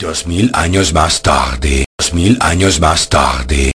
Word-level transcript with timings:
Dos 0.00 0.28
mil 0.28 0.48
años 0.54 0.92
más 0.92 1.22
tarde, 1.22 1.84
dos 1.98 2.14
mil 2.14 2.38
años 2.40 2.78
más 2.78 3.08
tarde. 3.08 3.72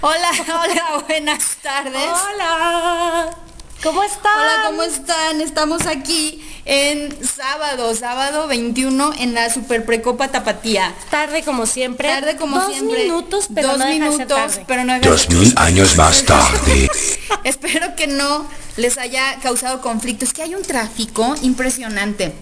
Hola, 0.00 0.30
hola, 0.48 1.04
buenas 1.06 1.56
tardes. 1.62 1.94
Hola. 2.32 3.36
¿Cómo 3.82 4.02
están? 4.04 4.32
Hola, 4.38 4.62
¿cómo 4.68 4.82
están? 4.84 5.40
Estamos 5.42 5.86
aquí 5.86 6.42
en 6.64 7.14
sábado, 7.26 7.94
sábado 7.94 8.46
21 8.48 9.12
en 9.18 9.34
la 9.34 9.52
Super 9.52 9.84
Precopa 9.84 10.28
Tapatía. 10.28 10.94
Tarde 11.10 11.42
como 11.42 11.66
siempre. 11.66 12.08
Tarde 12.08 12.36
como 12.36 12.58
Dos 12.58 12.72
siempre. 12.72 13.02
minutos, 13.02 13.48
pero 13.54 13.68
Dos 13.68 13.78
no 13.80 13.84
de 13.84 13.92
minutos, 13.92 14.28
tarde. 14.28 14.64
pero 14.66 14.84
no 14.84 14.98
Dos 15.00 15.28
mil 15.28 15.52
años 15.58 15.94
más 15.96 16.24
tarde. 16.24 16.88
Espero 17.44 17.94
que 17.96 18.06
no 18.06 18.46
les 18.78 18.96
haya 18.96 19.36
causado 19.42 19.82
conflicto. 19.82 20.24
Es 20.24 20.32
que 20.32 20.40
hay 20.40 20.54
un 20.54 20.62
tráfico 20.62 21.34
impresionante. 21.42 22.32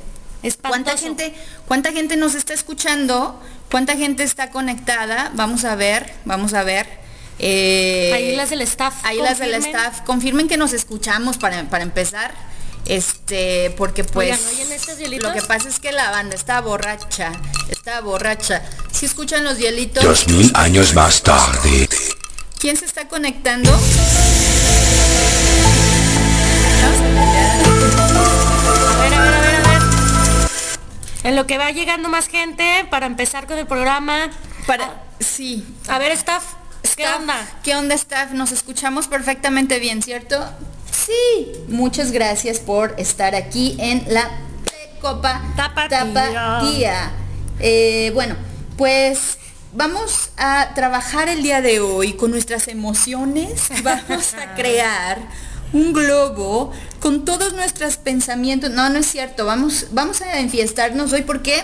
¿Cuánta 0.63 0.97
gente, 0.97 1.35
¿Cuánta 1.67 1.93
gente 1.93 2.17
nos 2.17 2.35
está 2.35 2.55
escuchando? 2.55 3.41
¿Cuánta 3.71 3.97
gente 3.97 4.23
está 4.23 4.51
conectada? 4.51 5.31
Vamos 5.35 5.65
a 5.65 5.75
ver, 5.75 6.13
vamos 6.25 6.55
a 6.55 6.63
ver. 6.65 6.87
Eh, 7.39 8.11
Ahí 8.15 8.37
las 8.37 8.51
del 8.51 8.63
staff. 8.63 8.95
Ahí 9.05 9.19
las 9.19 9.39
del 9.39 9.55
staff. 9.55 10.01
Confirmen 10.03 10.49
que 10.49 10.57
nos 10.57 10.73
escuchamos 10.73 11.39
para, 11.39 11.69
para 11.71 11.85
empezar. 11.85 12.35
Este, 12.87 13.71
porque 13.77 14.03
pues 14.05 14.41
Oigan, 14.41 14.55
¿oyen 14.55 14.73
estos 14.73 14.99
hielitos? 14.99 15.29
lo 15.29 15.35
que 15.35 15.43
pasa 15.47 15.69
es 15.69 15.79
que 15.79 15.93
la 15.93 16.11
banda 16.11 16.35
está 16.35 16.61
borracha, 16.61 17.33
está 17.71 18.01
borracha. 18.01 18.63
Si 18.91 19.07
escuchan 19.07 19.45
los 19.45 19.59
hielitos, 19.59 20.03
Dos 20.03 20.27
mil 20.29 20.51
años 20.55 20.95
más 20.95 21.23
tarde. 21.23 21.89
¿quién 22.59 22.77
se 22.77 22.85
está 22.87 23.07
conectando? 23.09 23.71
A 26.93 28.50
En 31.23 31.37
lo 31.37 31.47
que 31.47 31.59
va 31.59 31.71
llegando 31.71 32.09
más 32.09 32.29
gente 32.29 32.87
para 32.91 33.07
empezar 33.07 33.47
con 33.47 33.59
el 33.59 33.67
programa. 33.67 34.31
Para, 34.67 35.03
sí, 35.19 35.67
A 35.89 35.99
ver, 35.99 36.13
staff. 36.13 36.45
¿Qué 36.83 37.03
Staff, 37.03 37.21
onda? 37.21 37.35
¿Qué 37.63 37.77
onda, 37.77 37.95
staff? 37.95 38.33
Nos 38.33 38.53
escuchamos 38.53 39.07
perfectamente 39.07 39.79
bien, 39.79 40.03
¿cierto? 40.03 40.43
Sí. 40.91 41.53
Muchas 41.69 42.11
gracias 42.11 42.59
por 42.59 42.95
estar 42.99 43.35
aquí 43.35 43.77
en 43.79 44.05
la 44.09 44.31
Copa 45.01 45.43
Tapatía. 45.57 46.15
Tapatía. 46.33 47.11
Eh, 47.59 48.11
bueno, 48.15 48.37
pues 48.79 49.37
vamos 49.73 50.31
a 50.39 50.73
trabajar 50.75 51.29
el 51.29 51.43
día 51.43 51.61
de 51.61 51.81
hoy 51.81 52.15
con 52.15 52.31
nuestras 52.31 52.67
emociones. 52.69 53.69
Vamos 53.83 54.35
a 54.35 54.55
crear 54.57 55.19
un 55.73 55.93
globo 55.93 56.73
con 57.01 57.25
todos 57.25 57.53
nuestros 57.55 57.97
pensamientos. 57.97 58.71
No, 58.71 58.89
no 58.91 58.99
es 58.99 59.07
cierto. 59.07 59.47
Vamos, 59.47 59.87
vamos 59.93 60.21
a 60.23 60.39
enfiestarnos 60.41 61.13
hoy 61.13 61.23
porque 61.23 61.63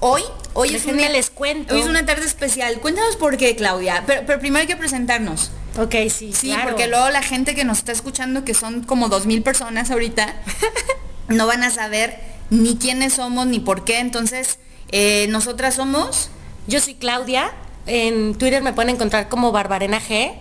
hoy, 0.00 0.22
hoy 0.54 0.74
es 0.74 0.84
una, 0.86 1.08
les 1.08 1.30
cuento. 1.30 1.74
Hoy 1.74 1.80
es 1.80 1.86
una 1.86 2.04
tarde 2.06 2.26
especial. 2.26 2.80
Cuéntanos 2.80 3.16
por 3.16 3.36
qué, 3.36 3.56
Claudia. 3.56 4.04
Pero, 4.06 4.22
pero 4.26 4.38
primero 4.38 4.60
hay 4.60 4.66
que 4.66 4.76
presentarnos. 4.76 5.50
Ok, 5.78 5.94
sí, 6.08 6.32
Sí, 6.32 6.48
claro. 6.48 6.70
porque 6.70 6.86
luego 6.86 7.10
la 7.10 7.22
gente 7.22 7.54
que 7.54 7.64
nos 7.64 7.78
está 7.78 7.92
escuchando, 7.92 8.44
que 8.44 8.54
son 8.54 8.82
como 8.82 9.08
dos 9.08 9.26
mil 9.26 9.42
personas 9.42 9.90
ahorita, 9.90 10.34
no 11.28 11.46
van 11.46 11.62
a 11.62 11.70
saber 11.70 12.18
ni 12.50 12.76
quiénes 12.76 13.14
somos 13.14 13.46
ni 13.46 13.60
por 13.60 13.84
qué. 13.84 13.98
Entonces, 13.98 14.58
eh, 14.92 15.26
nosotras 15.30 15.74
somos 15.74 16.30
Yo 16.66 16.80
soy 16.80 16.94
Claudia. 16.94 17.52
En 17.86 18.34
Twitter 18.34 18.62
me 18.62 18.72
pueden 18.72 18.94
encontrar 18.94 19.28
como 19.28 19.52
Barbarena 19.52 20.00
G. 20.00 20.32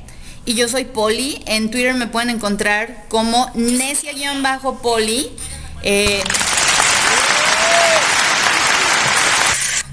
y 0.46 0.54
yo 0.56 0.70
soy 0.70 0.86
Poli. 0.86 1.44
En 1.48 1.72
Twitter 1.72 1.94
me 1.94 2.08
pueden 2.08 2.30
encontrar 2.30 3.06
como 3.10 3.52
necia-poli. 3.56 5.32
Eh, 5.84 6.24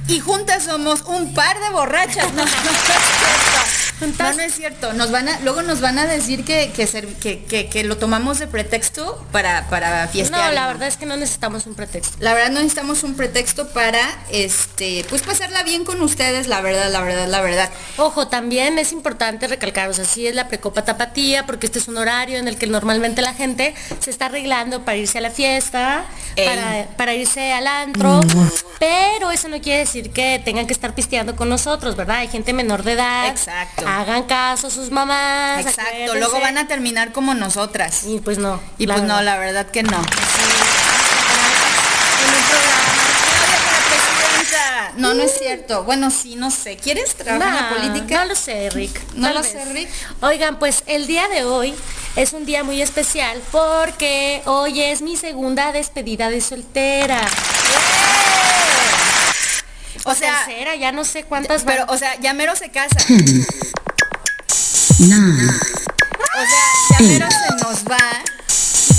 y 0.08 0.20
juntas 0.20 0.64
somos 0.64 1.02
un 1.02 1.34
par 1.34 1.58
de 1.58 1.70
borrachas. 1.70 2.26
no, 4.00 4.06
no 4.06 4.12
es 4.12 4.16
cierto. 4.16 4.32
No, 4.32 4.36
no 4.36 4.42
es 4.42 4.54
cierto. 4.54 4.92
Nos 4.94 5.10
van 5.10 5.28
a, 5.28 5.40
luego 5.40 5.62
nos 5.62 5.80
van 5.80 5.98
a 5.98 6.06
decir 6.06 6.44
que, 6.44 6.72
que, 6.72 6.86
ser- 6.86 7.06
que- 7.14 7.44
que- 7.44 7.68
que 7.68 7.84
lo 7.84 7.96
tomamos 7.98 8.38
de 8.38 8.46
pretexto 8.46 9.24
para, 9.32 9.68
para 9.68 10.08
fiestear. 10.08 10.48
No, 10.48 10.52
la 10.52 10.66
verdad 10.66 10.88
es 10.88 10.96
que 10.96 11.06
no 11.06 11.16
necesitamos 11.16 11.66
un 11.66 11.74
pretexto. 11.74 12.16
La 12.20 12.34
verdad 12.34 12.50
no 12.50 12.60
necesitamos 12.60 13.02
un 13.02 13.14
pretexto 13.14 13.68
para 13.68 14.00
este 14.30 15.04
pues 15.08 15.22
pasarla 15.22 15.62
bien 15.62 15.84
con 15.84 16.00
ustedes, 16.02 16.46
la 16.48 16.60
verdad, 16.60 16.90
la 16.90 17.00
verdad, 17.02 17.28
la 17.28 17.40
verdad. 17.40 17.70
Ojo, 17.96 18.28
también 18.28 18.78
es 18.78 18.92
importante 18.92 19.46
recalcar, 19.46 19.88
o 19.88 19.92
sea, 19.94 20.04
sí 20.04 20.26
es 20.26 20.34
la 20.34 20.48
precopa 20.48 20.82
tapatía, 20.84 21.46
porque 21.46 21.66
este 21.66 21.78
es 21.78 21.88
un 21.88 21.96
horario 21.96 22.38
en 22.38 22.48
el 22.48 22.56
que 22.56 22.66
normalmente 22.66 23.22
la 23.22 23.34
gente 23.34 23.74
se 24.00 24.10
está 24.10 24.26
arreglando 24.26 24.84
para 24.84 24.96
irse 24.96 25.18
a 25.18 25.20
la 25.20 25.30
fiesta, 25.30 26.04
para, 26.36 26.86
para 26.96 27.14
irse 27.14 27.52
al 27.52 27.66
antro, 27.66 28.20
pero 28.78 29.30
eso 29.30 29.48
no 29.48 29.60
quiere 29.60 29.80
decir 29.80 30.10
que 30.12 30.40
tengan 30.44 30.66
que 30.66 30.72
estar 30.72 30.94
pisteando 30.94 31.36
con 31.36 31.48
nosotros, 31.48 31.94
¿verdad? 31.96 32.16
Hay 32.18 32.28
gente 32.28 32.52
menor 32.52 32.82
de 32.82 32.92
edad. 32.92 33.28
Exacto. 33.28 33.81
Hagan 33.86 34.24
caso 34.24 34.66
a 34.66 34.70
sus 34.70 34.90
mamás. 34.90 35.60
Exacto, 35.60 35.82
acuérdense. 35.82 36.18
luego 36.18 36.40
van 36.40 36.58
a 36.58 36.66
terminar 36.68 37.12
como 37.12 37.34
nosotras. 37.34 38.04
Y 38.04 38.20
pues 38.20 38.38
no. 38.38 38.60
Y 38.78 38.86
pues 38.86 39.02
no, 39.02 39.20
la 39.22 39.38
verdad 39.38 39.66
que 39.70 39.82
no. 39.82 40.00
No, 44.96 45.14
no 45.14 45.22
es 45.22 45.38
cierto. 45.38 45.84
Bueno, 45.84 46.10
sí, 46.10 46.36
no 46.36 46.50
sé. 46.50 46.76
¿Quieres 46.76 47.14
trabajar 47.14 47.48
en 47.48 47.54
la 47.54 47.68
política? 47.90 48.20
No 48.22 48.24
lo 48.26 48.36
sé, 48.36 48.70
Rick. 48.70 49.00
No 49.14 49.26
Tal 49.26 49.34
lo 49.36 49.42
vez. 49.42 49.52
sé, 49.52 49.64
Rick. 49.72 49.88
Oigan, 50.20 50.58
pues 50.58 50.82
el 50.86 51.06
día 51.06 51.28
de 51.28 51.44
hoy 51.44 51.74
es 52.16 52.32
un 52.32 52.44
día 52.44 52.62
muy 52.62 52.82
especial 52.82 53.40
porque 53.50 54.42
hoy 54.44 54.82
es 54.82 55.00
mi 55.00 55.16
segunda 55.16 55.72
despedida 55.72 56.28
de 56.28 56.40
soltera. 56.40 57.20
O 60.04 60.14
sea, 60.14 60.44
Tercera, 60.46 60.74
ya 60.76 60.92
no 60.92 61.04
sé 61.04 61.24
cuántas 61.24 61.62
pero, 61.64 61.86
van. 61.86 61.94
o 61.94 61.98
sea, 61.98 62.18
ya 62.20 62.32
mero 62.34 62.56
se 62.56 62.70
casa. 62.70 62.96
nine, 64.98 65.48
O 65.48 66.44
sea, 66.46 66.64
ya 66.90 66.98
mero 67.00 67.28
se 67.30 67.64
nos 67.64 67.84
va. 67.84 67.98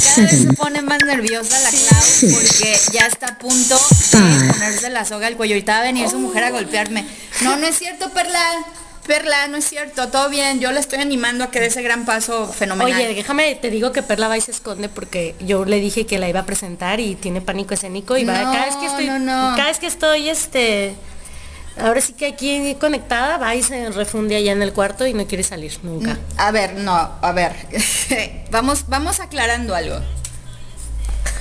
Cada 0.04 0.28
vez 0.28 0.42
se 0.42 0.54
pone 0.54 0.82
más 0.82 1.00
nerviosa 1.06 1.60
la 1.60 1.70
Clau 1.70 2.32
porque 2.34 2.80
ya 2.92 3.06
está 3.08 3.28
a 3.28 3.38
punto 3.38 3.76
de 3.78 4.52
ponerse 4.52 4.90
la 4.90 5.06
soga 5.06 5.28
al 5.28 5.36
cuello. 5.36 5.56
Ahorita 5.56 5.74
va 5.74 5.80
a 5.80 5.84
venir 5.84 6.10
su 6.10 6.20
mujer 6.20 6.44
a 6.46 6.52
golpearme. 6.52 7.06
No, 7.42 7.56
no 7.56 7.66
es 7.68 7.78
cierto, 7.78 8.10
Perla. 8.12 8.66
Perla, 9.06 9.48
no 9.48 9.58
es 9.58 9.68
cierto. 9.68 10.08
Todo 10.08 10.30
bien. 10.30 10.60
Yo 10.60 10.72
la 10.72 10.80
estoy 10.80 11.00
animando 11.00 11.44
a 11.44 11.52
que 11.52 11.60
dé 11.60 11.68
ese 11.68 11.82
gran 11.82 12.06
paso 12.06 12.48
fenomenal. 12.48 12.94
Oye, 12.94 13.14
déjame, 13.14 13.56
te 13.56 13.70
digo 13.70 13.92
que 13.92 14.04
Perla 14.04 14.28
va 14.28 14.38
y 14.38 14.42
se 14.42 14.52
esconde 14.52 14.90
porque 14.90 15.36
yo 15.40 15.66
le 15.66 15.80
dije 15.80 16.06
que 16.06 16.18
la 16.20 16.30
iba 16.30 16.42
a 16.42 16.46
presentar 16.46 17.00
y 17.00 17.16
tiene 17.16 17.42
pánico 17.42 17.74
escénico 17.74 18.18
y 18.18 18.26
va, 18.26 18.34
cada 18.34 18.66
vez 18.66 18.76
que 18.76 18.86
estoy, 18.86 19.08
no, 19.08 19.20
no. 19.20 19.56
cada 19.58 19.68
vez 19.68 19.80
que 19.80 19.88
estoy, 19.88 20.30
este, 20.30 20.96
ahora 21.78 22.02
sí 22.02 22.14
que 22.14 22.28
aquí 22.28 22.76
conectada, 22.80 23.38
va 23.38 23.56
y 23.56 23.64
se 23.64 23.90
refunde 23.92 24.36
allá 24.36 24.52
en 24.52 24.62
el 24.62 24.74
cuarto 24.74 25.06
y 25.06 25.14
no 25.14 25.26
quiere 25.28 25.44
salir 25.44 25.78
nunca. 25.84 26.18
A 26.38 26.52
ver, 26.52 26.76
no, 26.76 26.94
a 26.94 27.32
ver. 27.34 27.54
vamos, 28.52 28.86
vamos 28.88 29.20
aclarando 29.20 29.76
algo. 29.76 29.98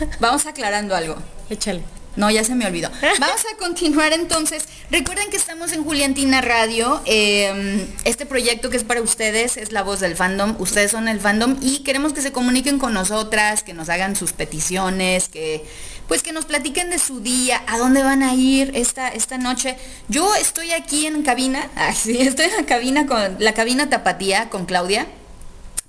Vamos 0.20 0.46
aclarando 0.46 0.96
algo. 0.96 1.16
Échale. 1.50 1.82
No, 2.16 2.30
ya 2.30 2.44
se 2.44 2.54
me 2.54 2.66
olvidó. 2.66 2.90
Vamos 3.20 3.42
a 3.52 3.56
continuar 3.56 4.12
entonces. 4.12 4.68
Recuerden 4.90 5.30
que 5.30 5.36
estamos 5.36 5.72
en 5.72 5.82
Juliantina 5.84 6.40
Radio. 6.40 7.00
eh, 7.06 7.86
este 8.04 8.26
proyecto 8.26 8.70
que 8.70 8.76
es 8.76 8.84
para 8.84 9.00
ustedes 9.00 9.56
es 9.56 9.72
la 9.72 9.82
voz 9.82 10.00
del 10.00 10.16
fandom. 10.16 10.56
Ustedes 10.58 10.90
son 10.90 11.08
el 11.08 11.20
fandom 11.20 11.56
y 11.60 11.78
queremos 11.80 12.12
que 12.12 12.20
se 12.20 12.32
comuniquen 12.32 12.78
con 12.78 12.92
nosotras, 12.92 13.62
que 13.62 13.72
nos 13.72 13.88
hagan 13.88 14.16
sus 14.16 14.32
peticiones, 14.32 15.28
que 15.28 15.64
pues 16.08 16.22
que 16.22 16.32
nos 16.32 16.44
platiquen 16.44 16.90
de 16.90 16.98
su 16.98 17.20
día, 17.20 17.62
a 17.66 17.78
dónde 17.78 18.02
van 18.02 18.22
a 18.22 18.34
ir 18.34 18.72
esta, 18.74 19.08
esta 19.08 19.38
noche. 19.38 19.78
Yo 20.08 20.34
estoy 20.34 20.72
aquí 20.72 21.06
en 21.06 21.22
cabina, 21.22 21.70
ah, 21.76 21.94
sí, 21.94 22.20
estoy 22.20 22.46
en 22.46 22.56
la 22.56 22.66
cabina 22.66 23.06
con 23.06 23.36
la 23.38 23.54
cabina 23.54 23.88
tapatía 23.88 24.50
con 24.50 24.66
Claudia. 24.66 25.06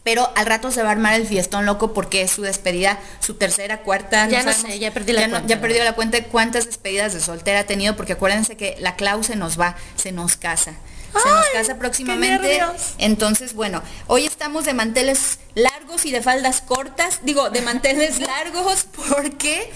Pero 0.04 0.30
al 0.36 0.46
rato 0.46 0.70
se 0.70 0.84
va 0.84 0.90
a 0.90 0.92
armar 0.92 1.14
el 1.14 1.26
fiestón 1.26 1.66
loco 1.66 1.94
porque 1.94 2.22
es 2.24 2.32
su 2.32 2.42
despedida, 2.42 3.00
su 3.20 3.36
tercera, 3.36 3.82
cuarta. 3.84 4.28
Ya 4.28 4.44
no 4.44 4.52
sé, 4.54 4.78
ya 4.80 4.92
perdí 4.94 5.14
la 5.14 5.22
Ya 5.22 5.28
no- 5.28 5.34
cuenta, 5.36 5.48
ya 5.56 5.62
perdí 5.62 5.80
la 5.80 5.94
cuenta 5.94 6.18
de 6.18 6.26
cuántas 6.26 6.66
despedidas 6.66 7.14
de 7.14 7.22
soltera 7.22 7.60
ha 7.60 7.64
tenido, 7.66 7.96
porque 7.96 8.14
acuérdense 8.14 8.58
que 8.58 8.76
la 8.80 8.96
Clau 8.96 9.24
se 9.24 9.36
nos 9.36 9.60
va, 9.60 9.76
se 9.96 10.12
nos 10.12 10.36
casa. 10.36 10.74
Se 11.14 11.30
nos 11.30 11.46
casa 11.54 11.78
próximamente. 11.78 12.60
Entonces, 12.98 13.54
bueno, 13.54 13.84
hoy 14.08 14.26
estamos 14.26 14.66
de 14.66 14.74
manteles 14.74 15.38
largos 15.54 16.06
y 16.06 16.12
de 16.12 16.22
faldas 16.24 16.62
cortas, 16.62 17.20
digo, 17.24 17.52
de 17.52 17.62
manteles 17.62 18.20
largos 18.28 18.88
porque 19.08 19.72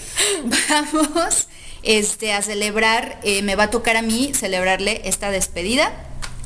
vamos 0.58 1.48
este, 1.84 2.32
a 2.32 2.42
celebrar, 2.42 3.20
eh, 3.22 3.42
me 3.42 3.54
va 3.54 3.64
a 3.64 3.70
tocar 3.70 3.96
a 3.96 4.02
mí 4.02 4.32
celebrarle 4.34 5.00
esta 5.04 5.30
despedida. 5.30 5.92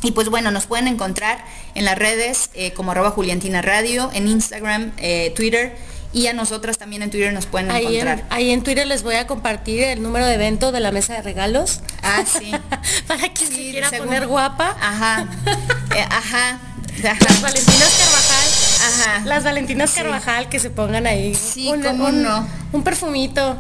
Y 0.02 0.12
pues 0.12 0.28
bueno, 0.28 0.50
nos 0.50 0.66
pueden 0.66 0.88
encontrar 0.88 1.44
en 1.74 1.84
las 1.84 1.96
redes 1.98 2.50
eh, 2.54 2.72
como 2.72 2.90
arroba 2.92 3.10
Juliantina 3.10 3.62
Radio, 3.62 4.10
en 4.14 4.26
Instagram, 4.28 4.92
eh, 4.98 5.32
Twitter 5.36 5.76
y 6.14 6.26
a 6.26 6.34
nosotras 6.34 6.76
también 6.76 7.02
en 7.02 7.10
Twitter 7.10 7.32
nos 7.32 7.46
pueden 7.46 7.70
Ahí 7.70 7.86
en, 7.98 8.08
encontrar. 8.08 8.24
ahí 8.30 8.50
en 8.50 8.62
Twitter 8.62 8.86
les 8.86 9.02
voy 9.02 9.14
a 9.14 9.26
compartir 9.26 9.82
el 9.84 10.02
número 10.02 10.26
de 10.26 10.34
evento 10.34 10.70
de 10.72 10.80
la 10.80 10.92
mesa 10.92 11.14
de 11.14 11.22
regalos. 11.22 11.80
Ah, 12.02 12.22
sí. 12.26 12.50
Para 13.06 13.32
quien 13.32 13.48
se 13.50 13.56
Sí, 13.56 13.70
quiera 13.70 13.88
según- 13.88 14.08
poner 14.08 14.26
guapa. 14.26 14.76
Ajá. 14.80 15.26
Eh, 15.94 16.06
ajá. 16.08 16.58
Las. 17.02 17.42
Valentinas 17.42 17.98
Carvajal. 17.98 18.48
Ajá. 18.88 19.22
Las 19.26 19.44
Valentinas 19.44 19.92
Carvajal 19.92 20.48
que 20.48 20.58
se 20.58 20.70
pongan 20.70 21.06
ahí. 21.06 21.34
Sí, 21.34 21.70
cómo 21.82 22.10
no. 22.10 22.48
Un 22.72 22.82
perfumito. 22.82 23.58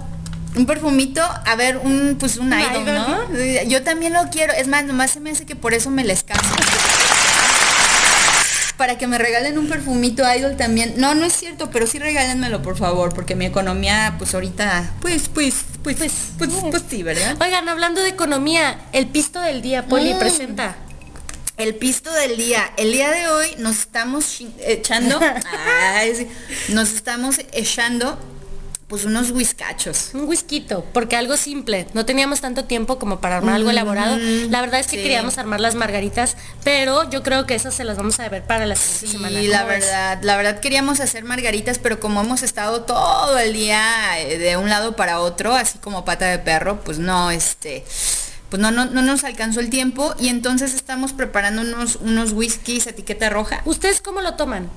Un 0.54 0.66
perfumito, 0.66 1.22
a 1.22 1.56
ver, 1.56 1.78
un 1.78 2.16
pues 2.20 2.36
un 2.36 2.48
idol, 2.52 2.82
idol, 2.82 2.94
¿no? 2.94 3.34
Yo 3.68 3.82
también 3.82 4.12
lo 4.12 4.28
quiero. 4.30 4.52
Es 4.52 4.68
más, 4.68 4.84
nomás 4.84 5.10
se 5.10 5.20
me 5.20 5.30
hace 5.30 5.46
que 5.46 5.56
por 5.56 5.72
eso 5.74 5.88
me 5.90 6.04
les 6.04 6.22
caso. 6.24 6.42
Para 8.76 8.98
que 8.98 9.06
me 9.06 9.16
regalen 9.16 9.58
un 9.58 9.68
perfumito 9.68 10.24
idol 10.34 10.56
también. 10.56 10.94
No, 10.96 11.14
no 11.14 11.24
es 11.24 11.34
cierto, 11.34 11.70
pero 11.70 11.86
sí 11.86 11.98
regálenmelo, 11.98 12.62
por 12.62 12.76
favor, 12.76 13.14
porque 13.14 13.34
mi 13.36 13.46
economía, 13.46 14.16
pues 14.18 14.34
ahorita, 14.34 14.90
pues, 15.00 15.28
pues, 15.32 15.54
pues, 15.84 15.96
pues, 15.98 16.12
pues, 16.36 16.50
pues 16.70 16.82
sí, 16.90 17.02
¿verdad? 17.02 17.36
Oigan, 17.40 17.68
hablando 17.68 18.02
de 18.02 18.08
economía, 18.08 18.80
el 18.92 19.06
pisto 19.06 19.40
del 19.40 19.62
día, 19.62 19.86
Poli, 19.86 20.14
Mm. 20.14 20.18
presenta. 20.18 20.74
El 21.58 21.76
pisto 21.76 22.10
del 22.12 22.36
día. 22.36 22.72
El 22.76 22.92
día 22.92 23.10
de 23.10 23.28
hoy 23.28 23.46
nos 23.58 23.76
estamos 23.78 24.40
echando, 24.66 25.20
ay, 25.94 26.14
sí, 26.16 26.26
nos 26.72 26.92
estamos 26.92 27.36
echando, 27.52 28.18
pues 28.92 29.06
unos 29.06 29.30
whiskachos. 29.30 30.10
Un 30.12 30.28
whisky, 30.28 30.66
porque 30.92 31.16
algo 31.16 31.38
simple. 31.38 31.86
No 31.94 32.04
teníamos 32.04 32.42
tanto 32.42 32.66
tiempo 32.66 32.98
como 32.98 33.22
para 33.22 33.38
armar 33.38 33.54
algo 33.54 33.70
elaborado. 33.70 34.18
La 34.50 34.60
verdad 34.60 34.80
es 34.80 34.86
que 34.86 34.98
sí. 34.98 35.02
queríamos 35.02 35.38
armar 35.38 35.60
las 35.60 35.74
margaritas, 35.74 36.36
pero 36.62 37.08
yo 37.08 37.22
creo 37.22 37.46
que 37.46 37.54
esas 37.54 37.72
se 37.72 37.84
las 37.84 37.96
vamos 37.96 38.20
a 38.20 38.28
ver 38.28 38.44
para 38.44 38.66
la 38.66 38.76
siguiente 38.76 39.16
semana. 39.16 39.40
Sí, 39.40 39.46
la 39.46 39.64
verdad, 39.64 40.18
la 40.20 40.36
verdad 40.36 40.60
queríamos 40.60 41.00
hacer 41.00 41.24
margaritas, 41.24 41.78
pero 41.78 42.00
como 42.00 42.20
hemos 42.20 42.42
estado 42.42 42.82
todo 42.82 43.38
el 43.38 43.54
día 43.54 44.20
eh, 44.20 44.36
de 44.36 44.58
un 44.58 44.68
lado 44.68 44.94
para 44.94 45.20
otro, 45.20 45.54
así 45.54 45.78
como 45.78 46.04
pata 46.04 46.26
de 46.26 46.38
perro, 46.38 46.80
pues 46.84 46.98
no, 46.98 47.30
este, 47.30 47.86
pues 48.50 48.60
no, 48.60 48.72
no, 48.72 48.84
no 48.84 49.00
nos 49.00 49.24
alcanzó 49.24 49.60
el 49.60 49.70
tiempo 49.70 50.14
y 50.20 50.28
entonces 50.28 50.74
estamos 50.74 51.14
preparando 51.14 51.62
unos, 51.62 51.96
unos 51.96 52.32
whiskies 52.32 52.86
etiqueta 52.86 53.30
roja. 53.30 53.62
¿Ustedes 53.64 54.02
cómo 54.02 54.20
lo 54.20 54.34
toman? 54.34 54.68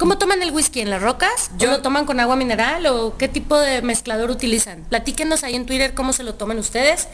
¿Cómo 0.00 0.16
toman 0.16 0.40
el 0.42 0.50
whisky? 0.50 0.80
¿En 0.80 0.88
las 0.88 1.02
rocas? 1.02 1.50
Yo- 1.58 1.68
¿O 1.68 1.72
lo 1.72 1.82
toman 1.82 2.06
con 2.06 2.18
agua 2.20 2.34
mineral? 2.34 2.86
¿O 2.86 3.18
qué 3.18 3.28
tipo 3.28 3.58
de 3.58 3.82
mezclador 3.82 4.30
utilizan? 4.30 4.82
Platíquenos 4.88 5.44
ahí 5.44 5.54
en 5.54 5.66
Twitter 5.66 5.92
cómo 5.92 6.14
se 6.14 6.22
lo 6.22 6.36
toman 6.36 6.58
ustedes. 6.58 7.06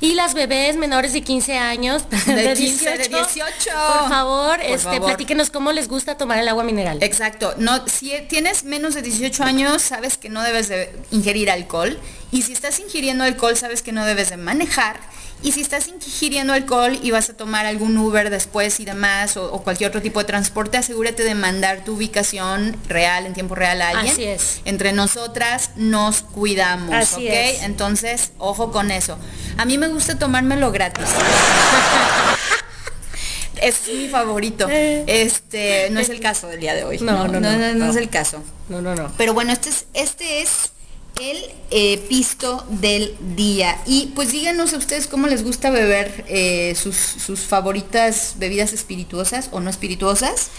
Y 0.00 0.12
las 0.12 0.34
bebés 0.34 0.76
menores 0.76 1.14
de 1.14 1.22
15 1.22 1.56
años, 1.56 2.04
de, 2.10 2.52
15, 2.54 2.98
de 2.98 3.08
18. 3.08 3.70
por 3.72 4.08
favor, 4.10 4.56
Por 4.58 4.60
este, 4.66 4.78
favor. 4.78 5.06
platíquenos 5.06 5.48
cómo 5.48 5.72
les 5.72 5.88
gusta 5.88 6.18
tomar 6.18 6.36
el 6.38 6.46
agua 6.46 6.64
mineral. 6.64 7.02
Exacto, 7.02 7.54
no, 7.56 7.88
si 7.88 8.12
tienes 8.28 8.64
menos 8.64 8.92
de 8.94 9.00
18 9.00 9.42
años, 9.42 9.80
sabes 9.82 10.18
que 10.18 10.28
no 10.28 10.42
debes 10.42 10.68
de 10.68 10.94
ingerir 11.12 11.50
alcohol. 11.50 11.98
Y 12.30 12.42
si 12.42 12.52
estás 12.52 12.78
ingiriendo 12.78 13.24
alcohol, 13.24 13.56
sabes 13.56 13.80
que 13.80 13.92
no 13.92 14.04
debes 14.04 14.28
de 14.28 14.36
manejar. 14.36 15.00
Y 15.42 15.52
si 15.52 15.60
estás 15.60 15.88
ingiriendo 15.88 16.54
alcohol 16.54 16.98
y 17.02 17.10
vas 17.10 17.28
a 17.28 17.36
tomar 17.36 17.66
algún 17.66 17.98
Uber 17.98 18.30
después 18.30 18.80
y 18.80 18.86
demás, 18.86 19.36
o, 19.36 19.52
o 19.52 19.62
cualquier 19.62 19.88
otro 19.88 20.00
tipo 20.00 20.20
de 20.20 20.24
transporte, 20.24 20.78
asegúrate 20.78 21.22
de 21.22 21.34
mandar 21.34 21.84
tu 21.84 21.94
ubicación 21.94 22.76
real, 22.88 23.26
en 23.26 23.34
tiempo 23.34 23.54
real 23.54 23.82
a 23.82 23.90
alguien. 23.90 24.12
Así 24.12 24.24
es. 24.24 24.60
Entre 24.64 24.92
nosotras 24.92 25.72
nos 25.76 26.22
cuidamos, 26.22 26.94
Así 26.94 27.26
¿ok? 27.26 27.34
es. 27.34 27.62
Entonces, 27.62 28.32
ojo 28.38 28.72
con 28.72 28.90
eso. 28.90 29.18
A 29.58 29.66
mí 29.66 29.76
me 29.76 29.88
gusta 29.88 30.18
tomármelo 30.18 30.72
gratis. 30.72 31.04
Es 33.60 33.88
mi 33.88 34.08
favorito. 34.08 34.66
Este, 34.68 35.88
no 35.90 36.00
es 36.00 36.10
el 36.10 36.20
caso 36.20 36.48
del 36.48 36.60
día 36.60 36.74
de 36.74 36.84
hoy. 36.84 36.98
No, 36.98 37.26
no, 37.28 37.40
no, 37.40 37.56
no, 37.56 37.74
no. 37.74 37.90
es 37.90 37.96
el 37.96 38.10
caso. 38.10 38.42
No, 38.68 38.82
no, 38.82 38.94
no. 38.94 39.10
Pero 39.16 39.32
bueno, 39.32 39.52
este 39.52 39.70
es, 39.70 39.86
este 39.94 40.42
es 40.42 40.72
el 41.20 41.38
eh, 41.70 41.98
pisto 42.08 42.64
del 42.68 43.16
día. 43.36 43.80
Y 43.86 44.12
pues 44.14 44.32
díganos 44.32 44.72
a 44.74 44.78
ustedes 44.78 45.06
cómo 45.06 45.26
les 45.26 45.44
gusta 45.44 45.70
beber 45.70 46.24
eh, 46.28 46.74
sus, 46.74 46.96
sus 46.96 47.40
favoritas 47.40 48.34
bebidas 48.38 48.72
espirituosas 48.72 49.48
o 49.52 49.60
no 49.60 49.70
espirituosas. 49.70 50.50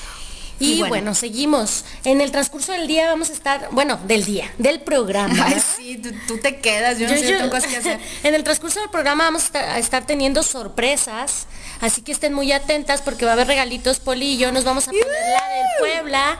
Y, 0.60 0.84
bueno. 0.84 1.14
seguimos. 1.16 1.84
En 2.04 2.22
el 2.22 2.32
transcurso 2.32 2.72
del 2.72 2.88
día 2.88 3.08
vamos 3.08 3.30
a 3.30 3.34
estar, 3.34 3.68
bueno, 3.72 4.00
del 4.08 4.24
día, 4.26 4.52
del 4.58 4.80
programa. 4.82 5.46
Ay, 5.48 5.62
sí, 5.78 5.98
tú, 5.98 6.10
tú 6.28 6.38
te 6.40 6.58
quedas, 6.60 6.98
yo 7.00 7.08
no 7.08 7.14
Yo- 7.16 7.20
sé, 7.22 7.32
yo 7.32 7.38
tengo 7.38 7.50
cosas 7.52 7.68
que 7.70 7.78
hacer. 7.78 8.00
en 8.24 8.36
el 8.36 8.44
transcurso 8.44 8.80
del 8.80 8.90
programa 8.90 9.26
vamos 9.26 9.50
a 9.54 9.78
estar, 9.80 10.06
teniendo 10.06 10.44
sorpresas, 10.44 11.48
así 11.82 12.02
que 12.02 12.12
estén 12.12 12.34
muy 12.34 12.52
atentas 12.52 13.02
porque 13.02 13.26
va 13.26 13.32
a 13.32 13.34
haber 13.34 13.48
regalitos, 13.48 14.00
Poli 14.00 14.34
y 14.34 14.38
yo 14.38 14.52
nos 14.52 14.64
vamos 14.64 14.88
a 14.88 14.92
poner 14.92 15.06
la 15.08 15.50
del 15.56 15.66
Puebla. 15.80 16.40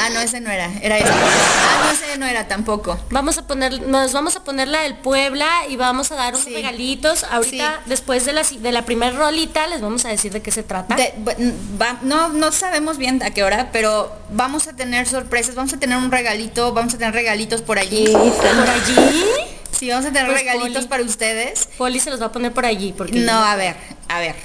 Ah, 0.00 0.10
no, 0.12 0.20
ese 0.20 0.40
no 0.40 0.50
era, 0.50 0.70
era 0.82 0.98
este. 0.98 1.10
Ah, 1.10 1.80
no, 1.84 1.90
ese 1.90 2.18
no 2.18 2.26
era 2.26 2.48
tampoco. 2.48 2.98
Vamos 3.10 3.38
a 3.38 3.46
poner, 3.46 3.80
nos 3.82 4.12
vamos 4.12 4.36
a 4.36 4.44
poner 4.44 4.68
la 4.68 4.82
del 4.82 4.96
Puebla 4.98 5.48
y 5.68 5.76
vamos 5.76 6.10
a 6.12 6.16
dar 6.16 6.34
unos 6.34 6.44
Sí. 6.44 6.52
regalitos. 6.54 7.24
Ahorita, 7.24 7.76
Sí. 7.84 7.88
después 7.88 8.24
de 8.26 8.32
la, 8.32 8.42
de 8.42 8.72
la 8.72 8.82
primer 8.84 9.14
rolita, 9.14 9.66
les 9.68 9.80
vamos 9.80 10.04
a 10.04 10.08
decir 10.08 10.32
de 10.32 10.42
qué 10.42 10.50
se 10.50 10.62
trata. 10.62 10.96
De- 10.96 11.14
bu- 11.18 11.80
va- 11.80 11.98
no, 12.02 12.28
no 12.30 12.51
sabemos 12.52 12.98
bien 12.98 13.22
a 13.22 13.30
qué 13.30 13.42
hora, 13.44 13.70
pero 13.72 14.12
vamos 14.30 14.66
a 14.68 14.72
tener 14.74 15.06
sorpresas, 15.08 15.54
vamos 15.54 15.72
a 15.72 15.78
tener 15.78 15.96
un 15.98 16.10
regalito, 16.10 16.72
vamos 16.72 16.94
a 16.94 16.98
tener 16.98 17.14
regalitos 17.14 17.62
por 17.62 17.78
allí. 17.78 18.12
Por 18.12 18.68
allí, 18.70 19.22
Sí, 19.70 19.88
vamos 19.88 20.04
a 20.06 20.08
tener 20.12 20.26
Pues, 20.26 20.38
regalitos 20.40 20.72
Poli. 20.74 20.86
para 20.86 21.02
ustedes. 21.02 21.68
Poli 21.76 21.98
se 21.98 22.10
los 22.10 22.20
va 22.20 22.26
a 22.26 22.32
poner 22.32 22.52
por 22.52 22.64
allí 22.64 22.92
porque 22.96 23.18
No, 23.18 23.32
a 23.44 23.56
ver, 23.56 23.74
a 24.08 24.20
ver. 24.20 24.36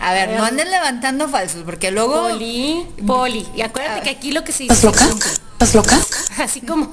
A 0.00 0.12
ver, 0.12 0.30
no 0.30 0.44
anden 0.44 0.70
levantando 0.70 1.28
falsos, 1.28 1.62
porque 1.64 1.90
luego... 1.92 2.28
Poli, 2.30 2.84
Poli. 3.06 3.46
Y 3.54 3.62
acuérdate 3.62 4.02
que 4.02 4.10
aquí 4.10 4.32
lo 4.32 4.42
que 4.44 4.52
se 4.52 4.64
dice 4.64 4.74
¿Estás 4.74 4.84
loca? 5.08 5.26
¿Estás 5.52 5.74
loca? 5.76 5.96
así 6.42 6.60
como 6.60 6.92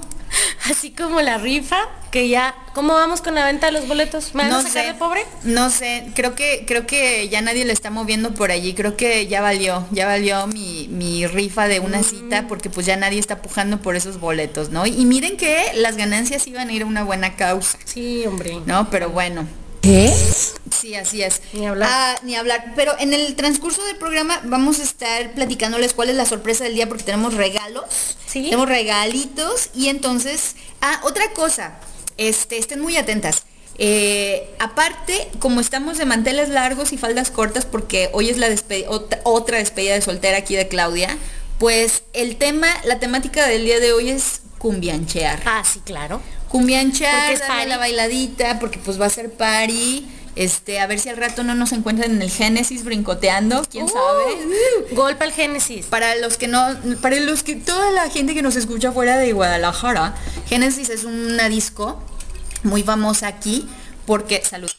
así 0.70 0.92
como 0.92 1.22
la 1.22 1.38
rifa 1.38 1.78
que 2.12 2.30
ya 2.30 2.54
¿cómo 2.74 2.94
vamos 2.94 3.22
con 3.22 3.34
la 3.36 3.46
venta 3.46 3.66
de 3.68 3.72
los 3.74 3.88
boletos? 3.88 4.36
¿Me 4.36 4.44
van 4.44 4.54
a 4.54 4.62
sacar 4.62 4.86
de 4.86 4.94
pobre? 4.94 5.26
No 5.44 5.70
sé, 5.72 6.08
creo 6.16 6.36
que 6.36 6.64
creo 6.68 6.86
que 6.86 7.28
ya 7.30 7.42
nadie 7.42 7.66
le 7.66 7.74
está 7.74 7.90
moviendo 7.90 8.34
por 8.36 8.52
allí, 8.52 8.74
creo 8.76 8.96
que 8.96 9.26
ya 9.28 9.42
valió, 9.42 9.86
ya 9.92 10.06
valió 10.06 10.46
mi, 10.48 10.88
mi 10.92 11.26
rifa 11.26 11.68
de 11.68 11.80
una 11.80 12.00
Mm. 12.00 12.04
cita 12.04 12.48
porque 12.48 12.70
pues 12.70 12.86
ya 12.86 12.96
nadie 12.98 13.20
está 13.20 13.42
pujando 13.42 13.82
por 13.82 13.96
esos 13.96 14.20
boletos, 14.20 14.70
¿no? 14.70 14.86
Y 14.86 15.06
miren 15.06 15.38
que 15.38 15.58
las 15.76 15.98
ganancias 15.98 16.46
iban 16.48 16.70
a 16.70 16.74
ir 16.74 16.84
a 16.84 16.86
una 16.86 17.04
buena 17.04 17.36
causa, 17.36 17.78
Sí, 17.86 18.24
hombre. 18.28 18.60
¿no? 18.66 18.90
Pero 18.92 19.10
bueno, 19.10 19.48
¿Qué? 19.84 20.14
Sí, 20.72 20.96
así 20.96 21.22
es. 21.22 21.42
Ni 21.54 21.68
hablar. 21.68 21.90
Ah, 21.92 22.16
ni 22.24 22.36
hablar. 22.36 22.74
Pero 22.76 22.94
en 23.00 23.14
el 23.14 23.36
transcurso 23.36 23.84
del 23.86 23.98
programa 23.98 24.40
vamos 24.46 24.80
a 24.80 24.84
estar 24.84 25.34
platicándoles 25.34 25.94
cuál 25.94 26.10
es 26.10 26.16
la 26.16 26.26
sorpresa 26.26 26.64
del 26.64 26.74
día 26.76 26.88
porque 26.88 27.04
tenemos 27.04 27.34
regalos. 27.34 27.84
Sí. 28.26 28.44
Tenemos 28.44 28.68
regalitos 28.70 29.70
y 29.76 29.90
entonces, 29.90 30.56
ah, 30.82 31.00
otra 31.04 31.32
cosa, 31.34 31.80
este, 32.18 32.58
estén 32.58 32.80
muy 32.80 32.96
atentas. 32.98 33.44
Eh, 33.78 34.50
aparte, 34.60 35.30
como 35.40 35.60
estamos 35.60 35.98
de 35.98 36.06
manteles 36.06 36.48
largos 36.50 36.94
y 36.94 36.98
faldas 36.98 37.30
cortas, 37.32 37.66
porque 37.66 38.10
hoy 38.14 38.30
es 38.30 38.38
la 38.38 38.48
despe- 38.50 38.86
otra, 38.88 39.20
otra 39.24 39.58
despedida 39.58 39.96
de 39.96 40.02
soltera 40.02 40.38
aquí 40.38 40.56
de 40.56 40.68
Claudia, 40.68 41.18
pues 41.60 42.04
el 42.14 42.38
tema, 42.38 42.68
la 42.86 43.00
temática 43.00 43.48
del 43.48 43.66
día 43.66 43.80
de 43.80 43.92
hoy 43.94 44.10
es 44.12 44.42
cumbianchear 44.60 45.42
Ah, 45.46 45.64
sí, 45.66 45.82
claro. 45.84 46.22
Cumbianchar, 46.54 47.40
darle 47.40 47.66
la 47.66 47.78
bailadita, 47.80 48.60
porque 48.60 48.78
pues 48.78 49.02
va 49.02 49.08
a 49.08 49.10
ser 49.10 49.32
party. 49.32 50.08
Este, 50.36 50.80
a 50.80 50.88
ver 50.88 51.00
si 51.00 51.10
al 51.10 51.18
rato 51.18 51.44
no 51.44 51.56
nos 51.56 51.72
encuentran 51.74 52.12
en 52.12 52.22
el 52.22 52.30
Génesis 52.30 52.84
brincoteando, 52.84 53.64
quién 53.70 53.88
sabe. 53.88 54.24
Uh, 54.92 54.96
golpe 54.96 55.24
al 55.24 55.32
Génesis. 55.32 55.88
Para 55.88 56.16
los 56.16 56.38
que 56.38 56.48
no, 56.48 56.64
para 57.02 57.20
los 57.20 57.42
que 57.44 57.56
toda 57.56 57.92
la 57.92 58.10
gente 58.10 58.36
que 58.36 58.44
nos 58.44 58.56
escucha 58.56 58.92
fuera 58.92 59.18
de 59.18 59.34
Guadalajara, 59.34 60.16
Génesis 60.48 60.90
es 60.90 61.04
una 61.06 61.50
disco 61.50 62.00
muy 62.62 62.84
famosa 62.84 63.28
aquí 63.28 63.68
porque 64.06 64.44
salud. 64.44 64.70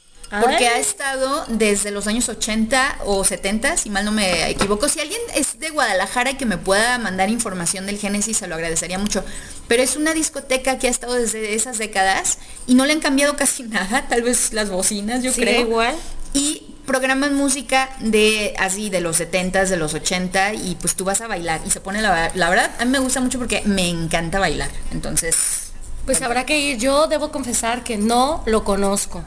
Porque 0.42 0.66
ha 0.68 0.78
estado 0.78 1.44
desde 1.48 1.90
los 1.90 2.06
años 2.06 2.28
80 2.28 2.98
o 3.04 3.24
70, 3.24 3.76
si 3.76 3.90
mal 3.90 4.04
no 4.04 4.12
me 4.12 4.50
equivoco. 4.50 4.88
Si 4.88 5.00
alguien 5.00 5.20
es 5.34 5.58
de 5.58 5.70
Guadalajara 5.70 6.32
y 6.32 6.34
que 6.34 6.46
me 6.46 6.58
pueda 6.58 6.98
mandar 6.98 7.30
información 7.30 7.86
del 7.86 7.98
Génesis, 7.98 8.38
se 8.38 8.46
lo 8.46 8.54
agradecería 8.54 8.98
mucho. 8.98 9.24
Pero 9.68 9.82
es 9.82 9.96
una 9.96 10.14
discoteca 10.14 10.78
que 10.78 10.88
ha 10.88 10.90
estado 10.90 11.14
desde 11.14 11.54
esas 11.54 11.78
décadas 11.78 12.38
y 12.66 12.74
no 12.74 12.84
le 12.86 12.92
han 12.92 13.00
cambiado 13.00 13.36
casi 13.38 13.62
nada, 13.64 14.06
tal 14.08 14.22
vez 14.22 14.52
las 14.52 14.70
bocinas, 14.70 15.22
yo 15.22 15.32
Sigue 15.32 15.46
creo. 15.46 15.60
igual. 15.60 15.94
Y 16.32 16.74
programan 16.86 17.34
música 17.34 17.88
de 18.00 18.54
así 18.58 18.90
de 18.90 19.00
los 19.00 19.18
70s, 19.20 19.68
de 19.68 19.76
los 19.76 19.94
80 19.94 20.54
y 20.54 20.74
pues 20.80 20.94
tú 20.96 21.04
vas 21.04 21.20
a 21.22 21.26
bailar 21.26 21.60
y 21.66 21.70
se 21.70 21.80
pone 21.80 22.02
la, 22.02 22.30
la 22.34 22.50
verdad, 22.50 22.70
a 22.78 22.84
mí 22.84 22.90
me 22.90 22.98
gusta 22.98 23.20
mucho 23.20 23.38
porque 23.38 23.62
me 23.64 23.88
encanta 23.88 24.38
bailar. 24.38 24.70
Entonces, 24.92 25.70
Pues 26.04 26.20
habrá 26.20 26.44
que 26.44 26.58
ir. 26.58 26.76
Yo 26.78 27.06
debo 27.06 27.30
confesar 27.30 27.84
que 27.84 27.96
no 27.96 28.42
lo 28.46 28.64
conozco. 28.64 29.24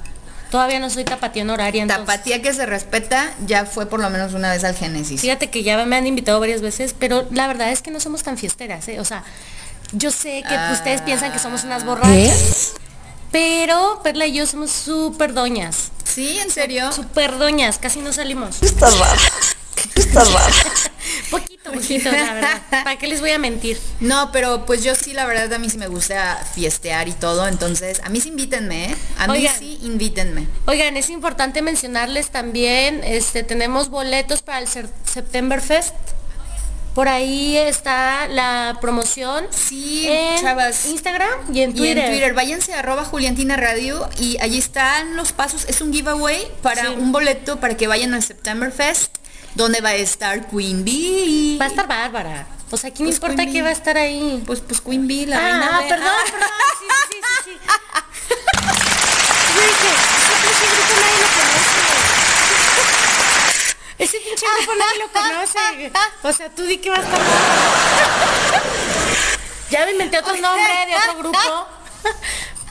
Todavía 0.51 0.79
no 0.79 0.89
soy 0.89 1.03
tapatía 1.03 1.43
horaria. 1.43 1.81
entonces- 1.83 2.05
tapatía 2.05 2.41
que 2.41 2.53
se 2.53 2.65
respeta 2.65 3.31
ya 3.45 3.65
fue 3.65 3.85
por 3.87 3.99
lo 3.99 4.09
menos 4.09 4.33
una 4.33 4.51
vez 4.51 4.63
al 4.63 4.75
Génesis. 4.75 5.21
Fíjate 5.21 5.49
que 5.49 5.63
ya 5.63 5.83
me 5.85 5.95
han 5.95 6.07
invitado 6.07 6.39
varias 6.39 6.61
veces, 6.61 6.95
pero 6.97 7.27
la 7.31 7.47
verdad 7.47 7.71
es 7.71 7.81
que 7.81 7.91
no 7.91 7.99
somos 7.99 8.23
tan 8.23 8.37
fiesteras, 8.37 8.87
¿eh? 8.87 8.99
O 8.99 9.05
sea, 9.05 9.23
yo 9.91 10.11
sé 10.11 10.43
que 10.47 10.55
Ah. 10.55 10.71
ustedes 10.73 11.01
piensan 11.01 11.31
que 11.31 11.39
somos 11.39 11.63
unas 11.63 11.83
borrachas, 11.85 12.73
pero 13.31 13.99
Perla 14.03 14.25
y 14.27 14.33
yo 14.33 14.45
somos 14.47 14.71
súper 14.71 15.33
doñas. 15.33 15.91
Sí, 16.05 16.37
en 16.39 16.49
serio. 16.49 16.91
Súper 16.91 17.37
doñas, 17.37 17.77
casi 17.77 17.99
no 17.99 18.13
salimos. 18.13 18.61
Estás 18.63 18.97
raro. 18.97 19.21
Estás 19.95 20.31
raro. 20.33 20.55
Poquito, 21.67 22.09
poquito, 22.09 22.11
la 22.11 22.33
verdad. 22.33 22.61
¿Para 22.69 22.97
qué 22.97 23.07
les 23.07 23.19
voy 23.21 23.31
a 23.31 23.37
mentir? 23.39 23.79
No, 23.99 24.31
pero 24.31 24.65
pues 24.65 24.83
yo 24.83 24.95
sí, 24.95 25.13
la 25.13 25.25
verdad, 25.25 25.51
a 25.53 25.59
mí 25.59 25.69
sí 25.69 25.77
me 25.77 25.87
gusta 25.87 26.43
fiestear 26.53 27.07
y 27.07 27.13
todo. 27.13 27.47
Entonces, 27.47 28.01
a 28.03 28.09
mí 28.09 28.19
sí 28.21 28.29
invítenme, 28.29 28.91
¿eh? 28.91 28.95
A 29.17 29.27
mí 29.27 29.39
Oigan. 29.39 29.57
sí 29.59 29.79
invítenme. 29.83 30.47
Oigan, 30.65 30.97
es 30.97 31.09
importante 31.09 31.61
mencionarles 31.61 32.29
también, 32.29 33.01
este, 33.03 33.43
tenemos 33.43 33.89
boletos 33.89 34.41
para 34.41 34.59
el 34.59 34.67
September 34.67 35.61
Fest. 35.61 35.93
Por 36.95 37.07
ahí 37.09 37.55
está 37.55 38.27
la 38.27 38.79
promoción. 38.81 39.45
Sí, 39.51 40.07
en 40.09 40.41
chavas. 40.41 40.87
Instagram 40.87 41.29
y 41.53 41.61
en 41.61 41.69
Y 41.69 41.73
Twitter. 41.75 41.97
en 41.99 42.09
Twitter, 42.11 42.33
váyanse 42.33 42.73
a 42.73 42.79
arroba 42.79 43.05
Juliantina 43.05 43.55
Radio 43.55 44.09
y 44.19 44.37
allí 44.41 44.57
están 44.57 45.15
los 45.15 45.31
pasos. 45.31 45.65
Es 45.67 45.81
un 45.81 45.93
giveaway 45.93 46.47
para 46.63 46.81
Sí. 46.87 46.95
un 46.97 47.11
boleto 47.11 47.59
para 47.59 47.77
que 47.77 47.85
vayan 47.85 48.15
al 48.15 48.23
September 48.23 48.71
Fest, 48.71 49.15
donde 49.55 49.81
va 49.81 49.89
a 49.89 49.95
estar 49.95 50.47
Queen 50.47 50.83
Bee. 50.85 51.57
Va 51.59 51.65
a 51.65 51.67
estar 51.69 51.87
bárbara. 51.87 52.47
O 52.69 52.77
sea, 52.77 52.91
¿quién 52.91 53.07
Pues 53.07 53.15
importa 53.15 53.45
que 53.45 53.61
va 53.61 53.69
a 53.69 53.71
estar 53.71 53.97
ahí? 53.97 54.43
Pues, 54.45 54.59
pues 54.61 54.81
Queen 54.81 55.07
Bee, 55.07 55.25
la 55.25 55.37
ah, 55.37 55.41
reina 55.41 55.69
ah, 55.77 55.81
de- 55.81 55.87
perdón, 55.89 56.07
Ah. 56.09 56.23
perdón. 56.31 56.49
Sí, 56.79 56.85
sí, 57.09 57.19
sí, 57.45 57.51
sí. 57.51 57.57
Yo 59.55 59.61
dije, 59.61 59.89
ese 60.51 60.65
grupo 60.67 60.93
nadie 60.99 61.19
lo 61.21 61.27
conoce. 61.37 61.79
Ese 63.99 64.17
pinche 64.19 64.45
grupo 64.57 64.73
nadie 64.75 64.99
lo 64.99 65.07
conoce. 65.11 65.91
O 66.23 66.33
sea, 66.33 66.49
tú 66.49 66.63
di 66.63 66.77
que 66.77 66.89
va 66.89 66.97
a 66.97 66.99
estar 67.01 67.19
bárbara. 67.19 68.61
Ya 69.71 69.85
me 69.85 69.91
inventé 69.91 70.19
otro 70.19 70.35
nombre 70.37 70.63
de 70.87 70.95
otro 70.95 71.17
grupo. 71.19 71.67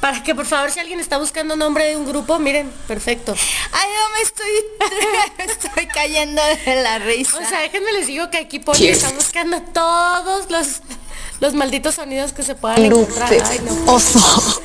Para 0.01 0.23
que 0.23 0.35
por 0.35 0.47
favor 0.47 0.71
si 0.71 0.79
alguien 0.79 1.01
está 1.01 1.19
buscando 1.19 1.57
nombre 1.57 1.85
de 1.87 1.97
un 1.97 2.07
grupo, 2.07 2.39
miren, 2.39 2.71
perfecto. 2.87 3.35
Ay, 3.73 3.89
no 3.99 4.15
me 4.15 4.23
estoy, 4.23 5.49
estoy 5.65 5.87
cayendo 5.87 6.41
de 6.65 6.83
la 6.83 6.99
risa. 6.99 7.39
O 7.39 7.49
sea, 7.49 7.61
déjenme 7.61 7.93
les 7.93 8.07
digo 8.07 8.31
que 8.31 8.37
aquí 8.39 8.59
Poli 8.59 8.89
está 8.89 9.11
buscando 9.11 9.61
todos 9.73 10.51
los, 10.51 10.83
los 11.41 11.55
malditos 11.55 11.95
sonidos 11.97 12.33
que 12.33 12.43
se 12.43 12.55
puedan 12.55 12.85
encontrar. 12.85 13.33
Ay, 13.51 13.61
no. 13.65 13.93
Oso. 13.93 14.63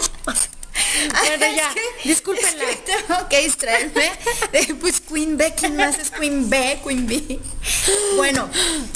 Bueno, 1.10 1.46
ya, 1.56 1.68
Es 1.70 1.74
que- 1.74 2.10
discúlpenla. 2.10 2.64
es 2.70 2.76
que 2.78 2.92
tengo 3.08 3.30
que 3.30 3.42
distraerme 3.42 4.12
de 4.52 4.76
pues 4.76 5.00
Queen 5.02 5.38
B, 5.38 5.54
¿quién 5.58 5.76
más 5.78 5.98
es 5.98 6.12
Queen 6.12 6.50
B, 6.50 6.80
Queen 6.86 7.08
B? 7.08 7.40
Bueno, 8.18 8.50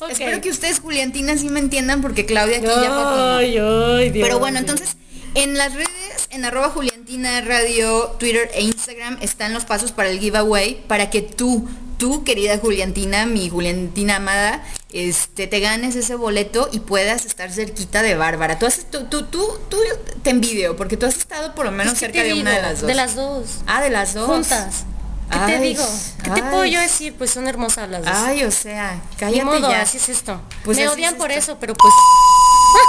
espero 0.10 0.42
que 0.42 0.50
ustedes, 0.50 0.80
Juliantina, 0.82 1.38
sí 1.38 1.50
me 1.50 1.60
entiendan 1.60 2.02
porque 2.02 2.26
Claudia 2.26 2.58
aquí 2.58 2.66
ya 2.68 2.90
como- 2.90 3.36
Ay, 3.38 3.58
ay, 3.58 4.10
Dios. 4.12 4.28
Pero 4.28 4.40
bueno, 4.40 4.60
entonces, 4.60 4.98
en 5.34 5.58
las 5.58 5.74
redes, 5.74 5.90
en 6.30 6.46
arroba 6.46 6.70
Juliantina 6.70 7.42
Radio, 7.42 8.16
Twitter 8.20 8.50
e 8.54 8.62
Instagram 8.64 9.18
están 9.22 9.54
los 9.54 9.66
pasos 9.66 9.92
para 9.92 10.10
el 10.10 10.20
giveaway 10.20 10.84
para 10.88 11.10
que 11.10 11.22
tú, 11.22 11.68
tú, 11.98 12.24
querida 12.24 12.58
Juliantina, 12.58 13.26
mi 13.26 13.50
Juliantina 13.50 14.18
amada, 14.18 14.64
este, 14.92 15.48
te 15.48 15.60
ganes 15.60 15.96
ese 15.96 16.16
boleto 16.16 16.70
y 16.72 16.80
puedas 16.80 17.26
estar 17.26 17.52
cerquita 17.52 18.02
de 18.02 18.16
Bárbara. 18.16 18.60
Tú, 18.60 18.66
has, 18.66 18.86
tú, 18.92 19.06
tú, 19.06 19.26
tú, 19.26 19.60
tú 19.70 19.78
te 20.24 20.30
envidio, 20.30 20.76
porque 20.76 20.98
tú 20.98 21.06
has 21.06 21.18
estado 21.18 21.54
por 21.56 21.66
lo 21.66 21.72
menos 21.72 21.94
Es 21.94 22.00
que 22.00 22.06
cerca 22.06 22.24
de 22.24 22.34
una 22.34 22.52
de 22.52 22.62
las 22.62 22.80
dos. 22.82 22.88
De 22.88 22.96
las 22.96 23.16
dos. 23.16 23.46
Ah, 23.68 23.82
de 23.82 23.90
las 23.90 24.14
dos. 24.14 24.28
Juntas. 24.28 24.84
¿Qué 25.32 25.54
te 25.54 25.60
digo? 25.60 25.84
¿Qué 26.24 26.30
te 26.30 26.44
puedo 26.44 26.66
yo 26.66 26.80
decir? 26.80 27.16
Pues 27.18 27.32
son 27.32 27.48
hermosas 27.48 27.90
las 27.90 28.04
dos. 28.06 28.14
Ay, 28.16 28.44
o 28.44 28.52
sea, 28.52 28.94
Ni 28.94 29.18
cállate 29.18 29.44
modo, 29.44 29.70
ya. 29.72 29.82
así 29.82 29.98
es 29.98 30.08
esto. 30.10 30.40
Pues 30.64 30.78
Me 30.78 30.88
odian 30.88 31.14
es 31.16 31.20
por 31.20 31.32
esto. 31.32 31.52
eso, 31.54 31.58
pero 31.60 31.74
pues 31.74 31.92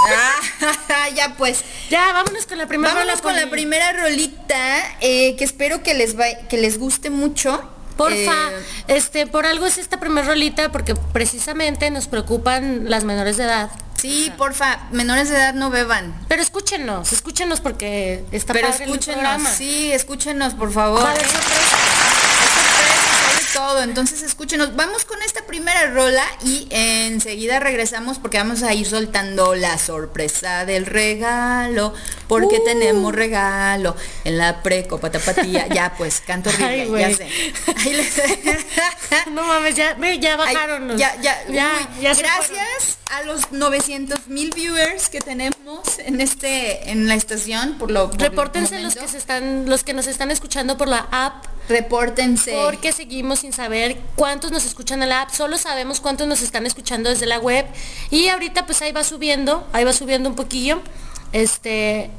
Ah, 0.09 1.09
ya 1.15 1.35
pues. 1.37 1.63
ya, 1.91 2.13
vámonos 2.13 2.47
con 2.47 2.59
la 2.59 2.67
primera 2.67 2.95
Vámonos 2.95 3.21
con 3.23 3.35
la 3.37 3.49
primera 3.51 3.93
rolita 3.93 4.97
eh, 5.01 5.37
que 5.37 5.45
espero 5.45 5.83
que 5.83 5.95
les 5.95 6.19
va, 6.19 6.25
que 6.49 6.57
les 6.59 6.79
guste 6.79 7.11
mucho. 7.11 7.71
Porfa, 7.97 8.15
Eh, 8.15 8.63
este, 8.89 9.27
por 9.27 9.47
algo 9.47 9.65
es 9.67 9.79
esta 9.79 9.99
primera 9.99 10.27
rolita 10.27 10.71
porque 10.71 10.95
precisamente 10.95 11.91
nos 11.91 12.09
preocupan 12.09 12.91
las 12.91 13.05
menores 13.05 13.37
de 13.39 13.45
edad. 13.45 13.71
sí, 13.97 14.31
porfa, 14.37 14.81
menores 14.93 15.31
de 15.31 15.37
edad 15.37 15.55
no 15.55 15.71
beban. 15.71 16.15
Pero 16.29 16.43
escúchenos, 16.43 17.13
escúchenos 17.13 17.61
porque 17.63 18.23
está 18.33 18.53
pero 18.53 18.69
padre 18.69 18.85
el 18.85 18.91
escúchenos, 18.91 19.21
programa. 19.21 19.51
sí, 19.51 19.91
escúchenos, 19.93 20.53
por 20.55 20.71
favor. 20.73 21.03
Va 21.03 21.09
a 21.09 21.13
haber 21.13 21.25
¿eh? 21.25 21.29
sorpresa. 21.29 21.77
Hay 22.39 22.49
sorpresas, 22.49 23.29
hay 23.31 23.37
de 23.37 23.46
todo, 23.57 23.83
entonces 23.83 24.23
escúchenos. 24.23 24.77
Vamos 24.77 25.05
con 25.05 25.21
esta 25.23 25.45
primera 25.47 25.91
rola 25.91 26.25
y 26.45 26.69
enseguida 26.71 27.59
regresamos 27.59 28.19
porque 28.19 28.37
vamos 28.39 28.63
a 28.63 28.75
ir 28.75 28.87
soltando 28.87 29.55
la 29.55 29.79
sorpresa 29.79 30.65
del 30.67 30.85
regalo, 30.87 31.95
porque 32.29 32.57
Uh. 32.61 32.65
tenemos 32.65 33.15
regalo 33.15 33.97
en 34.25 34.37
la 34.39 34.63
precopa 34.63 35.11
tapatía. 35.11 35.67
Ya 35.69 35.95
pues, 35.97 36.21
canto 36.21 36.51
horrible, 36.51 37.05
Ay, 37.05 37.13
ya 37.13 37.17
sé. 37.17 37.29
Ahí 37.79 37.93
les- 37.95 39.31
No 39.33 39.43
mames, 39.43 39.75
ya, 39.77 39.97
ya 39.99 40.33
Ay, 40.33 40.37
bajaron. 40.55 40.89
los- 40.89 40.99
ya, 41.01 41.17
ya, 41.21 41.37
ya, 41.49 41.73
uy, 41.79 42.03
gracias 42.03 42.99
a 43.11 43.23
los 43.23 43.53
900 43.53 44.27
mil 44.29 44.53
viewers 44.53 45.09
que 45.09 45.21
tenemos 45.21 45.99
en 45.99 46.21
este, 46.21 46.91
en 46.91 47.09
la 47.09 47.15
estación, 47.15 47.79
por 47.79 47.91
lo 47.91 48.11
por 48.11 48.21
Repórtense 48.21 48.81
los 48.81 48.97
que 48.97 49.09
se 49.09 49.17
están, 49.19 49.69
los 49.69 49.83
que 49.85 49.93
nos 49.95 50.07
están 50.07 50.31
escuchando 50.31 50.77
por 50.77 50.89
la 50.89 51.07
app, 51.11 51.45
repórtense. 51.69 52.53
porque 52.65 52.93
seguimos 52.93 53.41
sin 53.41 53.53
saber 53.53 53.97
cuántos 54.15 54.53
nos 54.53 54.65
escuchan 54.65 55.03
en 55.03 55.09
la 55.09 55.23
app, 55.23 55.31
solo 55.31 55.59
sabemos 55.59 56.01
cuántos 56.01 56.27
nos 56.27 56.43
están 56.43 56.67
escuchando 56.67 57.11
desde 57.11 57.27
la 57.27 57.39
web 57.39 57.67
y 58.11 58.29
ahorita 58.29 58.67
pues 58.67 58.83
ahí 58.83 58.93
va 58.93 59.05
subiendo, 59.05 59.67
ahí 59.73 59.85
va 59.85 59.93
subiendo 59.93 60.29
un 60.29 60.37
poquillo. 60.37 60.81
Este, 61.33 62.11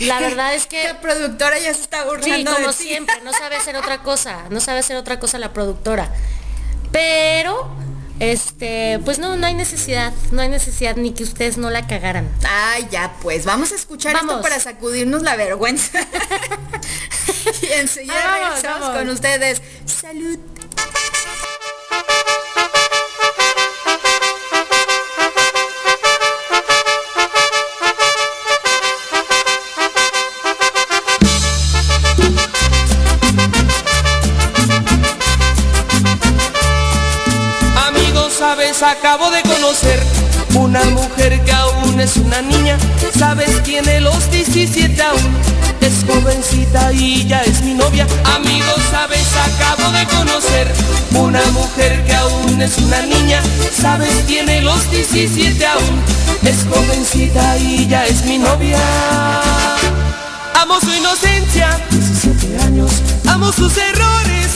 la 0.00 0.20
verdad 0.20 0.54
es 0.54 0.66
que 0.66 0.82
La 0.84 1.00
productora 1.00 1.58
ya 1.58 1.72
se 1.74 1.82
está 1.82 2.02
Sí, 2.02 2.08
burlando 2.08 2.52
como 2.54 2.68
de 2.68 2.74
ti. 2.74 2.84
siempre, 2.84 3.20
no 3.22 3.32
sabe 3.32 3.56
hacer 3.56 3.76
otra 3.76 4.02
cosa, 4.02 4.44
no 4.50 4.60
sabe 4.60 4.80
hacer 4.80 4.96
otra 4.96 5.18
cosa 5.20 5.38
la 5.38 5.52
productora. 5.52 6.12
Pero, 6.92 7.68
este, 8.20 8.98
pues 9.04 9.18
no, 9.18 9.36
no 9.36 9.46
hay 9.46 9.54
necesidad, 9.54 10.12
no 10.32 10.42
hay 10.42 10.48
necesidad 10.48 10.96
ni 10.96 11.12
que 11.12 11.22
ustedes 11.22 11.56
no 11.58 11.70
la 11.70 11.86
cagaran. 11.86 12.28
Ay, 12.48 12.86
ya 12.90 13.14
pues, 13.22 13.44
vamos 13.44 13.72
a 13.72 13.74
escuchar 13.76 14.14
esto 14.16 14.40
para 14.42 14.58
sacudirnos 14.60 15.22
la 15.22 15.36
vergüenza. 15.36 15.98
y 17.62 17.72
enseguida 17.72 18.14
Ah, 18.16 18.26
vamos, 18.26 18.48
regresamos 18.56 18.80
vamos. 18.88 18.98
con 18.98 19.08
ustedes. 19.10 19.62
Salud. 19.86 20.38
Sabes, 38.38 38.82
acabo 38.84 39.30
de 39.32 39.42
conocer 39.42 40.00
una 40.54 40.84
mujer 40.84 41.42
que 41.44 41.52
aún 41.52 41.98
es 42.00 42.16
una 42.16 42.40
niña. 42.40 42.78
Sabes, 43.18 43.62
tiene 43.64 44.00
los 44.00 44.30
17 44.30 45.02
aún. 45.02 45.36
Es 45.80 46.04
jovencita 46.06 46.92
y 46.92 47.26
ya 47.26 47.42
es 47.42 47.62
mi 47.62 47.74
novia. 47.74 48.06
Amigos, 48.36 48.80
sabes, 48.90 49.26
acabo 49.36 49.90
de 49.90 50.06
conocer 50.06 50.68
una 51.14 51.44
mujer 51.50 52.04
que 52.04 52.14
aún 52.14 52.62
es 52.62 52.78
una 52.78 53.02
niña. 53.02 53.40
Sabes, 53.72 54.24
tiene 54.26 54.62
los 54.62 54.88
17 54.90 55.66
aún. 55.66 56.02
Es 56.44 56.64
jovencita 56.70 57.56
y 57.56 57.88
ya 57.88 58.06
es 58.06 58.24
mi 58.24 58.38
novia. 58.38 58.78
Amo 60.54 60.78
su 60.80 60.92
inocencia, 60.92 61.80
17 61.90 62.62
años. 62.62 62.90
Amo 63.26 63.52
sus 63.52 63.76
errores, 63.76 64.37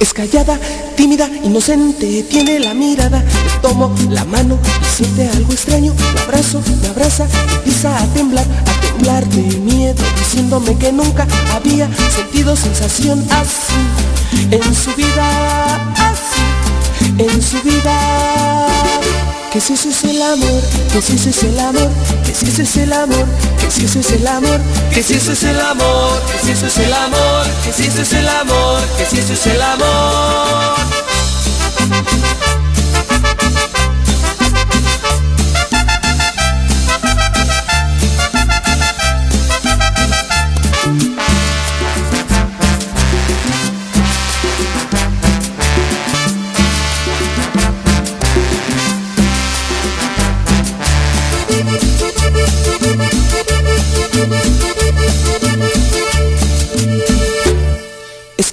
Es 0.00 0.14
callada, 0.14 0.58
tímida, 0.96 1.28
inocente, 1.44 2.22
tiene 2.22 2.58
la 2.58 2.72
mirada. 2.72 3.18
Le 3.20 3.60
tomo 3.60 3.94
la 4.08 4.24
mano 4.24 4.58
y 4.80 4.96
siente 4.96 5.28
algo 5.28 5.52
extraño. 5.52 5.94
Me 6.14 6.20
abrazo, 6.22 6.62
me 6.80 6.88
abraza, 6.88 7.26
empieza 7.56 7.94
a 7.94 8.06
temblar, 8.14 8.46
a 8.66 8.80
temblar 8.80 9.26
de 9.28 9.58
miedo, 9.58 10.02
diciéndome 10.16 10.74
que 10.78 10.90
nunca 10.90 11.28
había 11.54 11.86
sentido 12.16 12.56
sensación 12.56 13.22
así 13.30 13.74
en 14.50 14.74
su 14.74 14.90
vida, 14.94 15.92
así 15.96 17.18
en 17.18 17.42
su 17.42 17.60
vida. 17.60 19.19
Que 19.52 19.60
si 19.60 19.72
ese 19.72 19.88
es 19.88 20.04
el 20.04 20.22
amor, 20.22 20.62
que 20.92 21.02
si 21.02 21.14
ese 21.14 21.30
es 21.30 21.42
el 21.42 21.58
amor, 21.58 21.90
que 22.24 22.32
si 22.32 22.46
ese 22.46 22.62
es 22.62 22.76
el 22.76 22.92
amor, 22.92 23.26
que 23.58 23.68
si 23.68 23.84
ese 23.84 23.98
es 23.98 24.12
el 24.12 24.26
amor, 24.28 24.60
que 24.94 25.02
si 25.02 25.14
ese 25.14 25.32
es 25.32 25.42
el 25.42 25.60
amor, 25.60 26.22
que 26.22 26.46
si 26.46 26.52
ese 26.52 26.66
es 26.68 26.76
el 26.78 26.92
amor, 26.92 27.46
que 27.64 27.72
si 27.72 27.86
ese 27.88 28.02
es 28.02 28.12
el 28.12 28.28
amor, 28.28 28.82
que 28.96 29.06
si 29.06 29.18
ese 29.18 29.32
es 29.32 29.46
el 29.48 29.60
amor. 29.60 30.99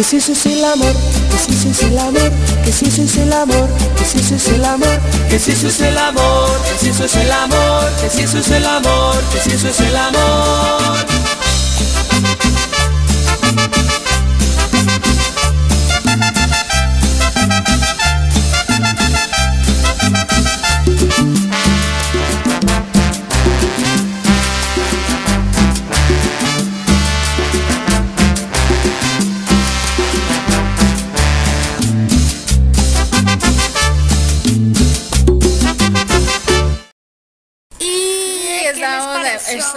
que 0.00 0.04
si 0.04 0.16
eso 0.16 0.32
es 0.32 0.46
el 0.46 0.64
amor, 0.64 0.94
que 1.30 1.36
si 1.36 1.52
eso 1.52 1.68
es 1.68 1.82
el 1.82 1.98
amor, 1.98 2.32
que 2.64 2.72
si 2.72 2.86
eso 2.86 3.02
es 3.02 3.16
el 3.18 3.32
amor, 3.34 3.68
que 3.98 4.04
si 4.06 4.18
es 4.18 4.48
el 4.48 4.64
amor, 4.64 4.88
que 5.28 5.38
si 5.38 5.50
es 5.50 5.80
el 5.82 5.98
amor, 5.98 6.58
que 6.64 6.78
si 6.78 6.88
es 6.88 7.16
el 7.16 7.30
amor, 7.30 7.92
que 8.00 8.08
si 8.08 8.22
es 8.22 8.48
el 8.48 8.64
amor, 8.64 9.22
que 9.30 9.58
si 9.58 9.66
es 9.68 9.80
el 9.80 9.96
amor. 9.96 11.09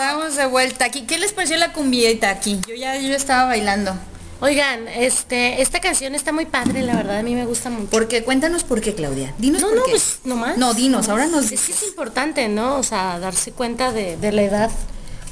Estamos 0.01 0.35
de, 0.35 0.45
vuelta 0.45 0.85
aquí. 0.85 1.01
¿Qué 1.03 1.17
les 1.17 1.33
pareció 1.33 1.57
la 1.57 1.73
cumbieta 1.73 2.29
aquí? 2.29 2.59
Yo 2.67 2.75
ya 2.75 2.97
yo 2.97 3.13
estaba 3.15 3.45
bailando. 3.45 3.95
Oigan, 4.41 4.87
este, 4.89 5.61
esta 5.61 5.79
canción 5.79 6.15
está 6.15 6.33
muy 6.33 6.45
padre, 6.45 6.81
la 6.81 6.95
verdad, 6.95 7.19
a 7.19 7.23
mí 7.23 7.33
me 7.33 7.45
gusta 7.45 7.69
mucho. 7.69 7.89
Porque 7.89 8.23
cuéntanos 8.23 8.63
por 8.65 8.81
qué, 8.81 8.93
Claudia. 8.93 9.33
Dinos 9.37 9.61
No, 9.61 9.69
por 9.69 9.77
no, 9.77 9.83
qué. 9.85 9.91
pues 9.91 10.19
nomás. 10.25 10.57
No, 10.57 10.73
dinos, 10.73 11.07
ahora 11.07 11.27
nos 11.27 11.51
Es 11.51 11.61
que 11.61 11.71
es 11.71 11.83
importante, 11.83 12.49
¿no? 12.49 12.75
O 12.75 12.83
sea, 12.83 13.19
darse 13.19 13.53
cuenta 13.53 13.93
de, 13.93 14.17
de 14.17 14.31
la 14.33 14.41
edad. 14.41 14.71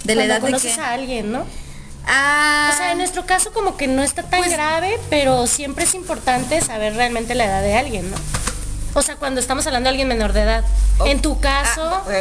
¿De 0.06 0.16
la 0.16 0.24
edad 0.26 0.36
de 0.36 0.42
conoces 0.42 0.78
a 0.78 0.92
alguien, 0.94 1.32
¿no? 1.32 1.46
Ah, 2.08 2.72
O 2.74 2.78
sea, 2.78 2.92
en 2.94 2.98
nuestro 3.00 3.26
caso 3.26 3.52
como 3.54 3.76
que 3.78 3.88
no 3.88 4.02
está 4.02 4.24
tan 4.24 4.40
Pues- 4.40 4.52
grave, 4.54 4.98
pero 5.10 5.46
siempre 5.46 5.84
es 5.84 5.94
importante 5.94 6.62
saber 6.62 6.96
realmente 6.96 7.36
la 7.36 7.46
edad 7.46 7.62
de 7.62 7.76
alguien, 7.76 8.10
¿no? 8.10 8.18
O 8.94 9.02
sea, 9.02 9.16
cuando 9.16 9.40
estamos 9.40 9.66
hablando 9.68 9.88
de 9.88 9.90
alguien 9.90 10.08
menor 10.08 10.34
de 10.34 10.42
edad. 10.42 10.64
En 11.06 11.22
tu 11.22 11.40
caso... 11.40 12.04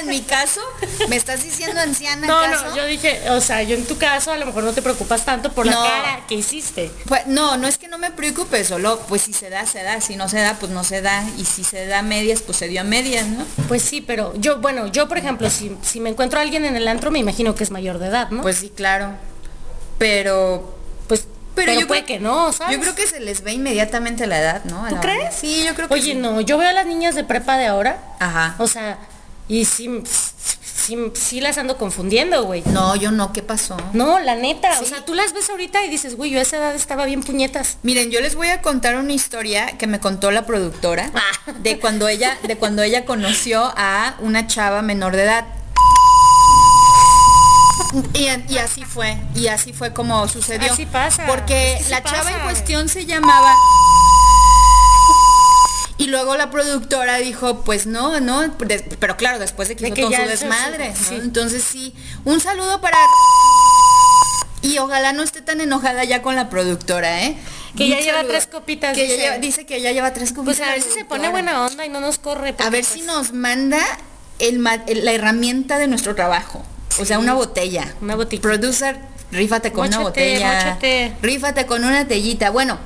en 0.00 0.08
mi 0.08 0.22
caso, 0.22 0.60
¿me 1.08 1.16
estás 1.16 1.42
diciendo 1.42 1.80
anciana 1.80 2.26
No, 2.26 2.46
no, 2.46 2.76
yo 2.76 2.86
dije, 2.86 3.30
o 3.30 3.40
sea, 3.40 3.62
yo 3.62 3.76
en 3.76 3.86
tu 3.86 3.96
caso 3.96 4.32
a 4.32 4.36
lo 4.36 4.46
mejor 4.46 4.64
no 4.64 4.72
te 4.72 4.82
preocupas 4.82 5.24
tanto 5.24 5.52
por 5.52 5.66
la 5.66 5.72
cara 5.72 6.20
que 6.26 6.34
hiciste. 6.34 6.90
Pues, 7.06 7.26
no, 7.26 7.56
no 7.56 7.66
es 7.66 7.78
que 7.78 7.88
no 7.88 7.98
me 7.98 8.10
preocupe, 8.10 8.64
solo 8.64 9.00
pues 9.08 9.22
si 9.22 9.32
se 9.32 9.50
da, 9.50 9.66
se 9.66 9.82
da, 9.82 10.00
si 10.00 10.16
no 10.16 10.28
se 10.28 10.40
da, 10.40 10.56
pues 10.58 10.72
no 10.72 10.84
se 10.84 11.00
da, 11.00 11.24
y 11.38 11.44
si 11.44 11.64
se 11.64 11.86
da 11.86 12.00
a 12.00 12.02
medias, 12.02 12.42
pues 12.42 12.58
se 12.58 12.68
dio 12.68 12.80
a 12.80 12.84
medias, 12.84 13.26
¿no? 13.26 13.44
Pues 13.68 13.82
sí, 13.82 14.00
pero 14.00 14.32
yo, 14.36 14.60
bueno, 14.60 14.86
yo 14.86 15.08
por 15.08 15.18
ejemplo, 15.18 15.50
si, 15.50 15.76
si 15.82 16.00
me 16.00 16.10
encuentro 16.10 16.38
a 16.38 16.42
alguien 16.42 16.64
en 16.64 16.76
el 16.76 16.88
antro, 16.88 17.10
me 17.10 17.18
imagino 17.18 17.54
que 17.54 17.64
es 17.64 17.70
mayor 17.70 17.98
de 17.98 18.08
edad, 18.08 18.30
¿no? 18.30 18.42
Pues 18.42 18.56
sí, 18.56 18.72
claro. 18.74 19.12
Pero, 19.98 20.76
pero, 21.54 21.66
pero, 21.68 21.80
yo 21.80 21.86
puede 21.88 22.04
creo- 22.04 22.18
que 22.18 22.22
no, 22.24 22.52
¿sabes? 22.52 22.76
Yo 22.76 22.80
creo 22.82 22.94
que 22.94 23.06
se 23.06 23.20
les 23.20 23.42
ve 23.42 23.52
inmediatamente 23.52 24.26
la 24.26 24.38
edad, 24.40 24.64
¿no? 24.64 24.84
A 24.84 24.88
¿Tú 24.90 24.96
crees? 25.00 25.18
hora. 25.20 25.32
Sí, 25.32 25.64
yo 25.66 25.74
creo 25.74 25.88
que 25.88 25.94
Oye, 25.94 26.12
sí. 26.12 26.14
no, 26.14 26.40
yo 26.40 26.58
veo 26.58 26.68
a 26.68 26.72
las 26.72 26.86
niñas 26.86 27.14
de 27.14 27.24
prepa 27.24 27.56
de 27.58 27.66
ahora, 27.66 27.98
Ajá. 28.20 28.54
o 28.58 28.66
sea, 28.66 28.98
y 29.48 29.64
sí, 29.66 30.02
sí, 30.62 30.96
sí 31.14 31.40
las 31.40 31.58
ando 31.58 31.76
confundiendo, 31.76 32.44
güey. 32.44 32.62
No, 32.66 32.96
yo 32.96 33.10
no, 33.10 33.32
¿qué 33.32 33.42
pasó? 33.42 33.76
No, 33.92 34.18
la 34.18 34.34
neta, 34.34 34.78
o 34.80 34.84
sea, 34.84 35.04
tú 35.04 35.14
las 35.14 35.32
ves 35.32 35.48
ahorita 35.50 35.84
y 35.84 35.88
dices, 35.90 36.16
güey, 36.16 36.30
yo 36.30 36.38
a 36.38 36.42
esa 36.42 36.56
edad 36.58 36.74
estaba 36.74 37.04
bien 37.04 37.22
puñetas. 37.22 37.78
Miren, 37.82 38.10
yo 38.10 38.20
les 38.20 38.34
voy 38.34 38.48
a 38.48 38.60
contar 38.62 38.96
una 38.96 39.12
historia 39.12 39.76
que 39.78 39.86
me 39.86 40.00
contó 40.00 40.30
la 40.30 40.46
productora 40.46 41.10
Ah. 41.14 41.52
de 41.60 41.78
cuando 41.78 42.08
ella, 42.08 42.36
de 42.42 42.56
cuando 42.56 42.82
ella 42.82 43.04
conoció 43.04 43.72
a 43.76 44.16
una 44.20 44.46
chava 44.46 44.82
menor 44.82 45.14
de 45.16 45.24
edad. 45.24 45.44
Y, 48.14 48.28
y 48.52 48.58
así 48.58 48.84
fue, 48.84 49.16
y 49.34 49.46
así 49.48 49.72
fue 49.72 49.92
como 49.92 50.26
sucedió. 50.28 50.72
Así 50.72 50.86
pasa, 50.86 51.26
Porque 51.26 51.80
la 51.88 52.02
chava 52.02 52.30
en 52.30 52.40
cuestión 52.40 52.88
se 52.88 53.06
llamaba 53.06 53.54
y 55.96 56.06
luego 56.06 56.36
la 56.36 56.50
productora 56.50 57.18
dijo, 57.18 57.60
pues 57.60 57.86
no, 57.86 58.18
no, 58.20 58.42
pero 58.98 59.16
claro, 59.16 59.38
después 59.38 59.68
de 59.68 59.76
que 59.76 59.82
De 59.82 59.88
hizo 59.88 59.94
que 59.94 60.02
todo 60.02 60.10
ya 60.10 60.24
su 60.24 60.28
desmadre, 60.28 60.90
¿no? 60.90 60.96
sí. 60.96 61.14
Entonces 61.14 61.62
sí, 61.62 61.94
un 62.24 62.40
saludo 62.40 62.80
para... 62.80 62.98
Y 64.60 64.78
ojalá 64.78 65.12
no 65.12 65.22
esté 65.22 65.40
tan 65.42 65.60
enojada 65.60 66.04
ya 66.04 66.20
con 66.22 66.34
la 66.34 66.48
productora, 66.50 67.22
¿eh? 67.24 67.36
Que 67.76 67.88
ya 67.88 68.00
lleva 68.00 68.24
tres 68.24 68.46
copitas, 68.46 68.94
Que 68.94 69.04
dice. 69.04 69.16
lleva- 69.18 69.38
dice 69.38 69.66
que 69.66 69.80
ya 69.80 69.92
lleva 69.92 70.12
tres 70.12 70.32
copitas. 70.32 70.56
Pues 70.58 70.68
a 70.68 70.72
ver 70.72 70.82
si 70.82 70.90
se 70.90 71.04
pone 71.04 71.28
buena 71.28 71.64
onda 71.66 71.84
y 71.84 71.90
no 71.90 72.00
nos 72.00 72.18
corre. 72.18 72.50
A 72.58 72.70
ver 72.70 72.84
pues, 72.84 72.88
si 72.88 73.02
nos 73.02 73.32
manda 73.32 73.78
el, 74.38 74.58
ma- 74.58 74.82
el- 74.86 75.04
la 75.04 75.12
herramienta 75.12 75.78
de 75.78 75.86
nuestro 75.86 76.14
trabajo. 76.14 76.64
O 76.98 77.04
sea, 77.04 77.18
una 77.18 77.34
botella. 77.34 77.94
Una 78.00 78.14
botella. 78.14 78.42
Producer, 78.42 78.98
rífate 79.32 79.72
con 79.72 79.88
una 79.88 80.00
botella. 80.00 80.54
móchate. 80.54 81.12
Rífate 81.22 81.66
con 81.66 81.84
una 81.84 82.06
tellita. 82.06 82.50
Bueno, 82.50 82.78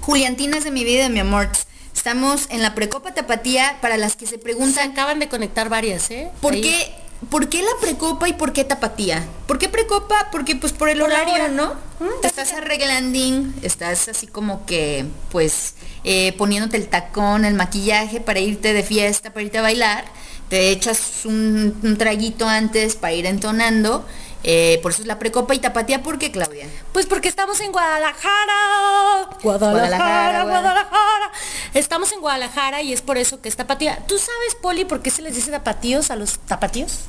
Juliantinas 0.00 0.64
de 0.64 0.70
mi 0.70 0.84
vida, 0.84 1.02
de 1.04 1.10
mi 1.10 1.20
amor. 1.20 1.48
Estamos 1.94 2.46
en 2.50 2.62
la 2.62 2.74
Precopa 2.74 3.12
Tapatía 3.12 3.78
para 3.82 3.96
las 3.96 4.16
que 4.16 4.24
se 4.26 4.32
Se 4.32 4.38
preguntan 4.38 4.92
acaban 4.92 5.18
de 5.18 5.28
conectar 5.28 5.68
varias, 5.68 6.10
¿eh? 6.10 6.30
¿Por 6.40 6.54
Ahí. 6.54 6.60
qué, 6.62 6.94
¿Por 7.30 7.48
qué 7.48 7.62
la 7.62 7.70
precopa 7.80 8.28
y 8.28 8.32
por 8.32 8.52
qué 8.52 8.62
tapatía? 8.64 9.26
¿Por 9.48 9.58
qué 9.58 9.68
precopa? 9.68 10.28
Porque 10.30 10.54
pues 10.54 10.72
por 10.72 10.88
el 10.88 11.00
Por 11.00 11.10
horario, 11.10 11.34
hora. 11.34 11.48
¿no? 11.48 11.74
Mm, 11.98 12.20
Te 12.22 12.28
estás 12.28 12.52
arreglandín, 12.52 13.54
estás 13.62 14.06
así 14.08 14.28
como 14.28 14.64
que 14.66 15.04
pues 15.32 15.74
eh, 16.04 16.32
poniéndote 16.38 16.76
el 16.76 16.86
tacón, 16.86 17.44
el 17.44 17.54
maquillaje 17.54 18.20
para 18.20 18.38
irte 18.38 18.72
de 18.72 18.84
fiesta, 18.84 19.30
para 19.32 19.42
irte 19.44 19.58
a 19.58 19.62
bailar. 19.62 20.04
Te 20.48 20.70
echas 20.70 21.24
un, 21.24 21.78
un 21.82 21.98
traguito 21.98 22.46
antes 22.48 22.96
para 22.96 23.12
ir 23.12 23.26
entonando. 23.26 24.06
eh, 24.44 24.78
por 24.82 24.92
eso 24.92 25.02
es 25.02 25.06
la 25.08 25.18
precopa 25.18 25.54
y 25.54 25.58
tapatía, 25.58 26.02
¿por 26.02 26.18
qué, 26.18 26.30
Claudia? 26.30 26.66
Pues 26.92 27.06
porque 27.06 27.28
estamos 27.28 27.60
en 27.60 27.72
Guadalajara. 27.72 29.28
Guadalajara, 29.42 29.80
Guadalajara, 29.98 30.44
Guadalajara. 30.44 31.32
Estamos 31.74 32.12
en 32.12 32.20
Guadalajara 32.20 32.80
y 32.82 32.92
es 32.92 33.02
por 33.02 33.18
eso 33.18 33.40
que 33.42 33.48
es 33.48 33.56
tapatía. 33.56 33.98
¿Tú 34.06 34.16
sabes, 34.16 34.54
Poli, 34.62 34.84
por 34.84 35.02
qué 35.02 35.10
se 35.10 35.22
les 35.22 35.34
dice 35.34 35.50
tapatíos 35.50 36.10
a 36.10 36.16
los 36.16 36.38
tapatíos? 36.40 37.00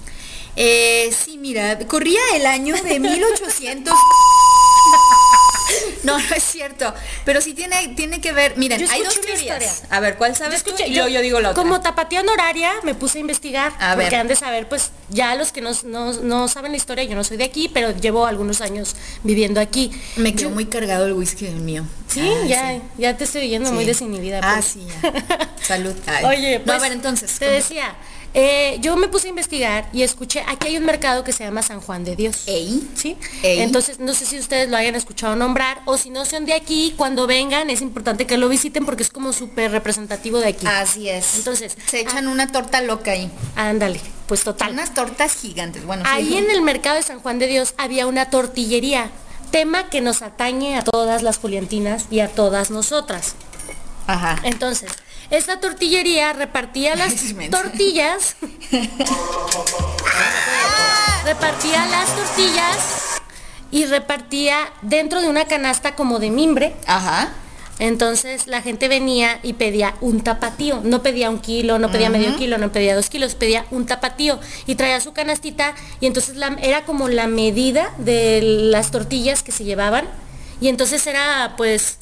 Eh, 0.56 1.15
sí, 1.17 1.38
mira, 1.38 1.78
corría 1.88 2.19
el 2.36 2.45
año 2.45 2.75
de 2.84 2.99
1800. 2.99 3.93
No, 6.03 6.17
no 6.17 6.36
es 6.36 6.43
cierto. 6.43 6.93
Pero 7.25 7.41
sí 7.41 7.53
tiene, 7.53 7.89
tiene 7.89 8.21
que 8.21 8.32
ver. 8.32 8.58
Miren, 8.58 8.79
Yo 8.79 8.88
hay 8.89 9.03
dos 9.03 9.19
teorías. 9.19 9.84
A 9.89 9.99
ver, 9.99 10.15
¿cuál 10.17 10.32
Yo 10.32 10.38
sabes 10.39 10.63
tú? 10.63 10.71
escuché- 10.71 10.88
Y 10.88 10.93
luego 10.93 11.10
yo 11.10 11.21
digo 11.21 11.39
la 11.41 11.49
otra. 11.51 11.62
Como 11.62 11.82
tapatía 11.82 12.21
honoraria 12.21 12.71
me 12.84 12.95
puse 12.95 13.17
a 13.17 13.21
investigar. 13.21 13.73
A 13.79 13.95
porque 13.95 14.05
ver. 14.12 14.15
han 14.15 14.27
de 14.27 14.36
saber, 14.38 14.69
pues 14.69 14.91
ya 15.10 15.36
los 15.36 15.51
que 15.51 15.60
no, 15.62 15.71
no- 15.86 16.13
no 16.13 16.47
saben 16.47 16.71
la 16.71 16.77
historia, 16.77 17.03
yo 17.03 17.15
no 17.15 17.23
soy 17.23 17.38
de 17.38 17.43
aquí, 17.43 17.69
pero 17.73 17.91
llevo 17.91 18.25
algunos 18.25 18.62
años 18.62 18.95
viviendo 19.23 19.60
aquí. 19.60 19.91
Me 20.15 20.34
quedó 20.34 20.49
Yo- 20.49 20.55
muy 20.55 20.65
cargado 20.67 21.05
el 21.05 21.13
whisky 21.13 21.45
del 21.45 21.55
mío. 21.58 21.84
Sí, 22.08 22.21
Ah, 22.21 22.45
ya, 22.47 22.71
sí. 22.75 22.82
ya 22.97 23.17
te 23.17 23.23
estoy 23.25 23.41
oyendo 23.43 23.71
muy 23.73 23.86
desinhibida. 23.86 24.39
Ah, 24.41 24.55
Poli. 24.55 24.63
sí, 24.63 24.88
ya. 25.03 25.49
Salud. 25.62 25.93
Ay. 26.08 26.25
Oye, 26.25 26.60
No, 26.60 26.65
pues, 26.65 26.77
a 26.77 26.82
ver, 26.82 26.91
entonces. 26.93 27.32
te 27.38 27.45
¿cómo? 27.45 27.51
decía, 27.58 27.93
eh, 28.34 28.78
yo 28.82 28.96
me 28.96 29.08
puse 29.08 29.28
a 29.28 29.30
investigar 29.30 29.89
y 29.92 30.04
escuché, 30.04 30.44
aquí 30.48 30.68
hay 30.68 30.78
un 30.78 30.86
mercado 30.86 31.24
que 31.24 31.32
se 31.32 31.44
llama 31.44 31.62
San 31.63 31.82
Juan 31.82 32.04
de 32.04 32.15
Dios. 32.15 32.44
Ey. 32.48 32.88
¿Sí? 32.96 33.18
Ey. 33.44 33.62
Entonces, 33.62 34.00
no 34.00 34.13
sé 34.13 34.26
si 34.26 34.38
ustedes 34.38 34.70
lo 34.70 34.78
hayan 34.78 34.96
escuchado 34.96 35.36
nombrar 35.36 35.82
o 35.86 35.98
si 35.98 36.10
no 36.10 36.26
son 36.26 36.46
de 36.46 36.54
aquí, 36.54 36.94
cuando 36.98 37.28
vengan 37.28 37.70
es 37.70 37.82
importante 37.82 38.28
que 38.28 38.38
lo 38.38 38.50
visiten 38.50 38.86
porque 38.86 39.04
es 39.04 39.10
como 39.10 39.34
súper 39.34 39.72
representativo 39.72 40.39
de 40.39 40.48
aquí. 40.48 40.65
Así 40.68 41.10
es. 41.10 41.36
Entonces, 41.36 41.78
se 41.88 42.02
echan 42.02 42.28
una 42.28 42.52
torta 42.52 42.82
loca 42.82 43.12
ahí. 43.12 43.32
Ándale, 43.56 44.00
pues 44.28 44.44
total. 44.44 44.74
Unas 44.74 44.94
tortas 44.94 45.36
gigantes. 45.36 45.86
Bueno, 45.86 46.04
Ahí 46.06 46.38
en 46.38 46.50
el 46.52 46.62
mercado 46.62 46.98
de 46.98 47.04
San 47.04 47.20
Juan 47.20 47.39
de 47.39 47.48
Dios 47.48 47.74
había 47.78 48.06
una 48.08 48.30
tortillería, 48.30 49.10
tema 49.52 49.89
que 49.89 50.02
nos 50.02 50.22
atañe 50.22 50.78
a 50.78 50.84
todas 50.84 51.24
las 51.24 51.38
juliantinas 51.38 52.06
y 52.12 52.20
a 52.20 52.28
todas 52.28 52.70
nosotras. 52.70 53.36
Ajá. 54.12 54.39
Entonces, 54.43 54.91
esta 55.30 55.60
tortillería 55.60 56.34
repartía 56.34 56.95
las 56.95 57.13
tortillas. 57.52 58.36
repartía 61.26 61.86
las 61.86 62.15
tortillas 62.15 62.78
y 63.72 63.86
repartía 63.86 64.58
dentro 64.82 65.22
de 65.22 65.30
una 65.30 65.45
canasta 65.45 65.95
como 65.95 66.19
de 66.19 66.30
mimbre. 66.32 66.76
Ajá. 66.88 67.30
Entonces 67.78 68.48
la 68.48 68.62
gente 68.62 68.89
venía 68.89 69.39
y 69.41 69.54
pedía 69.54 69.95
un 70.02 70.19
tapatío. 70.22 70.82
No 70.84 71.02
pedía 71.02 71.30
un 71.30 71.39
kilo, 71.39 71.80
no 71.80 71.89
pedía 71.91 72.10
medio 72.10 72.36
kilo, 72.36 72.58
no 72.58 72.72
pedía 72.74 72.93
dos 72.95 73.10
kilos, 73.10 73.36
pedía 73.36 73.65
un 73.72 73.86
tapatío. 73.86 74.39
Y 74.65 74.76
traía 74.76 75.00
su 75.00 75.13
canastita 75.13 75.76
y 76.02 76.08
entonces 76.08 76.36
la- 76.36 76.58
era 76.62 76.84
como 76.84 77.08
la 77.08 77.28
medida 77.28 77.93
de 77.98 78.41
las 78.41 78.91
tortillas 78.91 79.43
que 79.43 79.54
se 79.54 79.63
llevaban. 79.63 80.10
Y 80.60 80.67
entonces 80.67 81.08
era 81.08 81.54
pues 81.56 82.00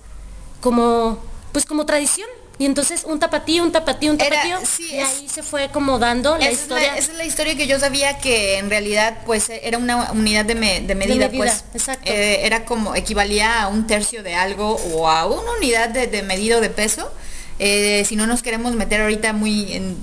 como, 0.62 1.20
pues 1.58 1.66
como 1.66 1.88
tradición. 1.88 2.30
Y 2.60 2.66
entonces 2.68 3.04
un 3.04 3.20
tapatío, 3.20 3.64
un 3.64 3.72
tapatío, 3.72 4.12
un 4.12 4.22
Era- 4.22 4.30
tapatío. 4.44 4.60
sí, 4.64 4.90
y 4.92 5.00
es- 5.00 5.08
ahí 5.10 5.28
se 5.28 5.42
fue 5.42 5.70
como 5.72 5.98
dando 5.98 6.38
la 6.38 6.44
esa, 6.46 6.50
es 6.52 6.60
historia. 6.62 6.92
la, 6.92 6.98
esa 7.00 7.12
es 7.14 7.18
la 7.18 7.26
historia 7.26 7.58
que 7.58 7.66
yo 7.66 7.80
sabía 7.80 8.20
que 8.20 8.60
en 8.60 8.70
realidad 8.70 9.18
pues 9.26 9.50
era 9.50 9.80
una 9.80 10.12
unidad 10.12 10.46
de, 10.46 10.54
me- 10.54 10.82
de 10.82 10.94
medida, 10.94 11.28
medida, 11.28 11.44
pues 11.44 11.64
exacto. 11.74 12.12
Eh, 12.12 12.46
era 12.46 12.64
como 12.66 12.94
equivalía 12.96 13.64
a 13.64 13.70
un 13.70 13.88
tercio 13.88 14.22
de 14.22 14.36
algo 14.36 14.76
o 14.94 15.08
a 15.10 15.26
una 15.26 15.52
unidad 15.58 15.90
de, 15.90 16.06
de 16.06 16.22
medida 16.22 16.58
o 16.58 16.62
de 16.62 16.70
peso 16.70 17.12
Eh, 17.60 18.06
si 18.08 18.16
no 18.16 18.28
nos 18.28 18.44
queremos 18.44 18.76
meter 18.76 19.02
ahorita 19.02 19.34
muy 19.34 19.74
en- 19.74 19.98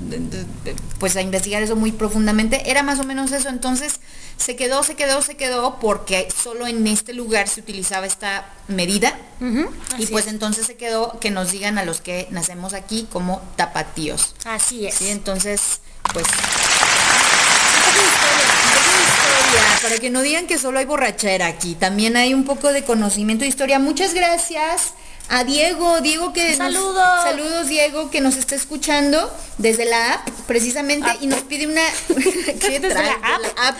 pues 0.98 1.14
a 1.16 1.22
investigar 1.22 1.62
eso 1.62 1.76
muy 1.76 1.92
profundamente 1.92 2.68
era 2.68 2.82
más 2.82 2.98
o 2.98 3.04
menos 3.04 3.30
eso 3.30 3.48
entonces 3.48 4.00
se 4.36 4.56
quedó 4.56 4.82
se 4.82 4.96
quedó 4.96 5.22
se 5.22 5.36
quedó 5.36 5.78
porque 5.78 6.26
solo 6.42 6.66
en 6.66 6.84
este 6.88 7.12
lugar 7.12 7.46
se 7.46 7.60
utilizaba 7.60 8.06
esta 8.06 8.46
medida 8.66 9.16
y 9.98 10.06
pues 10.06 10.26
es. 10.26 10.32
entonces 10.32 10.66
se 10.66 10.74
quedó 10.76 11.20
que 11.20 11.30
nos 11.30 11.52
digan 11.52 11.78
a 11.78 11.84
los 11.84 12.00
que 12.00 12.26
nacemos 12.32 12.74
aquí 12.74 13.06
como 13.12 13.40
tapatíos 13.54 14.34
Así 14.44 14.86
es. 14.86 14.94
Sí, 14.96 15.08
entonces, 15.10 15.80
pues. 16.12 16.26
Para 19.82 19.98
que 19.98 20.10
no 20.10 20.22
digan 20.22 20.46
que 20.46 20.58
solo 20.58 20.78
hay 20.78 20.86
borrachera 20.86 21.46
aquí. 21.46 21.74
También 21.74 22.16
hay 22.16 22.32
un 22.34 22.44
poco 22.44 22.72
de 22.72 22.84
conocimiento 22.84 23.42
de 23.44 23.48
historia. 23.48 23.78
Muchas 23.78 24.14
gracias 24.14 24.94
a 25.28 25.44
Diego. 25.44 26.00
Diego 26.00 26.32
que. 26.32 26.48
nos- 26.50 26.56
Saludos. 26.58 27.22
saludos, 27.22 27.68
Diego, 27.68 28.10
que 28.10 28.20
nos 28.20 28.36
está 28.36 28.54
escuchando 28.54 29.32
desde 29.58 29.84
la 29.84 30.14
app, 30.14 30.28
precisamente, 30.46 31.08
y 31.20 31.26
nos 31.26 31.42
pide 31.42 31.66
una. 31.66 31.82
¿Qué 32.60 32.80
Desde 32.80 32.90
traes? 32.90 33.16
la 33.20 33.68
app. 33.68 33.76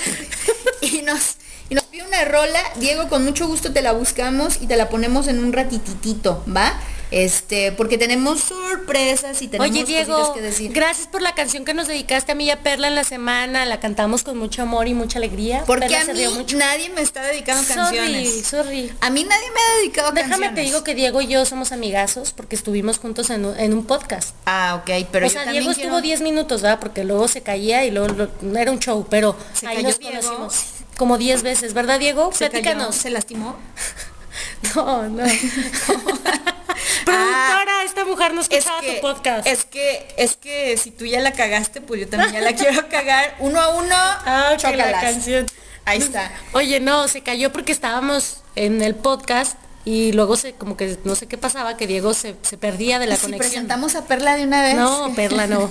Y 0.81 1.03
nos. 1.03 1.37
Y 1.71 1.75
nos 1.75 1.85
pide 1.85 2.03
una 2.05 2.25
rola, 2.27 2.61
Diego, 2.77 3.09
con 3.09 3.25
mucho 3.25 3.47
gusto 3.47 3.73
te 3.73 3.81
la 3.81 3.93
buscamos 3.93 4.59
y 4.61 4.67
te 4.67 4.77
la 4.77 4.91
ponemos 4.91 5.29
en 5.29 5.43
un 5.43 5.51
ratititito, 5.55 6.45
¿va? 6.55 6.75
Este, 7.14 7.70
porque 7.70 7.96
tenemos 7.96 8.40
sorpresas 8.40 9.40
y 9.40 9.46
tenemos 9.46 9.70
Oye 9.70 9.85
Diego, 9.85 10.35
que 10.35 10.40
decir. 10.40 10.72
gracias 10.72 11.07
por 11.07 11.22
la 11.22 11.33
canción 11.35 11.64
que 11.64 11.72
nos 11.72 11.87
dedicaste 11.87 12.33
a 12.33 12.35
mí 12.35 12.46
y 12.46 12.50
a 12.50 12.62
Perla 12.64 12.88
en 12.88 12.96
la 12.96 13.05
semana. 13.05 13.64
La 13.66 13.79
cantamos 13.79 14.24
con 14.24 14.37
mucho 14.37 14.62
amor 14.62 14.88
y 14.88 14.94
mucha 14.94 15.18
alegría. 15.18 15.62
Porque 15.64 15.87
Perla 15.87 16.11
a 16.11 16.14
mí 16.14 16.27
mucho. 16.35 16.57
nadie 16.57 16.90
me 16.90 17.03
está 17.03 17.22
dedicando 17.22 17.62
Sorry, 17.62 17.77
canciones. 17.77 18.46
sorry. 18.46 18.92
A 19.00 19.11
mí 19.11 19.22
nadie 19.22 19.50
me 19.53 19.61
ha 19.61 19.77
dedicado 19.79 20.11
Déjame 20.11 20.31
canciones. 20.33 20.55
te 20.57 20.61
digo 20.62 20.83
que 20.83 20.94
Diego 20.96 21.20
y 21.22 21.29
yo 21.29 21.44
somos 21.46 21.70
amigazos 21.70 22.33
porque 22.33 22.57
estuvimos 22.57 22.98
juntos 22.98 23.31
en 23.31 23.44
un, 23.44 23.59
en 23.61 23.72
un 23.74 23.85
podcast. 23.87 24.35
Ah, 24.46 24.81
ok, 24.83 25.07
pero 25.12 25.29
o 25.29 25.31
sea, 25.31 25.42
Diego 25.44 25.66
quiero- 25.68 25.70
estuvo 25.83 26.00
10 26.00 26.20
minutos, 26.20 26.62
¿verdad? 26.62 26.81
Porque 26.81 27.05
luego 27.05 27.29
se 27.29 27.42
caía 27.42 27.85
y 27.85 27.92
luego 27.92 28.09
lo- 28.42 28.59
era 28.59 28.72
un 28.72 28.81
show, 28.81 29.07
pero 29.09 29.37
¿Se 29.53 29.68
ahí 29.68 29.77
cayó 29.77 29.88
nos 29.88 29.98
Diego? 30.00 30.16
conocimos 30.20 30.64
como 30.96 31.16
10 31.18 31.42
veces, 31.44 31.74
¿verdad, 31.74 32.00
Diego? 32.00 32.33
se 32.33 32.50
cayó, 32.50 32.50
Platícanos. 32.62 32.94
se 32.96 33.11
lastimó. 33.11 33.57
No, 34.75 35.03
no. 35.09 35.25
Productora, 37.05 37.83
esta 37.85 38.05
mujer 38.05 38.35
no 38.35 38.40
Es 38.40 38.49
escuchaba 38.51 38.81
que, 38.81 38.95
tu 38.95 39.01
podcast. 39.01 39.47
es 39.47 39.64
que, 39.64 40.14
es 40.17 40.37
que 40.37 40.77
si 40.77 40.90
tú 40.90 41.05
ya 41.07 41.21
la 41.21 41.33
cagaste, 41.33 41.81
pues 41.81 42.01
yo 42.01 42.09
también 42.09 42.33
ya 42.33 42.40
la 42.40 42.55
quiero 42.55 42.88
cagar. 42.90 43.37
Uno 43.40 43.61
a 43.61 43.69
uno, 43.71 43.95
Ah, 43.95 44.51
ok, 44.55 44.75
la 44.77 45.01
canción. 45.01 45.47
Ahí 45.85 45.99
está. 45.99 46.31
Oye, 46.53 46.81
no, 46.81 47.09
se 47.09 47.21
cayó 47.23 47.53
porque 47.53 47.73
estábamos 47.73 48.43
en 48.57 48.81
el 48.83 48.95
podcast 48.95 49.59
y 49.85 50.12
luego 50.12 50.37
se 50.37 50.55
como 50.55 50.77
que 50.79 50.97
no 51.05 51.14
sé 51.14 51.27
qué 51.27 51.37
pasaba, 51.37 51.77
que 51.77 51.87
Diego 51.87 52.14
se, 52.14 52.37
se 52.43 52.57
perdía 52.57 52.99
de 52.99 53.07
la 53.07 53.17
Si 53.17 53.23
conexión. 53.23 53.51
presentamos 53.51 53.95
a 53.97 54.07
Perla 54.07 54.35
de 54.37 54.45
una 54.45 54.62
vez. 54.62 54.77
No, 54.77 55.12
Perla 55.14 55.47
no. 55.47 55.71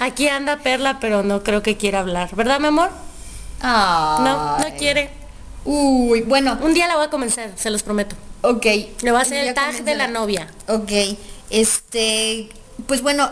Aquí 0.00 0.28
anda 0.28 0.58
Perla, 0.58 0.98
pero 1.00 1.22
no 1.24 1.42
creo 1.42 1.62
que 1.62 1.76
quiera 1.76 1.98
hablar. 2.00 2.34
¿Verdad, 2.36 2.60
mi 2.60 2.68
amor? 2.68 2.90
No, 3.60 4.18
no 4.58 4.64
Ay. 4.64 4.74
quiere. 4.78 5.10
Uy, 5.64 6.20
bueno, 6.22 6.58
Un 6.62 6.74
día 6.74 6.86
la 6.88 6.96
voy 6.96 7.06
a 7.06 7.10
convencer, 7.10 7.52
se 7.56 7.70
los 7.70 7.82
prometo. 7.82 8.16
ok. 8.42 8.64
Le 9.02 9.10
voy 9.10 9.18
a 9.18 9.22
hacer 9.22 9.46
el 9.46 9.54
tag 9.54 9.82
de 9.84 9.94
la 9.94 10.06
novia. 10.08 10.50
Ok, 10.68 10.90
este, 11.50 12.48
pues 12.86 13.00
bueno, 13.02 13.30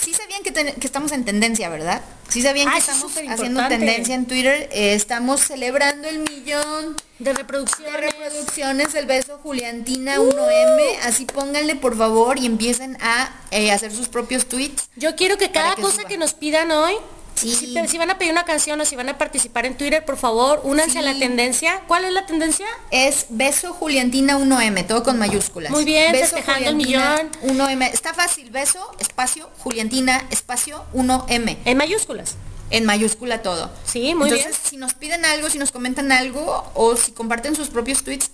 sí 0.00 0.14
sabían 0.14 0.42
que, 0.42 0.52
ten- 0.52 0.74
que 0.74 0.86
estamos 0.86 1.12
en 1.12 1.24
tendencia, 1.24 1.68
¿verdad? 1.68 2.00
Sí 2.28 2.42
sabían 2.42 2.68
Ah, 2.68 2.72
que 2.74 2.78
es 2.78 2.88
estamos 2.88 3.12
haciendo 3.28 3.66
tendencia 3.66 4.14
en 4.14 4.24
Twitter. 4.26 4.68
Eh, 4.72 4.94
estamos 4.94 5.40
celebrando 5.40 6.08
el 6.08 6.20
millón 6.20 6.96
De 7.18 7.32
de 7.32 7.32
reproducción. 7.32 7.92
reproducciones 7.92 8.92
del 8.92 9.06
beso 9.06 9.38
Juliantina 9.42 10.16
1M. 10.20 10.98
Así 11.02 11.24
pónganle 11.24 11.74
por 11.74 11.98
favor 11.98 12.38
y 12.38 12.46
empiecen 12.46 12.96
a 13.00 13.34
eh, 13.50 13.72
hacer 13.72 13.90
sus 13.92 14.08
propios 14.08 14.46
tweets. 14.46 14.88
Yo 14.94 15.16
quiero 15.16 15.38
que 15.38 15.50
cada 15.50 15.74
que 15.74 15.82
cosa 15.82 15.96
suba. 16.02 16.08
que 16.08 16.18
nos 16.18 16.34
pidan 16.34 16.70
hoy, 16.70 16.94
Sí. 17.40 17.74
si, 17.88 17.98
van 17.98 18.10
a 18.10 18.18
pedir 18.18 18.32
una 18.32 18.44
canción 18.44 18.80
o 18.80 18.84
si 18.84 18.96
van 18.96 19.08
a 19.08 19.18
participar 19.18 19.66
en 19.66 19.76
Twitter, 19.76 20.04
por 20.04 20.16
favor, 20.16 20.60
únanse 20.64 20.98
a 20.98 21.02
la 21.02 21.18
tendencia. 21.18 21.82
¿Cuál 21.86 22.04
es 22.04 22.12
la 22.12 22.26
tendencia? 22.26 22.66
Es 22.90 23.26
beso 23.30 23.72
Juliantina 23.72 24.38
1M, 24.38 24.86
todo 24.86 25.02
con 25.02 25.18
mayúsculas. 25.18 25.70
Muy 25.70 25.84
bien, 25.84 26.12
beso 26.12 26.36
festejando 26.36 26.70
el 26.70 26.76
Juliantina 26.76 27.30
1M. 27.42 27.90
Está 27.92 28.14
fácil, 28.14 28.50
beso, 28.50 28.90
espacio, 28.98 29.48
Juliantina, 29.58 30.26
espacio, 30.30 30.84
1M. 30.92 31.58
En 31.64 31.76
mayúsculas. 31.76 32.36
En 32.70 32.84
mayúscula 32.84 33.42
todo. 33.42 33.70
Sí, 33.84 34.14
muy 34.14 34.30
Entonces, 34.30 34.56
si 34.62 34.76
nos 34.76 34.94
piden 34.94 35.24
algo, 35.24 35.50
si 35.50 35.58
nos 35.58 35.72
comentan 35.72 36.12
algo 36.12 36.70
o 36.74 36.94
si 36.94 37.10
comparten 37.10 37.56
sus 37.56 37.68
propios 37.68 38.04
tweets, 38.04 38.30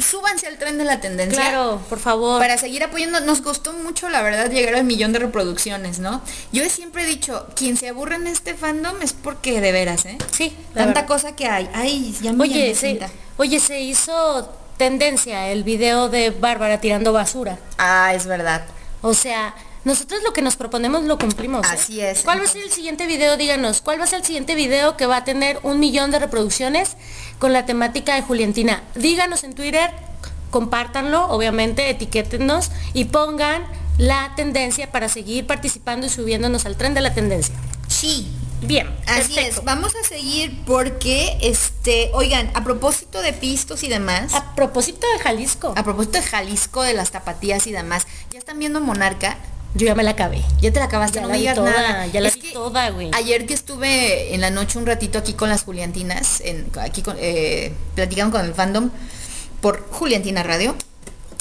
súbanse 0.00 0.46
al 0.46 0.58
tren 0.58 0.78
de 0.78 0.84
la 0.84 1.00
tendencia. 1.00 1.40
Claro, 1.40 1.80
por 1.88 1.98
favor. 1.98 2.40
Para 2.40 2.58
seguir 2.58 2.82
apoyando, 2.82 3.20
nos 3.20 3.40
costó 3.40 3.72
mucho, 3.72 4.08
la 4.08 4.22
verdad, 4.22 4.50
llegar 4.50 4.74
al 4.74 4.84
millón 4.84 5.12
de 5.12 5.20
reproducciones, 5.20 5.98
¿no? 5.98 6.22
Yo 6.52 6.68
siempre 6.68 7.04
he 7.04 7.06
dicho, 7.06 7.46
quien 7.54 7.76
se 7.76 7.88
aburre 7.88 8.16
en 8.16 8.26
este 8.26 8.54
fandom 8.54 9.00
es 9.02 9.12
porque 9.12 9.60
de 9.60 9.72
veras, 9.72 10.06
¿eh? 10.06 10.18
Sí, 10.32 10.56
Tanta 10.74 11.02
verdad. 11.02 11.06
cosa 11.06 11.36
que 11.36 11.46
hay. 11.46 11.68
Ay, 11.74 12.16
ya 12.20 12.32
me 12.32 12.44
Oye, 12.44 12.74
se, 12.74 12.98
oye, 13.36 13.60
se 13.60 13.80
hizo 13.80 14.52
tendencia 14.76 15.48
el 15.50 15.64
video 15.64 16.08
de 16.08 16.30
Bárbara 16.30 16.80
tirando 16.80 17.12
basura. 17.12 17.58
Ah, 17.78 18.12
es 18.14 18.26
verdad. 18.26 18.64
O 19.02 19.14
sea, 19.14 19.54
nosotros 19.84 20.22
lo 20.22 20.32
que 20.32 20.42
nos 20.42 20.56
proponemos 20.56 21.04
lo 21.04 21.18
cumplimos. 21.18 21.64
¿eh? 21.66 21.70
Así 21.72 22.00
es, 22.00 22.22
¿Cuál 22.22 22.40
va 22.40 22.44
a 22.44 22.48
ser 22.48 22.62
el 22.62 22.70
siguiente 22.70 23.06
video? 23.06 23.36
Díganos, 23.36 23.80
¿cuál 23.80 24.00
va 24.00 24.04
a 24.04 24.06
ser 24.06 24.20
el 24.20 24.24
siguiente 24.24 24.54
video 24.54 24.96
que 24.96 25.06
va 25.06 25.18
a 25.18 25.24
tener 25.24 25.58
un 25.62 25.80
millón 25.80 26.10
de 26.10 26.18
reproducciones 26.18 26.96
con 27.38 27.52
la 27.52 27.66
temática 27.66 28.14
de 28.14 28.22
Juliantina? 28.22 28.82
Díganos 28.94 29.44
en 29.44 29.54
Twitter, 29.54 29.90
compártanlo, 30.50 31.28
obviamente, 31.28 31.90
etiquétennos 31.90 32.70
y 32.94 33.06
pongan 33.06 33.64
la 33.98 34.32
tendencia 34.36 34.90
para 34.92 35.08
seguir 35.08 35.46
participando 35.46 36.06
y 36.06 36.10
subiéndonos 36.10 36.66
al 36.66 36.76
tren 36.76 36.94
de 36.94 37.00
la 37.00 37.14
tendencia. 37.14 37.54
Sí, 37.88 38.32
Bien, 38.60 38.88
Así 39.06 39.34
perfecto. 39.34 39.60
es, 39.60 39.64
vamos 39.64 39.92
a 39.94 40.02
seguir 40.06 40.64
porque, 40.66 41.38
este, 41.42 42.10
oigan, 42.12 42.50
a 42.54 42.64
propósito 42.64 43.22
de 43.22 43.32
pistos 43.32 43.84
y 43.84 43.88
demás, 43.88 44.34
A 44.34 44.54
propósito 44.56 45.06
de 45.16 45.22
Jalisco, 45.22 45.72
a 45.76 45.84
propósito 45.84 46.18
de 46.18 46.24
Jalisco, 46.24 46.82
de 46.82 46.92
las 46.92 47.12
tapatías 47.12 47.66
y 47.68 47.72
demás, 47.72 48.06
ya 48.32 48.38
están 48.38 48.58
viendo 48.58 48.80
Monarca, 48.80 49.38
yo 49.74 49.86
ya 49.86 49.94
me 49.94 50.02
la 50.02 50.10
acabé. 50.12 50.42
ya 50.60 50.72
te 50.72 50.78
la 50.78 50.86
acabaste, 50.86 51.16
Ya 51.16 51.22
no 51.22 51.28
la 51.28 51.32
me 51.34 51.38
digas 51.38 51.54
toda, 51.56 51.70
nada. 51.70 52.06
ya 52.06 52.20
la 52.20 52.28
Es 52.28 52.40
vi 52.40 52.52
toda, 52.52 52.90
güey. 52.90 53.10
Ayer 53.14 53.46
que 53.46 53.54
estuve 53.54 54.34
en 54.34 54.40
la 54.40 54.50
noche 54.50 54.78
un 54.78 54.86
ratito 54.86 55.18
aquí 55.18 55.34
con 55.34 55.48
las 55.48 55.62
Juliantinas, 55.64 56.40
en, 56.40 56.66
aquí 56.80 57.02
con, 57.02 57.16
eh, 57.20 57.72
platicando 57.94 58.36
con 58.36 58.46
el 58.46 58.54
fandom 58.54 58.90
por 59.60 59.88
Juliantina 59.90 60.42
Radio, 60.42 60.74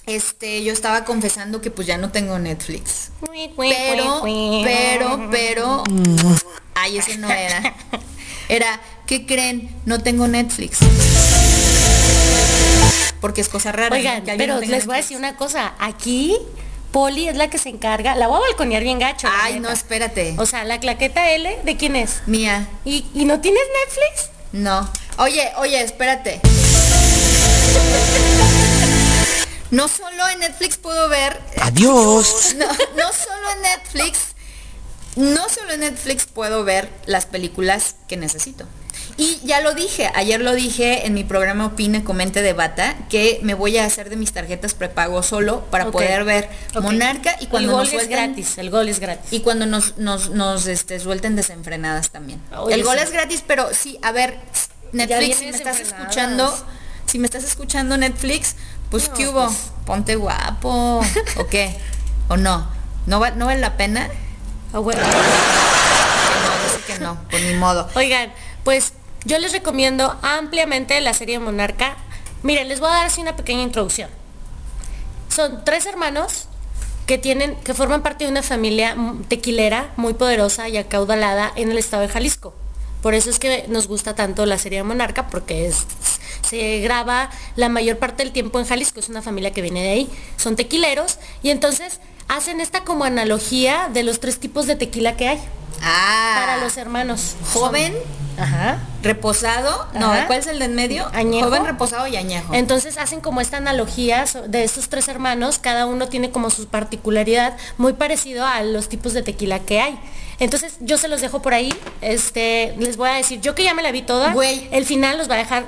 este, 0.06 0.64
yo 0.64 0.72
estaba 0.72 1.04
confesando 1.04 1.62
que 1.62 1.70
pues 1.72 1.86
ya 1.88 1.98
no 1.98 2.12
tengo 2.12 2.38
Netflix. 2.40 3.10
Pero, 3.58 4.22
pero, 4.64 5.28
pero, 5.32 5.84
ay, 6.76 6.98
ese 6.98 7.18
no 7.18 7.30
era. 7.30 7.76
Era, 8.50 8.80
¿qué 9.06 9.26
creen? 9.26 9.70
No 9.86 10.02
tengo 10.02 10.28
Netflix. 10.28 10.80
Porque 13.20 13.42
es 13.42 13.50
cosa 13.50 13.72
rara. 13.72 13.96
Oigan, 13.96 14.24
pero 14.38 14.56
no 14.56 14.62
les 14.62 14.86
voy 14.86 14.96
a 14.96 14.98
decir 14.98 15.18
una 15.18 15.36
cosa. 15.36 15.74
Aquí, 15.80 16.38
Poli 16.98 17.30
es 17.30 17.36
la 17.36 17.48
que 17.48 17.60
se 17.60 17.70
encarga. 17.70 18.16
La 18.16 18.26
voy 18.26 18.38
a 18.38 18.40
balconear 18.40 18.82
bien 18.82 18.98
gacho. 18.98 19.28
Ay, 19.32 19.60
no, 19.60 19.70
espérate. 19.70 20.34
O 20.40 20.48
sea, 20.48 20.64
la 20.64 20.80
claqueta 20.80 21.30
L, 21.30 21.60
¿de 21.64 21.78
quién 21.78 21.96
es? 21.96 22.24
Mía, 22.26 22.68
¿Y, 22.86 23.06
y 23.14 23.26
no 23.26 23.40
tienes 23.40 23.62
Netflix? 23.86 24.32
no. 24.52 24.90
Oye, 25.20 25.52
oye, 25.58 25.80
espérate. 25.84 26.42
No 29.70 29.88
solo 29.88 30.28
en 30.30 30.40
Netflix 30.40 30.78
puedo 30.78 31.08
ver 31.08 31.40
Adiós. 31.62 32.56
no, 32.58 32.66
no 32.66 33.14
solo 33.14 33.52
en 33.56 33.62
Netflix, 33.62 34.20
no 35.18 35.48
solo 35.50 35.74
en 35.74 35.82
Netflix 35.82 36.26
puedo 36.26 36.64
ver 36.64 36.90
las 37.06 37.28
películas 37.28 37.94
que 38.08 38.18
necesito. 38.18 38.66
Y 39.20 39.40
ya 39.44 39.62
lo 39.62 39.74
dije, 39.74 40.12
ayer 40.14 40.40
lo 40.42 40.54
dije 40.54 41.08
en 41.08 41.16
mi 41.16 41.24
programa 41.24 41.66
Opine, 41.66 42.04
Comente, 42.04 42.44
Debata, 42.44 42.96
que 43.10 43.40
me 43.42 43.56
voy 43.56 43.78
a 43.78 43.86
hacer 43.86 44.12
de 44.12 44.16
mis 44.16 44.32
tarjetas 44.32 44.76
prepago 44.76 45.24
solo 45.24 45.62
para 45.72 45.90
poder 45.90 46.24
ver. 46.24 46.50
Monarca 46.80 47.36
y 47.40 47.48
cuando 47.48 47.70
el 47.72 47.76
gol 47.76 47.84
nos 47.86 47.94
es 47.94 48.00
suelten- 48.08 48.12
gratis, 48.12 48.58
el 48.60 48.70
gol 48.70 48.88
es 48.90 49.00
gratis. 49.00 49.34
y 49.34 49.40
cuando 49.40 49.66
nos, 49.66 49.98
nos, 49.98 50.30
nos 50.30 50.68
este, 50.68 51.00
suelten 51.00 51.36
desenfrenadas 51.36 52.12
también. 52.12 52.40
Oye, 52.56 52.76
el 52.76 52.84
gol 52.84 52.98
sí. 52.98 53.04
es 53.06 53.12
gratis, 53.12 53.44
pero 53.48 53.70
sí, 53.74 53.98
a 54.04 54.12
ver, 54.12 54.38
Netflix, 54.92 55.38
si 55.40 55.46
me 55.46 55.50
estás 55.58 55.80
escuchando, 55.80 56.66
si 57.08 57.18
me 57.18 57.26
estás 57.26 57.44
escuchando 57.44 57.98
Netflix, 57.98 58.56
pues 58.92 59.10
No, 59.10 59.14
¿qué 59.16 59.28
hubo? 59.30 59.46
pues. 59.48 59.58
Ponte 59.88 60.16
guapo, 60.16 61.02
¿o 61.38 61.48
qué? 61.48 61.76
¿O 62.28 62.38
no? 62.38 62.68
¿No, 63.08 63.20
va- 63.20 63.32
no 63.32 63.48
vale 63.48 63.62
la 63.62 63.78
pena? 63.78 64.10
Ah, 64.74 64.80
bueno. 64.80 65.02
No, 65.02 65.08
dice 65.10 66.82
que 66.94 67.00
no, 67.00 67.18
pues 67.32 67.42
ni 67.44 67.54
modo. 67.56 67.90
Oigan, 67.96 68.32
pues 68.64 68.94
yo 69.26 69.40
les 69.40 69.52
recomiendo 69.52 70.18
ampliamente 70.22 71.00
la 71.02 71.14
serie 71.14 71.40
Monarca. 71.40 71.98
Miren, 72.44 72.68
les 72.68 72.80
voy 72.80 72.90
a 72.90 72.94
dar 72.94 73.06
así 73.08 73.22
una 73.22 73.36
pequeña 73.36 73.64
introducción. 73.64 74.10
Son 75.30 75.64
tres 75.66 75.86
hermanos 75.86 76.48
que 77.06 77.18
tienen, 77.18 77.56
que 77.58 77.74
forman 77.74 78.04
parte 78.04 78.26
de 78.26 78.32
una 78.32 78.44
familia 78.44 78.96
tequilera 79.28 79.92
muy 79.96 80.14
poderosa 80.14 80.68
y 80.70 80.78
acaudalada 80.78 81.52
en 81.56 81.72
el 81.72 81.78
estado 81.78 82.04
de 82.04 82.10
Jalisco. 82.10 82.54
Por 83.02 83.14
eso 83.14 83.30
es 83.30 83.40
que 83.40 83.66
nos 83.70 83.88
gusta 83.88 84.16
tanto 84.16 84.46
la 84.46 84.58
serie 84.58 84.84
Monarca, 84.84 85.28
porque 85.28 85.68
es, 85.68 85.86
se 86.42 86.80
graba 86.80 87.30
la 87.56 87.70
mayor 87.70 87.98
parte 87.98 88.24
del 88.24 88.34
tiempo 88.34 88.60
en 88.60 88.66
Jalisco, 88.66 89.00
es 89.00 89.08
una 89.08 89.22
familia 89.22 89.52
que 89.52 89.62
viene 89.62 89.84
de 89.84 89.90
ahí, 89.92 90.10
son 90.36 90.56
tequileros, 90.56 91.20
y 91.44 91.52
entonces 91.52 92.00
hacen 92.28 92.60
esta 92.60 92.84
como 92.84 93.06
analogía 93.06 93.90
de 93.94 94.04
los 94.04 94.20
tres 94.20 94.40
tipos 94.40 94.66
de 94.68 94.76
tequila 94.76 95.16
que 95.16 95.28
hay 95.30 95.40
Ah. 95.82 96.38
para 96.40 96.58
los 96.64 96.76
hermanos. 96.78 97.36
Joven, 97.54 97.94
Ajá. 98.38 98.78
reposado. 99.04 99.88
No, 99.94 100.12
Ajá. 100.12 100.28
¿cuál 100.28 100.40
es 100.40 100.48
el 100.48 100.60
de 100.60 100.66
en 100.66 100.76
medio? 100.76 101.08
Añejo. 101.14 101.46
Joven, 101.48 101.66
reposado 101.66 102.08
y 102.08 102.16
añejo. 102.18 102.54
Entonces 102.54 102.98
hacen 102.98 103.22
como 103.22 103.42
esta 103.42 103.58
analogía 103.58 104.26
de 104.48 104.64
estos 104.64 104.90
tres 104.90 105.08
hermanos, 105.08 105.60
cada 105.60 105.86
uno 105.86 106.08
tiene 106.08 106.30
como 106.32 106.50
su 106.50 106.68
particularidad 106.68 107.58
muy 107.78 107.94
parecido 107.94 108.46
a 108.46 108.62
los 108.64 108.90
tipos 108.90 109.14
de 109.14 109.24
tequila 109.24 109.60
que 109.60 109.82
hay. 109.82 110.00
Entonces 110.40 110.76
yo 110.82 110.98
se 110.98 111.08
los 111.08 111.22
dejo 111.22 111.42
por 111.42 111.54
ahí, 111.54 111.74
este, 112.02 112.76
les 112.78 112.96
voy 112.98 113.10
a 113.10 113.14
decir, 113.14 113.42
yo 113.42 113.56
que 113.56 113.64
ya 113.64 113.74
me 113.74 113.82
la 113.82 113.92
vi 113.92 114.04
toda, 114.04 114.34
Güey. 114.34 114.68
el 114.72 114.86
final 114.86 115.18
los 115.18 115.30
va 115.30 115.34
a 115.36 115.38
dejar 115.40 115.66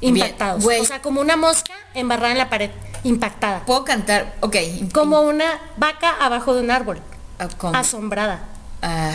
impactados. 0.00 0.64
O 0.64 0.84
sea, 0.84 1.00
como 1.02 1.20
una 1.20 1.36
mosca 1.36 1.72
embarrada 1.94 2.32
en 2.32 2.38
la 2.38 2.50
pared, 2.50 2.70
impactada. 3.04 3.60
Puedo 3.64 3.84
cantar, 3.84 4.34
ok. 4.40 4.56
Como 4.92 5.20
una 5.22 5.60
vaca 5.76 6.10
abajo 6.20 6.54
de 6.54 6.62
un 6.62 6.70
árbol, 6.72 7.00
Ah, 7.38 7.46
¿cómo? 7.56 7.76
asombrada. 7.76 8.40
Ah, 8.82 9.10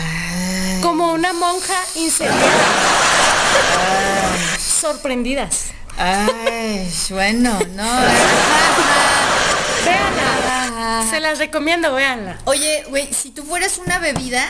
Como 0.84 1.12
una 1.14 1.32
monja 1.32 1.82
incendiada. 1.94 2.76
Sorprendidas. 4.58 5.68
ay, 5.96 6.92
bueno, 7.08 7.58
no. 7.74 8.00
Véanla. 9.86 11.06
Se 11.10 11.20
las 11.20 11.38
recomiendo, 11.38 11.94
véanla. 11.94 12.38
Oye, 12.44 12.84
güey, 12.90 13.08
si 13.14 13.30
tú 13.30 13.44
fueras 13.44 13.78
una 13.78 13.98
bebida, 13.98 14.44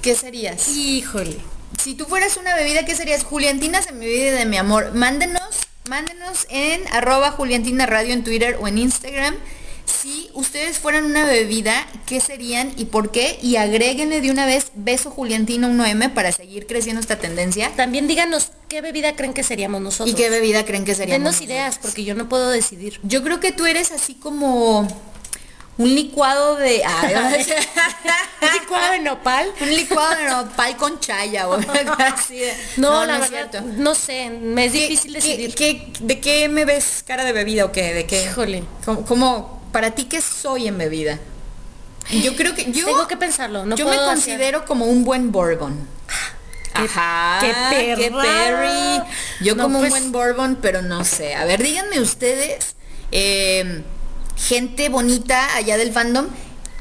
¿qué 0.00 0.14
serías? 0.14 0.68
Híjole. 0.68 1.38
Si 1.82 1.94
tú 1.94 2.04
fueras 2.04 2.36
una 2.36 2.54
bebida, 2.54 2.84
¿qué 2.84 2.94
serías? 2.94 3.24
Juliantinas 3.24 3.88
en 3.88 3.98
mi 3.98 4.06
vida 4.06 4.30
de 4.30 4.46
mi 4.46 4.58
amor. 4.58 4.92
Mándenos, 4.94 5.42
mándenos 5.88 6.46
en 6.50 6.86
arroba 6.92 7.32
Juliantina 7.32 7.86
Radio 7.86 8.14
en 8.14 8.22
Twitter 8.22 8.56
o 8.60 8.68
en 8.68 8.78
Instagram. 8.78 9.34
Si 9.90 10.30
ustedes 10.34 10.78
fueran 10.78 11.04
una 11.04 11.24
bebida, 11.24 11.86
¿qué 12.06 12.20
serían 12.20 12.72
y 12.76 12.84
por 12.86 13.10
qué? 13.10 13.38
Y 13.42 13.56
agréguenle 13.56 14.20
de 14.20 14.30
una 14.30 14.46
vez 14.46 14.70
beso 14.74 15.10
Juliantina 15.10 15.68
1M 15.68 16.14
para 16.14 16.32
seguir 16.32 16.66
creciendo 16.66 17.00
esta 17.00 17.16
tendencia. 17.16 17.70
También 17.76 18.06
díganos 18.06 18.52
qué 18.68 18.80
bebida 18.80 19.14
creen 19.16 19.34
que 19.34 19.42
seríamos 19.42 19.80
nosotros. 19.80 20.10
¿Y 20.10 20.14
qué 20.14 20.30
bebida 20.30 20.64
creen 20.64 20.84
que 20.84 20.94
seríamos? 20.94 21.24
Denos 21.24 21.40
ideas, 21.40 21.78
porque 21.82 22.04
yo 22.04 22.14
no 22.14 22.28
puedo 22.28 22.50
decidir. 22.50 23.00
Yo 23.02 23.22
creo 23.22 23.40
que 23.40 23.52
tú 23.52 23.66
eres 23.66 23.90
así 23.90 24.14
como 24.14 24.80
un 25.76 25.94
licuado 25.94 26.56
de... 26.56 26.82
ay, 26.84 27.14
¿Un 28.42 28.52
licuado 28.60 28.92
de 28.92 28.98
nopal? 29.00 29.52
un 29.60 29.74
licuado 29.74 30.14
de 30.16 30.24
nopal 30.28 30.76
con 30.76 31.00
chaya 31.00 31.48
o 31.48 31.54
así 31.98 32.38
de- 32.38 32.54
No, 32.76 33.04
la 33.06 33.14
es 33.16 33.30
verdad, 33.30 33.50
cierto. 33.50 33.68
no 33.76 33.94
sé, 33.94 34.30
me 34.30 34.66
es 34.66 34.72
¿Qué- 34.72 34.80
difícil 34.88 35.12
qué- 35.14 35.20
decidir. 35.20 35.54
qué- 35.54 35.92
¿De 36.00 36.20
qué 36.20 36.48
me 36.48 36.64
ves 36.64 37.02
cara 37.06 37.24
de 37.24 37.32
bebida 37.32 37.64
o 37.64 37.72
qué? 37.72 37.92
¿De 37.92 38.06
qué? 38.06 38.22
Híjole. 38.24 38.62
¿Cómo, 38.84 39.04
cómo- 39.04 39.59
para 39.72 39.92
ti 39.92 40.04
qué 40.04 40.20
soy 40.20 40.66
en 40.68 40.78
bebida? 40.78 41.18
Yo 42.22 42.34
creo 42.34 42.54
que 42.54 42.72
yo 42.72 42.84
Tengo 42.86 43.06
que 43.06 43.16
pensarlo, 43.16 43.64
no 43.66 43.76
yo 43.76 43.84
me 43.86 43.92
hacer- 43.92 44.04
considero 44.06 44.64
como 44.64 44.86
un 44.86 45.04
buen 45.04 45.30
bourbon. 45.32 45.86
Qué- 46.74 46.82
Ajá, 46.82 47.38
qué 47.40 47.94
qué 47.96 48.10
perra. 48.10 48.22
perry. 48.22 49.02
Yo 49.44 49.54
No, 49.54 49.64
como 49.64 49.80
pues- 49.80 49.92
un 49.92 49.98
buen 49.98 50.12
bourbon, 50.12 50.58
pero 50.62 50.82
no 50.82 51.04
sé. 51.04 51.34
A 51.34 51.44
ver, 51.44 51.62
díganme 51.62 52.00
ustedes, 52.00 52.74
eh, 53.12 53.82
gente 54.36 54.88
bonita 54.88 55.54
allá 55.56 55.76
del 55.76 55.92
fandom, 55.92 56.26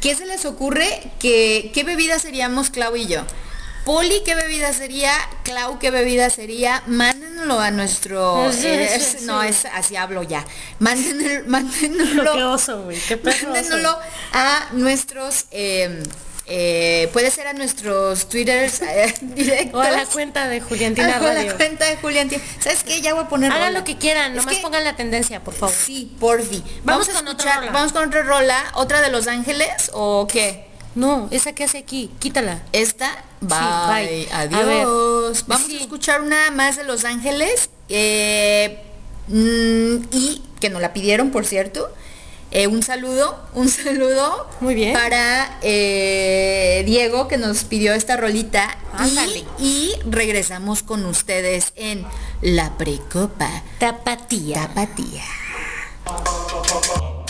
¿qué 0.02 0.15
se 0.15 0.25
les 0.25 0.45
ocurre? 0.45 1.12
que 1.19 1.71
¿Qué 1.73 1.84
bebida 1.84 2.17
seríamos 2.19 2.69
Clau 2.69 2.95
y 2.95 3.08
yo? 3.08 3.21
Poli, 3.89 4.21
¿qué 4.23 4.36
bebida 4.36 4.71
sería? 4.71 5.12
Clau, 5.43 5.80
¿qué 5.80 5.89
bebida 5.89 6.30
sería? 6.30 6.84
Mándenlo 6.86 7.60
a 7.60 7.71
nuestro... 7.71 8.52
Sí, 8.52 8.67
eh, 8.67 8.99
sí, 8.99 9.25
No, 9.25 9.41
sí. 9.41 9.47
es, 9.47 9.65
así 9.65 9.95
hablo 9.95 10.21
ya. 10.21 10.45
Mándenlo, 10.78 11.43
mándenlo, 11.47 12.34
Qué 12.34 12.43
oso, 12.43 12.84
güey, 12.84 12.99
qué 13.08 13.17
perro 13.17 13.36
oso. 13.36 13.49
mándenlo 13.49 13.97
a 14.34 14.67
nuestros... 14.73 15.45
eh, 15.49 16.04
eh, 16.45 17.10
puede 17.13 17.32
ser 17.32 17.47
a 17.47 17.54
nuestros 17.54 18.30
twitters 18.30 18.82
eh, 18.84 19.12
directos. 19.21 19.73
O 19.80 19.82
a 19.82 19.89
la 19.89 20.06
cuenta 20.06 20.47
de 20.47 20.62
Juliantina 20.62 21.17
a 21.17 21.19
la 21.19 21.34
Radio. 21.34 21.58
cuenta 21.58 21.86
de 21.86 21.97
Juliantina. 21.97 22.43
¿Sabes 22.60 22.84
qué? 22.84 23.02
Ya 23.02 23.15
voy 23.15 23.23
a 23.23 23.28
poner 23.28 23.52
Hagan 23.52 23.69
rola. 23.69 23.80
lo 23.80 23.86
que 23.86 23.97
quieran, 23.97 24.36
nomás 24.36 24.56
que- 24.58 24.62
pongan 24.62 24.84
la 24.84 24.95
tendencia, 24.95 25.43
por 25.43 25.56
favor. 25.56 25.73
Sí, 25.75 26.15
porfi. 26.19 26.62
Vamos 26.84 27.08
Vamos, 27.08 27.10
a 27.10 27.13
con 27.13 27.28
otra 27.28 27.32
escuchar, 27.32 27.60
rola. 27.62 27.71
vamos 27.71 27.91
con 27.93 28.08
otra 28.08 28.21
rola, 28.21 28.71
otra 28.75 29.02
de 29.02 29.10
Los 29.10 29.25
Ángeles 29.28 29.89
o 29.93 30.28
qué? 30.28 30.67
No, 30.93 31.28
esa 31.32 31.54
que 31.54 31.63
hace 31.63 31.80
aquí, 31.80 32.12
quítala. 32.19 32.62
Esta, 32.71 33.15
bye, 33.41 33.49
bye. 33.49 34.28
A 34.32 34.45
ver, 34.45 34.54
adiós. 34.56 35.45
Vamos 35.47 35.67
sí. 35.67 35.78
a 35.78 35.82
escuchar 35.82 36.21
una 36.21 36.52
más 36.52 36.78
de 36.78 36.84
Los 36.84 37.06
Ángeles 37.06 37.69
eh, 37.89 38.80
mm, 39.28 39.95
y 40.12 40.41
que 40.60 40.69
nos 40.69 40.82
la 40.82 40.93
pidieron, 40.93 41.32
por 41.32 41.45
cierto. 41.45 41.91
Eh, 42.52 42.65
un 42.65 42.82
saludo, 42.82 43.38
un 43.54 43.69
saludo 43.69 44.49
Muy 44.60 44.73
bien. 44.73 44.93
para 44.93 45.60
eh, 45.62 46.84
Diego 46.86 47.28
que 47.28 47.38
nos 47.38 47.63
pidió 47.63 47.93
esta 47.93 48.17
rolita 48.17 48.75
y, 49.06 49.63
y 49.63 49.91
regresamos 50.10 50.82
con 50.82 51.06
ustedes 51.06 51.73
en 51.75 52.06
La 52.41 52.75
Precopa 52.78 53.63
Tapatía. 53.78 54.67
Tapatía. 54.67 55.23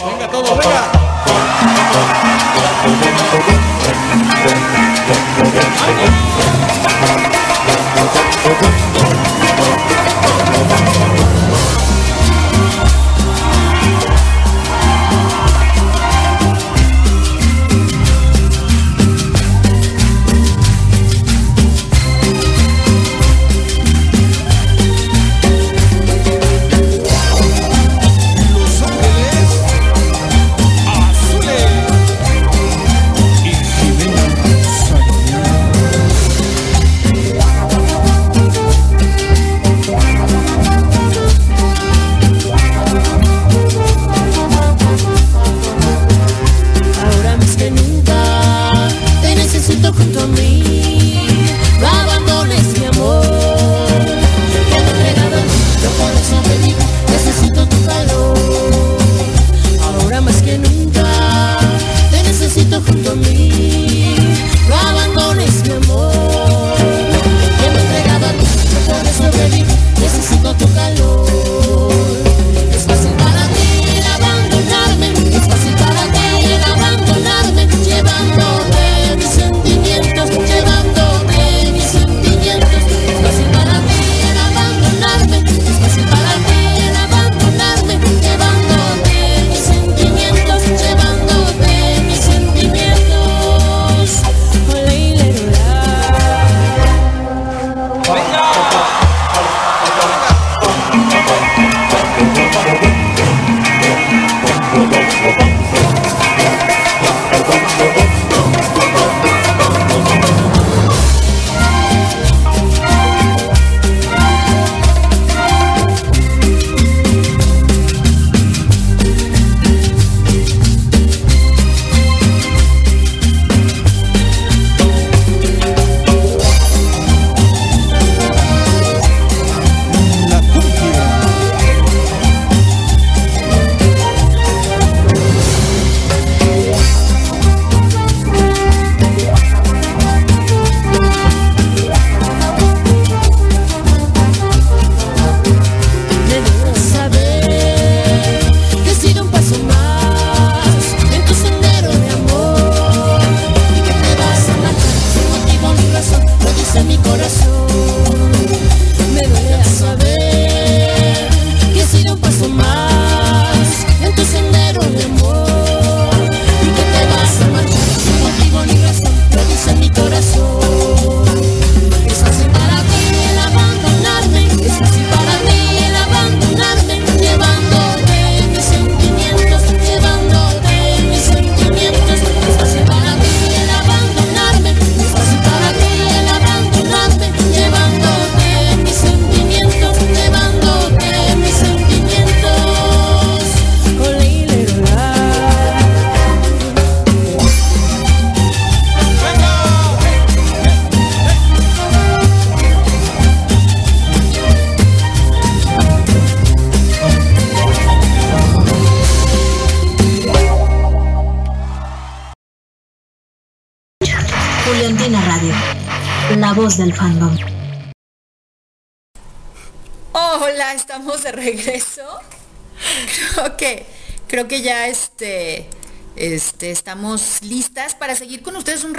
Venga 0.06 0.32
todo, 0.32 0.56
venga. 0.56 0.92
Los 10.70 10.89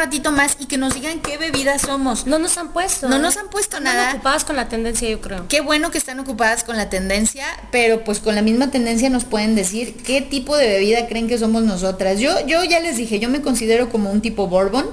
ratito 0.00 0.32
más 0.32 0.56
y 0.58 0.66
que 0.66 0.78
nos 0.78 0.94
digan 0.94 1.20
qué 1.20 1.38
bebidas 1.38 1.82
somos. 1.82 2.26
No 2.26 2.38
nos 2.38 2.58
han 2.58 2.72
puesto. 2.72 3.08
No 3.08 3.18
nos 3.18 3.36
han 3.36 3.48
puesto 3.48 3.78
nada. 3.80 4.14
ocupadas 4.14 4.44
con 4.44 4.56
la 4.56 4.68
tendencia, 4.68 5.08
yo 5.08 5.20
creo. 5.20 5.46
Qué 5.48 5.60
bueno 5.60 5.90
que 5.90 5.98
están 5.98 6.18
ocupadas 6.18 6.64
con 6.64 6.76
la 6.76 6.90
tendencia, 6.90 7.46
pero 7.70 8.02
pues 8.02 8.18
con 8.18 8.34
la 8.34 8.42
misma 8.42 8.70
tendencia 8.70 9.10
nos 9.10 9.24
pueden 9.24 9.54
decir 9.54 10.02
qué 10.02 10.20
tipo 10.22 10.56
de 10.56 10.66
bebida 10.66 11.06
creen 11.06 11.28
que 11.28 11.38
somos 11.38 11.62
nosotras. 11.62 12.18
Yo, 12.18 12.44
yo 12.46 12.64
ya 12.64 12.80
les 12.80 12.96
dije, 12.96 13.20
yo 13.20 13.28
me 13.28 13.42
considero 13.42 13.90
como 13.90 14.10
un 14.10 14.20
tipo 14.20 14.48
bourbon. 14.48 14.88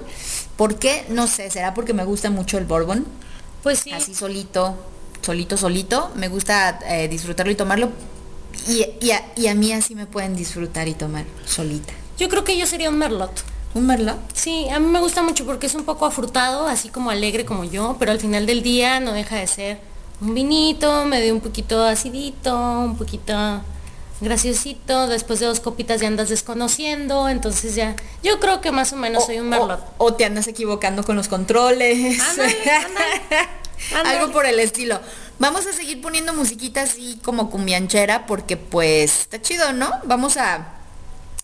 ¿Por 0.57 0.77
qué? 0.77 1.05
No 1.09 1.27
sé, 1.27 1.49
será 1.49 1.73
porque 1.73 1.93
me 1.93 2.03
gusta 2.03 2.29
mucho 2.29 2.57
el 2.57 2.65
bourbon. 2.65 3.05
Pues 3.63 3.79
sí. 3.79 3.91
Así 3.91 4.13
solito, 4.13 4.75
solito, 5.21 5.57
solito. 5.57 6.11
Me 6.15 6.27
gusta 6.27 6.79
eh, 6.87 7.07
disfrutarlo 7.07 7.51
y 7.51 7.55
tomarlo. 7.55 7.91
Y, 8.67 8.85
y 8.99 9.11
a, 9.11 9.23
y 9.35 9.47
a 9.47 9.55
mí 9.55 9.71
así 9.71 9.95
me 9.95 10.05
pueden 10.05 10.35
disfrutar 10.35 10.87
y 10.87 10.93
tomar 10.93 11.25
solita. 11.45 11.93
Yo 12.17 12.27
creo 12.27 12.43
que 12.43 12.57
yo 12.57 12.65
sería 12.65 12.89
un 12.89 12.97
merlot. 12.97 13.31
¿Un 13.77 13.85
merlot? 13.85 14.17
Sí, 14.33 14.67
a 14.69 14.79
mí 14.79 14.87
me 14.87 14.99
gusta 14.99 15.21
mucho 15.21 15.45
porque 15.45 15.67
es 15.67 15.75
un 15.75 15.83
poco 15.83 16.07
afrutado, 16.07 16.67
así 16.67 16.89
como 16.89 17.11
alegre 17.11 17.45
como 17.45 17.63
yo, 17.63 17.95
pero 17.99 18.11
al 18.11 18.19
final 18.19 18.47
del 18.47 18.63
día 18.63 18.99
no 18.99 19.13
deja 19.13 19.35
de 19.35 19.45
ser 19.45 19.79
un 20.19 20.33
vinito, 20.33 21.05
medio 21.05 21.31
un 21.31 21.41
poquito 21.41 21.83
acidito, 21.83 22.57
un 22.57 22.97
poquito 22.97 23.35
graciosito, 24.19 25.05
después 25.05 25.39
de 25.39 25.45
dos 25.45 25.59
copitas 25.59 26.01
ya 26.01 26.07
andas 26.07 26.29
desconociendo, 26.29 27.29
entonces 27.29 27.75
ya, 27.75 27.95
yo 28.23 28.39
creo 28.39 28.61
que 28.61 28.71
más 28.71 28.93
o 28.93 28.95
menos 28.95 29.27
soy 29.27 29.37
un 29.37 29.49
merlot. 29.49 29.79
O, 29.99 30.05
o 30.05 30.13
te 30.15 30.25
andas 30.25 30.47
equivocando 30.47 31.03
con 31.03 31.15
los 31.15 31.27
controles. 31.27 32.19
Ándale, 32.19 32.71
ándale, 32.71 33.21
ándale. 33.91 34.09
Algo 34.19 34.33
por 34.33 34.47
el 34.47 34.59
estilo. 34.59 34.99
Vamos 35.37 35.67
a 35.67 35.73
seguir 35.73 36.01
poniendo 36.01 36.33
musiquita 36.33 36.81
así 36.81 37.19
como 37.23 37.51
cumbianchera 37.51 38.25
porque 38.25 38.57
pues 38.57 39.19
está 39.19 39.39
chido, 39.39 39.71
¿no? 39.71 39.91
Vamos 40.05 40.37
a 40.37 40.76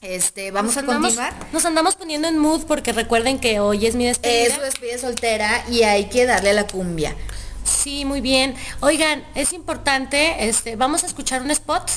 este, 0.04 0.52
vamos 0.52 0.76
Nos 0.76 0.78
a 0.78 0.80
andamos- 0.82 1.16
continuar. 1.16 1.34
Nos 1.52 1.66
andamos 1.66 1.96
poniendo 1.96 2.28
en 2.28 2.38
mood 2.38 2.64
porque 2.66 2.94
recuerden 2.94 3.40
que 3.40 3.60
hoy 3.60 3.86
es 3.86 3.96
mi 3.96 4.06
despedida. 4.06 4.44
Es 4.48 4.54
su 4.54 4.62
despedida 4.62 4.98
soltera 4.98 5.64
y 5.70 5.84
hay 5.84 6.06
que 6.06 6.26
darle 6.26 6.52
a 6.52 6.54
la 6.54 6.68
cumbia. 6.68 7.16
Sí, 7.64 8.06
muy 8.06 8.22
bien. 8.22 8.56
Oigan, 8.82 9.24
es 9.36 9.54
importante, 9.54 10.48
este, 10.48 10.76
vamos 10.76 11.04
a 11.04 11.08
escuchar 11.08 11.42
un 11.42 11.52
spot 11.52 11.90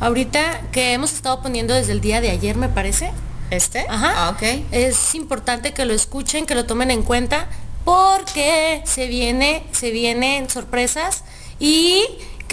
ahorita 0.00 0.62
que 0.72 0.92
hemos 0.92 1.12
estado 1.12 1.42
poniendo 1.42 1.74
desde 1.74 1.92
el 1.92 2.00
día 2.00 2.20
de 2.20 2.30
ayer, 2.30 2.56
me 2.56 2.68
parece. 2.68 3.12
¿Este? 3.50 3.84
Ajá. 3.88 4.14
Ah, 4.16 4.30
ok. 4.30 4.42
Es 4.72 5.14
importante 5.14 5.72
que 5.74 5.84
lo 5.84 5.92
escuchen, 5.92 6.46
que 6.46 6.54
lo 6.54 6.64
tomen 6.64 6.90
en 6.90 7.02
cuenta, 7.02 7.46
porque 7.84 8.82
se 8.86 9.06
viene, 9.06 9.64
se 9.72 9.90
vienen 9.90 10.48
sorpresas 10.48 11.22
y 11.60 12.04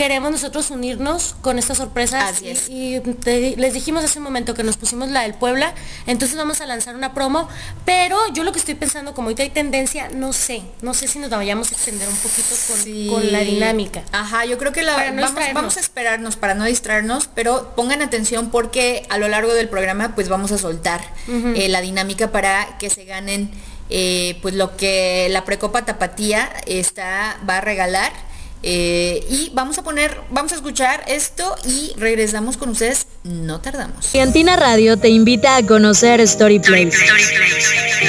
queremos 0.02 0.32
nosotros 0.32 0.72
unirnos 0.72 1.36
con 1.42 1.60
estas 1.60 1.78
sorpresas. 1.78 2.24
Así 2.38 2.50
es. 2.50 2.68
Y, 2.70 2.96
y 2.96 3.00
te- 3.02 3.56
les 3.56 3.74
dijimos 3.76 4.04
hace 4.04 4.18
un 4.18 4.24
momento 4.24 4.56
que 4.56 4.64
nos 4.64 4.76
pusimos 4.78 5.10
la 5.10 5.22
del 5.22 5.36
Puebla, 5.36 5.76
entonces 6.08 6.36
vamos 6.36 6.60
a 6.60 6.66
lanzar 6.66 6.96
una 6.96 7.14
promo, 7.14 7.48
pero 7.86 8.18
yo 8.34 8.44
lo 8.44 8.52
que 8.52 8.58
estoy 8.58 8.74
pensando, 8.74 9.14
como 9.14 9.28
ahorita 9.28 9.44
hay 9.44 9.52
tendencia, 9.52 10.10
no 10.10 10.34
sé, 10.34 10.64
no 10.82 10.96
sé 10.96 11.08
si 11.08 11.20
nos 11.20 11.30
vayamos 11.30 11.70
a 11.72 11.76
extender 11.76 12.10
un 12.10 12.16
poquito 12.16 12.50
con, 12.68 12.78
Sí. 12.78 13.08
con 13.12 13.32
la 13.32 13.42
dinámica. 13.42 14.02
Ajá, 14.12 14.44
yo 14.46 14.58
creo 14.58 14.72
que 14.72 14.82
la, 14.82 15.12
no 15.12 15.22
vamos, 15.22 15.40
vamos 15.54 15.78
a 15.78 15.80
esperarnos 15.80 16.36
para 16.36 16.56
no 16.56 16.66
distraernos, 16.66 17.30
pero 17.36 17.74
pongan 17.76 18.02
atención 18.02 18.50
porque 18.50 19.06
a 19.10 19.20
lo 19.20 19.28
largo 19.28 19.54
del 19.54 19.70
programa 19.70 20.16
pues 20.16 20.30
vamos 20.30 20.52
a 20.52 20.58
soltar 20.58 21.02
eh, 21.28 21.70
la 21.70 21.80
dinámica 21.82 22.32
para 22.32 22.78
que 22.80 22.90
se 22.90 23.06
ganen 23.06 23.52
eh, 23.92 24.40
pues 24.42 24.56
lo 24.56 24.76
que 24.78 25.28
la 25.30 25.46
Precopa 25.46 25.86
Tapatía 25.86 26.50
está, 26.66 27.38
va 27.48 27.58
a 27.58 27.62
regalar. 27.62 28.31
Eh, 28.64 29.26
y 29.30 29.52
vamos 29.54 29.78
a 29.78 29.84
poner, 29.84 30.18
vamos 30.30 30.52
a 30.52 30.56
escuchar 30.56 31.04
esto 31.08 31.56
y 31.66 31.94
regresamos 31.98 32.58
con 32.58 32.70
ustedes, 32.70 33.08
no 33.24 33.60
tardamos. 33.60 34.12
Giantina 34.12 34.56
Radio 34.56 34.98
te 34.98 35.10
invita 35.10 35.58
a 35.58 35.66
conocer 35.66 36.22
Story 36.22 36.60
Place, 36.60 36.98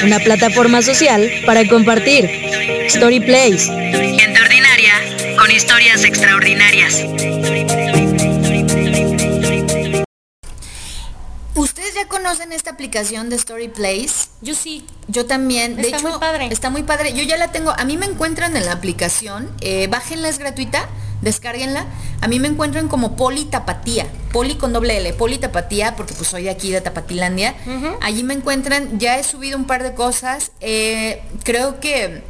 una 0.03 0.19
plataforma 0.19 0.81
social 0.81 1.29
para 1.45 1.67
compartir. 1.67 2.29
Story 2.87 3.19
Place. 3.21 3.65
Gente 3.65 4.41
ordinaria 4.41 4.93
con 5.37 5.49
historias 5.49 6.03
extraordinarias. 6.03 7.82
Conocen 12.23 12.53
esta 12.53 12.71
aplicación 12.71 13.29
de 13.29 13.35
Story 13.35 13.67
Place? 13.67 14.27
Yo 14.41 14.55
sí, 14.55 14.85
Yo 15.09 15.25
también, 15.25 15.75
de 15.75 15.81
Está 15.83 15.97
hecho, 15.97 16.07
muy 16.09 16.19
padre. 16.19 16.47
está 16.51 16.69
muy 16.69 16.83
padre. 16.83 17.13
Yo 17.13 17.21
ya 17.23 17.35
la 17.37 17.51
tengo, 17.51 17.71
a 17.71 17.83
mí 17.83 17.97
me 17.97 18.05
encuentran 18.05 18.55
en 18.55 18.65
la 18.65 18.71
aplicación, 18.71 19.51
eh, 19.59 19.87
bájenla, 19.87 20.29
es 20.29 20.39
gratuita, 20.39 20.87
descárguenla. 21.21 21.85
A 22.21 22.29
mí 22.29 22.39
me 22.39 22.47
encuentran 22.47 22.87
como 22.87 23.17
Poli 23.17 23.43
Tapatía, 23.45 24.07
Poli 24.31 24.55
con 24.55 24.71
doble 24.71 24.97
L, 24.97 25.11
Poli 25.13 25.37
Tapatía, 25.37 25.95
porque 25.97 26.13
pues 26.13 26.29
soy 26.29 26.43
de 26.43 26.49
aquí 26.51 26.71
de 26.71 26.79
Tapatilandia. 26.79 27.55
Allí 28.01 28.23
me 28.23 28.33
encuentran, 28.35 28.97
ya 28.99 29.17
he 29.19 29.23
subido 29.25 29.57
un 29.57 29.65
par 29.65 29.83
de 29.83 29.93
cosas. 29.93 30.51
eh, 30.61 31.21
creo 31.43 31.81
que 31.81 32.23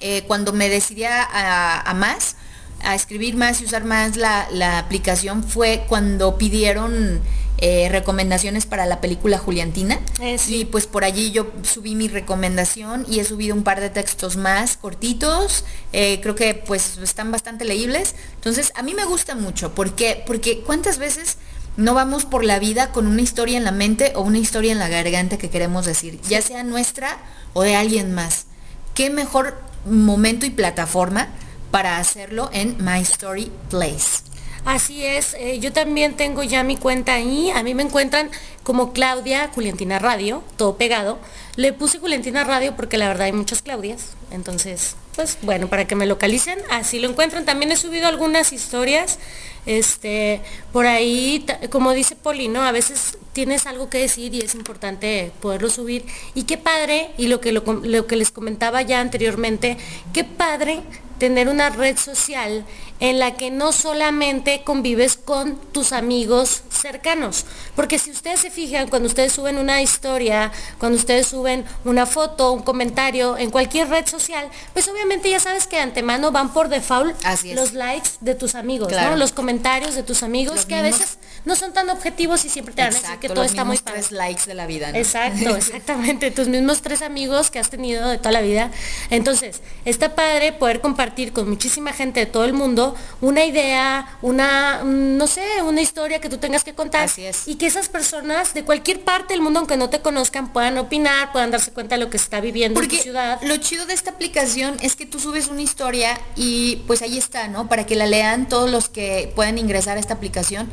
eh, 0.00 0.22
cuando 0.28 0.52
me 0.52 0.68
decidí 0.68 1.02
a, 1.04 1.22
a- 1.24 1.80
a 1.80 1.94
más, 1.94 2.36
a 2.84 2.94
escribir 2.94 3.36
más 3.36 3.60
y 3.60 3.64
usar 3.64 3.82
más 3.84 4.16
la, 4.16 4.46
la 4.52 4.78
aplicación 4.78 5.42
fue 5.42 5.84
cuando 5.88 6.36
pidieron 6.38 7.20
eh, 7.58 7.88
recomendaciones 7.90 8.66
para 8.66 8.86
la 8.86 9.00
película 9.00 9.38
Juliantina. 9.38 9.98
Eh, 10.20 10.38
sí. 10.38 10.60
Y 10.60 10.64
pues 10.66 10.86
por 10.86 11.04
allí 11.04 11.30
yo 11.30 11.46
subí 11.62 11.94
mi 11.94 12.08
recomendación 12.08 13.06
y 13.08 13.20
he 13.20 13.24
subido 13.24 13.54
un 13.54 13.64
par 13.64 13.80
de 13.80 13.90
textos 13.90 14.36
más 14.36 14.76
cortitos. 14.76 15.64
eh, 15.92 16.20
creo 16.20 16.34
que 16.34 16.54
pues 16.54 16.98
están 16.98 17.32
bastante 17.32 17.64
leíbles. 17.64 18.14
Entonces 18.34 18.72
a 18.76 18.82
mí 18.82 18.94
me 18.94 19.04
gusta 19.04 19.34
mucho. 19.34 19.74
¿Por 19.74 19.94
qué? 19.94 20.22
Porque 20.26 20.60
cuántas 20.60 20.98
veces 20.98 21.38
no 21.76 21.94
vamos 21.94 22.24
por 22.24 22.44
la 22.44 22.58
vida 22.58 22.90
con 22.90 23.06
una 23.06 23.22
historia 23.22 23.58
en 23.58 23.64
la 23.64 23.72
mente 23.72 24.12
o 24.14 24.22
una 24.22 24.38
historia 24.38 24.72
en 24.72 24.78
la 24.78 24.88
garganta 24.88 25.38
que 25.38 25.50
queremos 25.50 25.84
decir, 25.84 26.20
ya 26.28 26.40
sea 26.40 26.62
nuestra 26.62 27.18
o 27.52 27.62
de 27.62 27.76
alguien 27.76 28.14
más. 28.14 28.46
¿Qué 28.94 29.10
mejor 29.10 29.58
momento 29.84 30.46
y 30.46 30.50
plataforma 30.50 31.28
para 31.70 31.98
hacerlo 31.98 32.48
en 32.52 32.76
My 32.82 33.00
Story 33.00 33.52
Place? 33.68 34.22
Así 34.66 35.04
es, 35.04 35.34
eh, 35.38 35.60
yo 35.60 35.72
también 35.72 36.16
tengo 36.16 36.42
ya 36.42 36.64
mi 36.64 36.76
cuenta 36.76 37.14
ahí, 37.14 37.52
a 37.52 37.62
mí 37.62 37.72
me 37.72 37.84
encuentran 37.84 38.32
como 38.64 38.92
Claudia 38.92 39.48
Juliantina 39.54 40.00
Radio, 40.00 40.42
todo 40.56 40.76
pegado. 40.76 41.20
Le 41.54 41.72
puse 41.72 42.00
Juliantina 42.00 42.42
Radio 42.42 42.74
porque 42.74 42.98
la 42.98 43.06
verdad 43.06 43.26
hay 43.26 43.32
muchas 43.32 43.62
Claudias, 43.62 44.16
entonces, 44.32 44.96
pues 45.14 45.38
bueno, 45.42 45.68
para 45.68 45.86
que 45.86 45.94
me 45.94 46.04
localicen, 46.04 46.58
así 46.68 46.98
lo 46.98 47.08
encuentran. 47.08 47.44
También 47.44 47.70
he 47.70 47.76
subido 47.76 48.08
algunas 48.08 48.52
historias, 48.52 49.20
este, 49.66 50.42
por 50.72 50.86
ahí, 50.86 51.46
como 51.70 51.92
dice 51.92 52.16
Poli, 52.16 52.48
¿no? 52.48 52.62
A 52.62 52.72
veces 52.72 53.18
tienes 53.32 53.66
algo 53.66 53.88
que 53.88 53.98
decir 53.98 54.34
y 54.34 54.40
es 54.40 54.56
importante 54.56 55.30
poderlo 55.40 55.70
subir. 55.70 56.04
Y 56.34 56.42
qué 56.42 56.58
padre, 56.58 57.10
y 57.16 57.28
lo 57.28 57.40
que, 57.40 57.52
lo 57.52 58.06
que 58.08 58.16
les 58.16 58.32
comentaba 58.32 58.82
ya 58.82 59.00
anteriormente, 59.00 59.76
qué 60.12 60.24
padre 60.24 60.82
tener 61.18 61.48
una 61.48 61.70
red 61.70 61.96
social 61.96 62.64
en 63.00 63.18
la 63.18 63.34
que 63.34 63.50
no 63.50 63.72
solamente 63.72 64.62
convives 64.64 65.16
con 65.16 65.56
tus 65.72 65.92
amigos 65.92 66.62
cercanos. 66.70 67.44
Porque 67.74 67.98
si 67.98 68.10
ustedes 68.10 68.40
se 68.40 68.50
fijan, 68.50 68.88
cuando 68.88 69.08
ustedes 69.08 69.32
suben 69.32 69.58
una 69.58 69.82
historia, 69.82 70.50
cuando 70.78 70.96
ustedes 70.98 71.26
suben 71.26 71.64
una 71.84 72.06
foto, 72.06 72.52
un 72.52 72.62
comentario 72.62 73.36
en 73.36 73.50
cualquier 73.50 73.88
red 73.88 74.06
social, 74.06 74.48
pues 74.72 74.88
obviamente 74.88 75.30
ya 75.30 75.40
sabes 75.40 75.66
que 75.66 75.76
de 75.76 75.82
antemano 75.82 76.32
van 76.32 76.52
por 76.52 76.68
default 76.68 77.14
Así 77.24 77.54
los 77.54 77.72
likes 77.74 78.10
de 78.20 78.34
tus 78.34 78.54
amigos, 78.54 78.88
Claro. 78.88 79.10
¿no? 79.10 79.16
Los 79.16 79.32
comentarios 79.32 79.94
de 79.94 80.02
tus 80.02 80.22
amigos 80.22 80.56
Los 80.56 80.66
que 80.66 80.74
a 80.76 80.82
veces 80.82 81.18
no 81.44 81.54
son 81.56 81.72
tan 81.72 81.90
objetivos 81.90 82.44
y 82.44 82.48
siempre 82.48 82.74
te 82.74 82.82
van 82.82 82.92
a 82.92 82.98
decir 82.98 83.18
que 83.20 83.28
todo 83.28 83.42
los 83.42 83.52
está 83.52 83.64
muy 83.64 83.78
padre. 83.78 84.00
tres 84.00 84.12
likes 84.12 84.46
de 84.46 84.54
la 84.54 84.66
vida. 84.66 84.90
¿no? 84.92 84.98
Exacto, 84.98 85.56
exactamente. 85.56 86.30
Tus 86.30 86.48
mismos 86.48 86.82
tres 86.82 87.02
amigos 87.02 87.50
que 87.50 87.58
has 87.58 87.70
tenido 87.70 88.08
de 88.08 88.18
toda 88.18 88.32
la 88.32 88.40
vida. 88.40 88.70
Entonces, 89.10 89.60
está 89.84 90.14
padre 90.14 90.52
poder 90.52 90.80
compartir 90.80 91.32
con 91.32 91.48
muchísima 91.48 91.92
gente 91.92 92.20
de 92.20 92.26
todo 92.26 92.44
el 92.44 92.52
mundo 92.52 92.85
una 93.20 93.44
idea, 93.44 94.18
una, 94.22 94.82
mm, 94.84 95.16
no 95.16 95.26
sé, 95.26 95.42
una 95.62 95.80
historia 95.80 96.20
que 96.20 96.28
tú 96.28 96.38
tengas 96.38 96.62
que 96.64 96.74
contar. 96.74 97.04
Así 97.04 97.24
es. 97.24 97.48
Y 97.48 97.56
que 97.56 97.66
esas 97.66 97.88
personas 97.88 98.54
de 98.54 98.64
cualquier 98.64 99.00
parte 99.00 99.34
del 99.34 99.42
mundo, 99.42 99.58
aunque 99.60 99.76
no 99.76 99.88
te 99.90 100.00
conozcan, 100.00 100.52
puedan 100.52 100.76
opinar, 100.78 101.32
puedan 101.32 101.50
darse 101.50 101.72
cuenta 101.72 101.96
de 101.96 102.04
lo 102.04 102.10
que 102.10 102.18
se 102.18 102.24
está 102.24 102.40
viviendo 102.40 102.78
en 102.78 102.84
Porque 102.86 102.98
tu 102.98 103.02
ciudad. 103.04 103.40
lo 103.42 103.56
chido 103.56 103.86
de 103.86 103.94
esta 103.94 104.10
aplicación 104.10 104.76
es 104.82 104.96
que 104.96 105.06
tú 105.06 105.18
subes 105.18 105.48
una 105.48 105.62
historia 105.62 106.20
y 106.36 106.76
pues 106.86 107.02
ahí 107.02 107.18
está, 107.18 107.48
¿no? 107.48 107.68
Para 107.68 107.86
que 107.86 107.96
la 107.96 108.06
lean 108.06 108.48
todos 108.48 108.70
los 108.70 108.88
que 108.88 109.32
pueden 109.34 109.58
ingresar 109.58 109.96
a 109.96 110.00
esta 110.00 110.14
aplicación. 110.14 110.70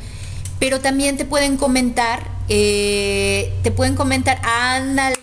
Pero 0.60 0.80
también 0.80 1.16
te 1.16 1.24
pueden 1.24 1.56
comentar, 1.56 2.28
eh, 2.48 3.52
te 3.62 3.70
pueden 3.70 3.96
comentar, 3.96 4.40
ándale. 4.44 5.16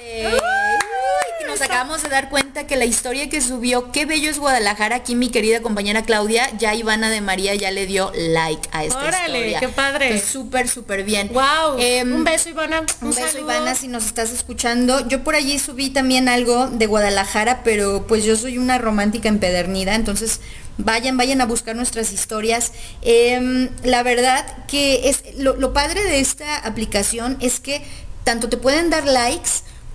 Nos 1.51 1.61
eso. 1.61 1.65
acabamos 1.65 2.03
de 2.03 2.09
dar 2.09 2.29
cuenta 2.29 2.65
que 2.67 2.75
la 2.75 2.85
historia 2.85 3.29
que 3.29 3.41
subió 3.41 3.91
Qué 3.91 4.05
bello 4.05 4.29
es 4.29 4.39
Guadalajara, 4.39 4.97
aquí 4.97 5.15
mi 5.15 5.29
querida 5.29 5.61
compañera 5.61 6.03
Claudia, 6.03 6.49
ya 6.57 6.73
Ivana 6.75 7.09
de 7.09 7.21
María 7.21 7.53
ya 7.55 7.71
le 7.71 7.85
dio 7.85 8.11
like 8.15 8.67
a 8.71 8.83
esta 8.83 8.99
Órale, 8.99 9.37
historia. 9.39 9.59
qué 9.59 9.67
padre. 9.69 10.05
Entonces, 10.07 10.29
Súper, 10.29 10.67
súper 10.67 11.03
bien. 11.03 11.29
Wow. 11.33 11.77
Em, 11.77 12.13
un 12.13 12.23
beso, 12.23 12.49
Ivana. 12.49 12.81
Un 13.01 13.09
beso 13.09 13.27
saludo. 13.27 13.39
Ivana 13.41 13.75
si 13.75 13.87
nos 13.87 14.05
estás 14.05 14.31
escuchando. 14.31 15.07
Yo 15.07 15.23
por 15.23 15.35
allí 15.35 15.59
subí 15.59 15.89
también 15.89 16.29
algo 16.29 16.67
de 16.67 16.85
Guadalajara, 16.87 17.63
pero 17.63 18.05
pues 18.07 18.23
yo 18.23 18.35
soy 18.35 18.57
una 18.57 18.77
romántica 18.77 19.29
empedernida, 19.29 19.95
entonces 19.95 20.39
vayan, 20.77 21.17
vayan 21.17 21.41
a 21.41 21.45
buscar 21.45 21.75
nuestras 21.75 22.11
historias. 22.13 22.71
Em, 23.01 23.69
la 23.83 24.03
verdad 24.03 24.45
que 24.67 25.09
es 25.09 25.23
lo, 25.37 25.55
lo 25.55 25.73
padre 25.73 26.03
de 26.03 26.19
esta 26.19 26.57
aplicación 26.57 27.37
es 27.41 27.59
que 27.59 27.81
tanto 28.23 28.49
te 28.49 28.57
pueden 28.57 28.89
dar 28.89 29.05
likes 29.05 29.49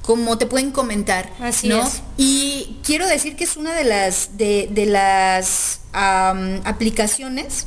como 0.07 0.39
te 0.39 0.47
pueden 0.47 0.71
comentar. 0.71 1.31
Así 1.41 1.69
¿no? 1.69 1.83
es. 1.83 2.01
Y 2.17 2.79
quiero 2.85 3.07
decir 3.07 3.37
que 3.37 3.45
es 3.45 3.57
una 3.57 3.75
de 3.75 3.85
las 3.85 4.39
de, 4.39 4.69
de 4.71 4.87
las 4.87 5.81
aplicaciones 5.93 7.67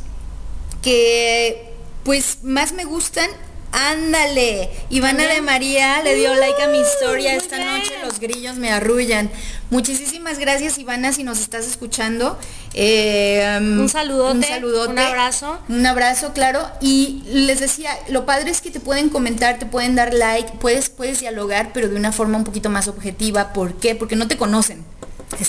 que 0.81 1.73
pues 2.03 2.39
más 2.43 2.71
me 2.71 2.85
gustan. 2.85 3.29
Ándale, 3.71 4.69
Ivana 4.89 5.27
de 5.27 5.41
María 5.41 6.01
le 6.03 6.15
dio 6.15 6.33
like 6.35 6.61
a 6.61 6.67
mi 6.67 6.79
historia 6.79 7.35
esta 7.35 7.57
bien. 7.57 7.67
noche, 7.67 7.93
los 8.03 8.19
grillos 8.19 8.55
me 8.55 8.71
arrullan. 8.71 9.29
Muchísimas 9.69 10.39
gracias 10.39 10.79
Ivana 10.79 11.13
si 11.13 11.23
nos 11.23 11.39
estás 11.39 11.67
escuchando. 11.67 12.39
Eh, 12.73 13.57
um, 13.61 13.81
Un 13.81 13.89
saludote, 13.89 14.37
un 14.37 14.43
saludote, 14.43 14.91
un 14.93 14.99
abrazo. 14.99 15.59
Un 15.69 15.85
abrazo, 15.85 16.33
claro. 16.33 16.67
Y 16.81 17.21
les 17.27 17.59
decía, 17.59 17.91
lo 18.09 18.25
padre 18.25 18.49
es 18.49 18.61
que 18.61 18.71
te 18.71 18.79
pueden 18.79 19.09
comentar, 19.09 19.59
te 19.59 19.67
pueden 19.67 19.95
dar 19.95 20.13
like, 20.13 20.53
puedes, 20.59 20.89
puedes 20.89 21.19
dialogar, 21.19 21.71
pero 21.73 21.89
de 21.89 21.95
una 21.95 22.11
forma 22.11 22.37
un 22.37 22.43
poquito 22.45 22.69
más 22.71 22.87
objetiva. 22.87 23.53
¿Por 23.53 23.75
qué? 23.75 23.93
Porque 23.93 24.15
no 24.15 24.27
te 24.27 24.37
conocen. 24.37 24.83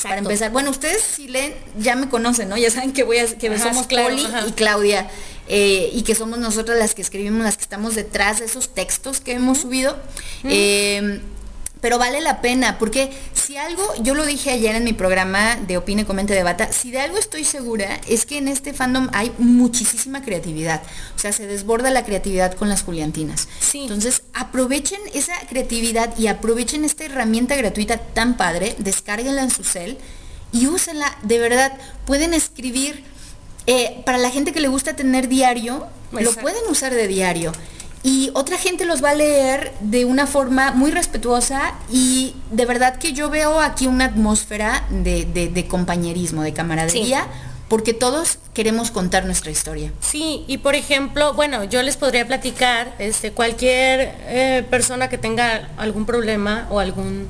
Para 0.03 0.19
empezar, 0.19 0.51
bueno, 0.51 0.71
ustedes 0.71 1.03
si 1.03 1.27
leen, 1.27 1.55
ya 1.79 1.97
me 1.97 2.09
conocen, 2.11 2.51
¿no? 2.51 2.57
Ya 2.59 2.71
saben 2.71 2.93
que 2.93 3.03
voy 3.03 3.17
a, 3.17 3.27
que 3.27 3.49
Ajá, 3.49 3.59
somos 3.71 3.87
claro, 3.87 4.11
Poli 4.11 4.27
ajá. 4.27 4.47
y 4.47 4.53
Claudia. 4.53 5.09
Eh, 5.53 5.91
y 5.93 6.03
que 6.03 6.15
somos 6.15 6.39
nosotras 6.39 6.79
las 6.79 6.95
que 6.95 7.03
escribimos, 7.03 7.43
las 7.43 7.57
que 7.57 7.65
estamos 7.65 7.97
detrás 7.97 8.39
de 8.39 8.45
esos 8.45 8.73
textos 8.73 9.21
que 9.21 9.33
hemos 9.33 9.59
subido. 9.59 9.97
Eh, 10.45 11.21
pero 11.81 11.99
vale 11.99 12.21
la 12.21 12.41
pena, 12.41 12.79
porque 12.79 13.11
si 13.33 13.57
algo, 13.57 13.83
yo 14.03 14.15
lo 14.15 14.25
dije 14.27 14.51
ayer 14.51 14.77
en 14.77 14.85
mi 14.85 14.93
programa 14.93 15.57
de 15.57 15.77
Opine, 15.77 16.05
Comente, 16.05 16.35
Debata, 16.35 16.71
si 16.73 16.91
de 16.91 17.01
algo 17.01 17.19
estoy 17.19 17.45
segura 17.45 18.01
es 18.07 18.27
que 18.27 18.39
en 18.39 18.49
este 18.49 18.73
fandom 18.73 19.09
hay 19.13 19.33
muchísima 19.39 20.23
creatividad. 20.23 20.83
O 21.17 21.19
sea, 21.19 21.33
se 21.33 21.47
desborda 21.47 21.91
la 21.91 22.05
creatividad 22.05 22.55
con 22.55 22.69
las 22.69 22.83
Juliantinas. 22.83 23.49
Sí. 23.61 23.83
Entonces, 23.83 24.23
aprovechen 24.35 25.01
esa 25.15 25.35
creatividad 25.49 26.17
y 26.19 26.27
aprovechen 26.27 26.85
esta 26.85 27.05
herramienta 27.05 27.57
gratuita 27.57 27.97
tan 27.97 28.37
padre, 28.37 28.77
descárguenla 28.79 29.43
en 29.43 29.51
su 29.51 29.65
cel 29.65 29.99
y 30.53 30.67
úsenla. 30.67 31.17
De 31.23 31.39
verdad, 31.39 31.73
pueden 32.05 32.35
escribir, 32.35 33.05
eh, 33.71 34.03
para 34.05 34.19
la 34.19 34.31
gente 34.31 34.53
que 34.53 34.61
le 34.61 34.69
gusta 34.69 34.95
tener 34.97 35.29
diario, 35.29 35.87
lo 36.13 36.33
pueden 36.43 36.63
usar 36.69 36.93
de 36.95 37.07
diario. 37.07 37.53
Y 38.03 38.31
otra 38.33 38.57
gente 38.57 38.87
los 38.87 39.05
va 39.05 39.11
a 39.11 39.15
leer 39.15 39.73
de 39.81 40.07
una 40.07 40.27
forma 40.27 40.73
muy 40.73 40.91
respetuosa 40.91 41.75
y 41.93 42.35
de 42.51 42.65
verdad 42.65 42.97
que 42.97 43.13
yo 43.13 43.29
veo 43.29 43.61
aquí 43.61 43.87
una 43.87 44.07
atmósfera 44.07 44.87
de, 44.91 45.27
de- 45.27 45.49
de 45.49 45.67
compañerismo, 45.67 46.43
de 46.43 46.55
camaradería, 46.55 47.27
porque 47.69 47.93
todos 47.93 48.39
queremos 48.55 48.91
contar 48.91 49.27
nuestra 49.27 49.51
historia. 49.51 49.93
Sí, 50.01 50.45
y 50.49 50.59
por 50.59 50.75
ejemplo, 50.75 51.35
bueno, 51.35 51.63
yo 51.65 51.83
les 51.83 51.97
podría 51.99 52.27
platicar, 52.27 52.95
este, 52.99 53.33
cualquier 53.33 54.15
eh, 54.29 54.67
persona 54.71 55.09
que 55.11 55.19
tenga 55.19 55.69
algún 55.77 56.07
problema 56.07 56.67
o 56.71 56.81
algún 56.81 57.29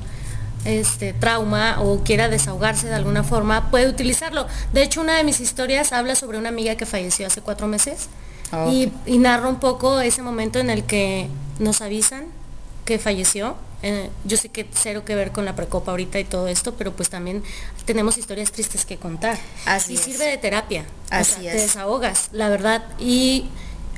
este, 0.65 1.13
trauma 1.13 1.81
o 1.81 2.03
quiera 2.03 2.29
desahogarse 2.29 2.87
de 2.87 2.95
alguna 2.95 3.23
forma, 3.23 3.69
puede 3.71 3.87
utilizarlo. 3.89 4.47
De 4.73 4.83
hecho, 4.83 5.01
una 5.01 5.17
de 5.17 5.23
mis 5.23 5.39
historias 5.39 5.91
habla 5.93 6.15
sobre 6.15 6.37
una 6.37 6.49
amiga 6.49 6.75
que 6.75 6.85
falleció 6.85 7.27
hace 7.27 7.41
cuatro 7.41 7.67
meses 7.67 8.07
Ah, 8.51 8.67
y, 8.69 8.91
y 9.05 9.17
narra 9.17 9.47
un 9.47 9.59
poco 9.59 10.01
ese 10.01 10.21
momento 10.21 10.59
en 10.59 10.69
el 10.69 10.83
que 10.83 11.27
nos 11.59 11.81
avisan 11.81 12.25
que 12.85 12.99
falleció. 12.99 13.55
Eh, 13.83 14.09
yo 14.25 14.37
sé 14.37 14.49
que 14.49 14.67
cero 14.73 15.03
que 15.05 15.15
ver 15.15 15.31
con 15.31 15.45
la 15.45 15.55
precopa 15.55 15.91
ahorita 15.91 16.19
y 16.19 16.23
todo 16.25 16.47
esto, 16.47 16.75
pero 16.75 16.91
pues 16.91 17.09
también 17.09 17.43
tenemos 17.85 18.17
historias 18.17 18.51
tristes 18.51 18.85
que 18.85 18.97
contar. 18.97 19.39
Así 19.65 19.93
y 19.93 19.95
es. 19.95 20.01
sirve 20.01 20.25
de 20.25 20.37
terapia. 20.37 20.85
O 21.11 21.15
Así 21.15 21.41
sea, 21.41 21.51
es. 21.53 21.57
Te 21.57 21.61
desahogas, 21.63 22.29
la 22.33 22.49
verdad. 22.49 22.83
Y 22.99 23.45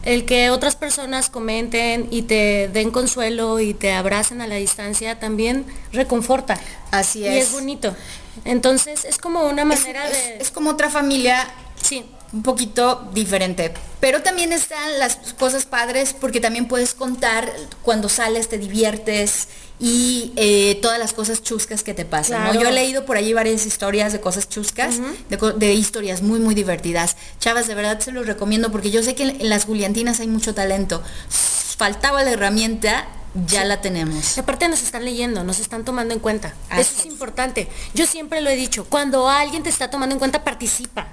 el 0.03 0.25
que 0.25 0.49
otras 0.49 0.75
personas 0.75 1.29
comenten 1.29 2.07
y 2.11 2.23
te 2.23 2.67
den 2.67 2.91
consuelo 2.91 3.59
y 3.59 3.73
te 3.73 3.91
abracen 3.93 4.41
a 4.41 4.47
la 4.47 4.55
distancia 4.55 5.19
también 5.19 5.65
reconforta. 5.91 6.59
Así 6.91 7.19
Y 7.19 7.27
es. 7.27 7.47
es 7.47 7.51
bonito. 7.53 7.95
Entonces 8.45 9.05
es 9.05 9.17
como 9.17 9.43
una 9.45 9.61
Es, 9.63 9.67
manera 9.67 10.07
es- 10.07 10.13
de... 10.13 10.37
es 10.37 10.51
como 10.51 10.71
otra 10.71 10.89
familia 10.89 11.47
sí, 11.81 12.05
un 12.33 12.43
poquito 12.43 13.07
diferente. 13.13 13.73
Pero 13.99 14.21
también 14.21 14.51
están 14.51 14.99
las 14.99 15.17
cosas 15.39 15.65
padres 15.65 16.13
porque 16.19 16.39
también 16.41 16.67
puedes 16.67 16.93
contar 16.93 17.51
cuando 17.83 18.09
sales, 18.09 18.49
te 18.49 18.57
diviertes 18.57 19.47
y 19.79 20.31
eh, 20.35 20.79
todas 20.81 20.99
las 20.99 21.13
cosas 21.13 21.41
chuscas 21.41 21.83
que 21.83 21.93
te 21.93 22.05
pasan. 22.05 22.43
¿no? 22.45 22.53
Yo 22.53 22.69
he 22.69 22.71
leído 22.71 23.05
por 23.05 23.17
allí 23.17 23.33
varias 23.33 23.65
historias 23.65 24.13
de 24.13 24.21
cosas 24.21 24.47
chuscas, 24.47 24.99
de, 25.29 25.73
historias 25.73 26.21
muy, 26.21 26.39
muy 26.39 26.55
divertidas. 26.55 27.17
Chavas, 27.39 27.67
de 27.67 27.75
verdad 27.75 27.99
se 27.99 28.11
los 28.11 28.25
recomiendo 28.25 28.71
porque 28.71 28.91
yo 28.91 29.03
sé 29.03 29.15
que 29.15 29.23
en, 29.23 29.49
las 29.49 29.65
Juliantinas 29.65 30.19
hay 30.19 30.27
mucho 30.27 30.53
talento. 30.53 31.01
Faltaba 31.29 32.23
la 32.23 32.31
herramienta, 32.31 33.07
ya 33.47 33.65
la 33.65 33.81
tenemos. 33.81 34.37
Y 34.37 34.39
aparte 34.39 34.67
nos 34.67 34.81
están 34.81 35.03
leyendo, 35.05 35.43
nos 35.43 35.59
están 35.59 35.83
tomando 35.83 36.13
en 36.13 36.19
cuenta. 36.19 36.53
Así 36.69 36.81
Eso 36.81 36.93
es 36.93 36.99
es. 36.99 37.05
importante. 37.07 37.67
Yo 37.93 38.05
siempre 38.05 38.41
lo 38.41 38.49
he 38.49 38.55
dicho, 38.55 38.85
cuando 38.85 39.27
alguien 39.27 39.63
te 39.63 39.69
está 39.69 39.89
tomando 39.89 40.13
en 40.13 40.19
cuenta, 40.19 40.43
participa. 40.43 41.07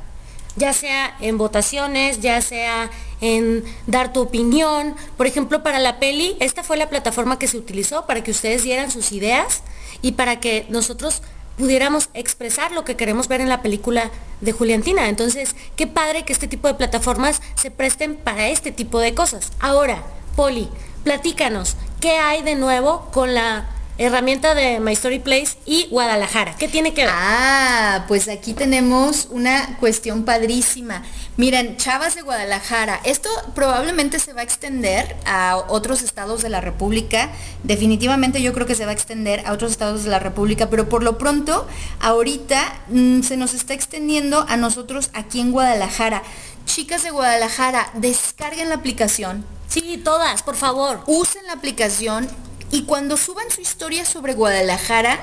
Ya 0.56 0.72
sea 0.72 1.16
en 1.20 1.38
votaciones, 1.38 2.20
ya 2.20 2.42
sea 2.42 2.90
en 3.20 3.64
dar 3.86 4.12
tu 4.12 4.20
opinión. 4.20 4.94
Por 5.16 5.26
ejemplo, 5.26 5.62
para 5.62 5.78
la 5.78 5.98
peli, 5.98 6.36
esta 6.40 6.62
fue 6.62 6.76
la 6.76 6.88
plataforma 6.88 7.38
que 7.38 7.48
se 7.48 7.56
utilizó 7.56 8.06
para 8.06 8.22
que 8.22 8.30
ustedes 8.30 8.62
dieran 8.62 8.90
sus 8.90 9.12
ideas 9.12 9.62
y 10.02 10.12
para 10.12 10.40
que 10.40 10.66
nosotros 10.68 11.22
pudiéramos 11.58 12.08
expresar 12.14 12.72
lo 12.72 12.84
que 12.84 12.96
queremos 12.96 13.28
ver 13.28 13.40
en 13.40 13.48
la 13.48 13.62
película 13.62 14.10
de 14.40 14.52
Juliantina. 14.52 15.08
Entonces, 15.08 15.54
qué 15.76 15.86
padre 15.86 16.24
que 16.24 16.32
este 16.32 16.48
tipo 16.48 16.68
de 16.68 16.74
plataformas 16.74 17.42
se 17.54 17.70
presten 17.70 18.16
para 18.16 18.48
este 18.48 18.72
tipo 18.72 18.98
de 18.98 19.14
cosas. 19.14 19.52
Ahora, 19.60 20.02
Poli, 20.36 20.68
platícanos, 21.04 21.76
¿qué 22.00 22.12
hay 22.12 22.42
de 22.42 22.54
nuevo 22.54 23.10
con 23.12 23.34
la 23.34 23.68
herramienta 23.98 24.54
de 24.54 24.80
My 24.80 24.92
Story 24.92 25.18
Place 25.18 25.58
y 25.66 25.86
Guadalajara? 25.90 26.56
¿Qué 26.56 26.66
tiene 26.66 26.94
que 26.94 27.02
ver? 27.02 27.12
Ah, 27.14 28.06
pues 28.08 28.28
aquí 28.28 28.54
tenemos 28.54 29.28
una 29.30 29.76
cuestión 29.78 30.24
padrísima. 30.24 31.02
Miren, 31.40 31.78
chavas 31.78 32.16
de 32.16 32.20
Guadalajara, 32.20 33.00
esto 33.02 33.30
probablemente 33.54 34.18
se 34.18 34.34
va 34.34 34.42
a 34.42 34.44
extender 34.44 35.16
a 35.24 35.56
otros 35.68 36.02
estados 36.02 36.42
de 36.42 36.50
la 36.50 36.60
República. 36.60 37.30
Definitivamente 37.62 38.42
yo 38.42 38.52
creo 38.52 38.66
que 38.66 38.74
se 38.74 38.84
va 38.84 38.90
a 38.90 38.92
extender 38.92 39.46
a 39.46 39.54
otros 39.54 39.70
estados 39.70 40.04
de 40.04 40.10
la 40.10 40.18
República, 40.18 40.68
pero 40.68 40.90
por 40.90 41.02
lo 41.02 41.16
pronto, 41.16 41.66
ahorita 42.00 42.80
mm, 42.88 43.22
se 43.22 43.38
nos 43.38 43.54
está 43.54 43.72
extendiendo 43.72 44.44
a 44.50 44.58
nosotros 44.58 45.08
aquí 45.14 45.40
en 45.40 45.50
Guadalajara. 45.50 46.22
Chicas 46.66 47.04
de 47.04 47.10
Guadalajara, 47.10 47.90
descarguen 47.94 48.68
la 48.68 48.74
aplicación, 48.74 49.42
Sí, 49.66 49.98
todas, 50.04 50.42
por 50.42 50.56
favor. 50.56 51.00
usen 51.06 51.46
la 51.46 51.54
aplicación 51.54 52.28
y 52.70 52.82
cuando 52.82 53.16
suban 53.16 53.50
su 53.50 53.62
historia 53.62 54.04
sobre 54.04 54.34
Guadalajara, 54.34 55.18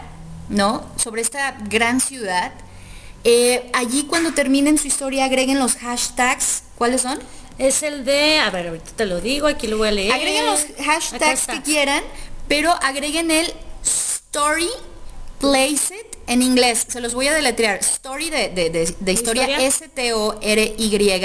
¿no? 0.49 0.84
Sobre 0.95 1.22
esta 1.22 1.51
gran 1.70 2.01
ciudad, 2.01 2.53
eh, 3.30 3.69
allí 3.73 4.03
cuando 4.03 4.34
terminen 4.34 4.78
su 4.78 4.88
historia 4.88 5.25
agreguen 5.25 5.59
los 5.59 5.75
hashtags. 5.75 6.63
¿Cuáles 6.78 7.01
son? 7.01 7.19
Es 7.57 7.84
el 7.84 8.05
de, 8.05 8.39
a 8.39 8.49
ver, 8.51 8.67
ahorita 8.67 8.91
te 8.95 9.05
lo 9.05 9.19
digo, 9.19 9.47
aquí 9.47 9.67
lo 9.67 9.78
voy 9.78 9.89
a 9.89 9.91
leer. 9.91 10.11
Agreguen 10.13 10.45
los 10.45 10.61
hashtags 10.86 11.47
que 11.47 11.61
quieran, 11.61 12.03
pero 12.47 12.71
agreguen 12.82 13.30
el 13.32 13.51
story 13.84 14.69
place 15.39 15.93
it 15.95 16.17
en 16.28 16.41
inglés. 16.41 16.86
Se 16.88 17.01
los 17.01 17.13
voy 17.13 17.28
a 17.28 17.34
deletrear. 17.34 17.80
Story 17.80 18.30
de, 18.30 18.49
de- 18.49 18.69
de- 18.69 18.95
de 18.99 19.11
historia, 19.11 19.43
historia? 19.43 19.67
S-T-O-R-Y 19.67 21.21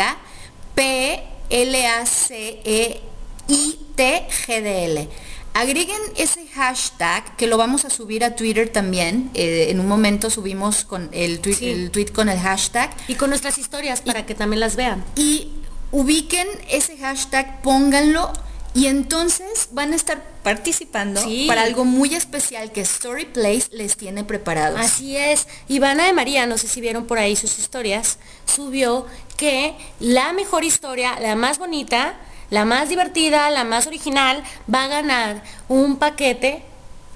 P-L-A-C-E-I-T-G-D-L. 3.73 5.09
Agreguen 5.55 6.01
ese 6.17 6.47
hashtag 6.49 7.37
que 7.37 7.47
lo 7.47 7.59
vamos 7.59 7.85
a 7.85 7.91
subir 7.91 8.25
a 8.25 8.35
Twitter 8.37 8.69
también. 8.71 9.31
eh, 9.35 9.67
en 9.71 9.81
un 9.81 9.87
momento 9.87 10.31
subimos 10.31 10.85
con 10.85 11.11
el 11.13 11.41
tweet, 11.41 11.55
Sí. 11.57 11.69
el 11.71 11.91
tweet 11.91 12.07
con 12.07 12.29
el 12.29 12.39
hashtag 12.39 12.91
Y 13.09 13.15
con 13.17 13.29
nuestras 13.31 13.59
historias 13.59 14.01
para 14.01 14.25
que 14.25 14.35
también 14.35 14.61
las 14.61 14.77
vean. 14.77 15.05
y 15.17 15.53
ubiquen 15.91 16.49
ese 16.71 16.97
hashtag, 16.97 17.61
pónganlo 17.61 18.33
y 18.75 18.87
entonces 18.87 19.69
van 19.73 19.93
a 19.93 19.97
estar 19.97 20.23
participando 20.43 21.23
Sí. 21.23 21.45
para 21.47 21.63
algo 21.65 21.85
muy 21.85 22.15
especial 22.15 22.73
que 22.73 22.81
Story 22.81 23.27
Place 23.27 23.67
les 23.73 23.97
tiene 23.99 24.25
preparados. 24.25 24.81
Así 24.81 25.19
es. 25.19 25.47
Ivana 25.69 26.07
de 26.07 26.15
María, 26.15 26.47
no 26.47 26.57
sé 26.57 26.67
si 26.67 26.81
vieron 26.81 27.07
por 27.07 27.19
ahí 27.19 27.37
sus 27.37 27.59
historias, 27.59 28.17
subió 28.47 29.07
que 29.37 29.75
la 30.01 30.33
mejor 30.33 30.65
historia, 30.65 31.21
la 31.21 31.37
más 31.37 31.59
bonita, 31.59 32.19
la 32.53 32.67
más 32.67 32.91
divertida, 32.91 33.49
la 33.49 33.65
más 33.65 33.87
original, 33.87 34.45
va 34.73 34.85
a 34.85 34.89
ganar 34.89 35.43
un 35.69 35.97
paquete 35.97 36.63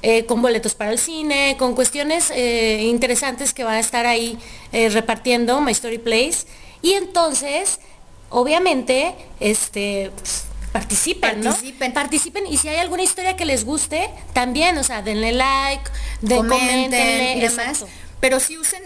eh, 0.00 0.24
con 0.24 0.40
boletos 0.40 0.74
para 0.74 0.92
el 0.92 0.98
cine, 0.98 1.56
con 1.58 1.74
cuestiones 1.74 2.30
eh, 2.34 2.84
interesantes 2.84 3.52
que 3.52 3.62
va 3.62 3.72
a 3.72 3.78
estar 3.78 4.06
ahí 4.06 4.38
eh, 4.72 4.88
repartiendo 4.88 5.60
My 5.60 5.72
Story 5.72 5.98
Place. 5.98 6.46
Y 6.80 6.94
entonces, 6.94 7.80
obviamente, 8.30 9.14
este... 9.38 10.10
pues, 10.16 10.44
Participen, 10.72 11.40
¿no? 11.40 11.50
Participen. 11.50 11.92
Participen 11.92 12.46
y 12.46 12.56
si 12.56 12.68
hay 12.68 12.78
alguna 12.78 13.02
historia 13.02 13.36
que 13.36 13.44
les 13.44 13.64
guste, 13.64 14.08
también, 14.32 14.76
o 14.78 14.84
sea, 14.84 15.02
denle 15.02 15.32
like, 15.32 15.90
de, 16.22 16.36
comenten 16.36 16.58
coméntenle, 16.60 17.32
y 17.32 17.40
demás. 17.40 17.82
exacto. 17.82 17.88
Pero 18.20 18.40
si 18.40 18.58
usen, 18.58 18.82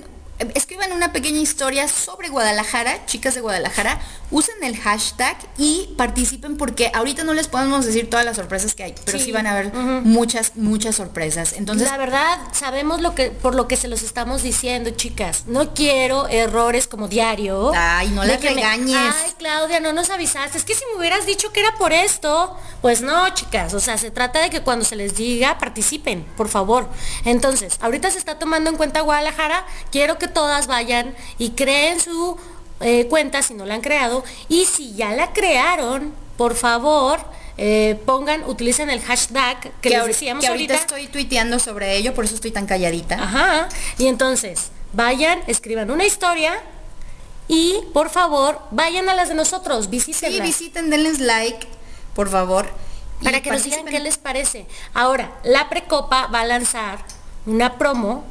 escriban 0.54 0.92
una 0.92 1.12
pequeña 1.12 1.40
historia 1.40 1.88
sobre 1.88 2.28
Guadalajara, 2.28 3.06
chicas 3.06 3.34
de 3.34 3.40
Guadalajara, 3.40 4.00
usen 4.30 4.54
el 4.62 4.76
hashtag 4.76 5.36
y 5.58 5.94
participen 5.96 6.56
porque 6.56 6.90
ahorita 6.94 7.24
no 7.24 7.34
les 7.34 7.48
podemos 7.48 7.84
decir 7.84 8.08
todas 8.08 8.24
las 8.24 8.36
sorpresas 8.36 8.74
que 8.74 8.84
hay, 8.84 8.94
pero 9.04 9.18
sí, 9.18 9.24
Sí. 9.26 9.32
van 9.32 9.46
a 9.46 9.52
haber 9.52 9.72
muchas, 9.74 10.52
muchas 10.56 10.96
sorpresas. 10.96 11.52
Entonces, 11.54 11.88
la 11.88 11.96
verdad, 11.96 12.38
sabemos 12.52 13.00
lo 13.00 13.14
que 13.14 13.30
por 13.30 13.54
lo 13.54 13.68
que 13.68 13.76
se 13.76 13.88
los 13.88 14.02
estamos 14.02 14.42
diciendo, 14.42 14.90
chicas. 14.90 15.44
No 15.46 15.74
quiero 15.74 16.28
errores 16.28 16.86
como 16.88 17.08
diario. 17.08 17.72
Ay, 17.74 18.08
no 18.08 18.22
me- 18.24 18.36
regañes. 18.36 18.96
Ay, 19.24 19.32
Claudia, 19.38 19.80
no 19.80 19.92
nos 19.92 20.10
avisaste. 20.10 20.58
Es 20.58 20.64
que 20.64 20.74
si 20.74 20.84
me 20.92 20.98
hubieras 20.98 21.26
dicho 21.26 21.52
que 21.52 21.60
era 21.60 21.74
por 21.76 21.92
esto, 21.92 22.56
pues 22.82 23.02
no, 23.02 23.28
chicas. 23.34 23.74
O 23.74 23.80
sea, 23.80 23.98
se 23.98 24.10
trata 24.10 24.40
de 24.40 24.50
que 24.50 24.60
cuando 24.62 24.84
se 24.84 24.96
les 24.96 25.14
diga, 25.16 25.58
participen, 25.58 26.24
por 26.36 26.48
favor. 26.48 26.88
Entonces, 27.24 27.76
ahorita 27.80 28.10
se 28.10 28.18
está 28.18 28.38
tomando 28.38 28.70
en 28.70 28.76
cuenta 28.76 29.00
Guadalajara. 29.00 29.66
Quiero 29.90 30.18
que 30.18 30.28
todas 30.32 30.66
vayan 30.66 31.14
y 31.38 31.50
creen 31.50 32.00
su 32.00 32.36
eh, 32.80 33.06
cuenta 33.08 33.42
si 33.42 33.54
no 33.54 33.66
la 33.66 33.74
han 33.74 33.80
creado. 33.80 34.24
Y 34.48 34.64
si 34.64 34.94
ya 34.94 35.12
la 35.12 35.32
crearon, 35.32 36.12
por 36.36 36.54
favor, 36.54 37.20
eh, 37.58 38.00
pongan, 38.06 38.44
utilicen 38.48 38.88
el 38.90 39.00
hashtag 39.02 39.60
que, 39.60 39.70
que, 39.82 39.90
les 39.90 40.06
decíamos 40.06 40.42
que 40.42 40.48
ahorita 40.48 40.74
ahorita. 40.74 40.94
estoy 40.94 41.06
tuiteando 41.08 41.58
sobre 41.58 41.96
ello, 41.96 42.14
por 42.14 42.24
eso 42.24 42.34
estoy 42.34 42.50
tan 42.50 42.66
calladita. 42.66 43.16
Ajá. 43.22 43.68
Y 43.98 44.06
entonces, 44.06 44.70
vayan, 44.92 45.40
escriban 45.46 45.90
una 45.90 46.06
historia 46.06 46.58
y 47.48 47.80
por 47.92 48.10
favor, 48.10 48.60
vayan 48.70 49.08
a 49.08 49.14
las 49.14 49.28
de 49.28 49.34
nosotros, 49.34 49.84
Sí, 49.84 49.90
visítenlas. 49.90 50.46
visiten, 50.46 50.88
denles 50.88 51.18
like, 51.18 51.66
por 52.14 52.30
favor. 52.30 52.68
para 53.22 53.42
que 53.42 53.50
nos 53.50 53.64
digan 53.64 53.84
qué 53.86 54.00
les 54.00 54.16
parece. 54.16 54.66
Ahora, 54.94 55.32
la 55.42 55.68
Precopa 55.68 56.28
va 56.28 56.40
a 56.40 56.44
lanzar 56.46 57.04
una 57.44 57.76
promo 57.76 58.24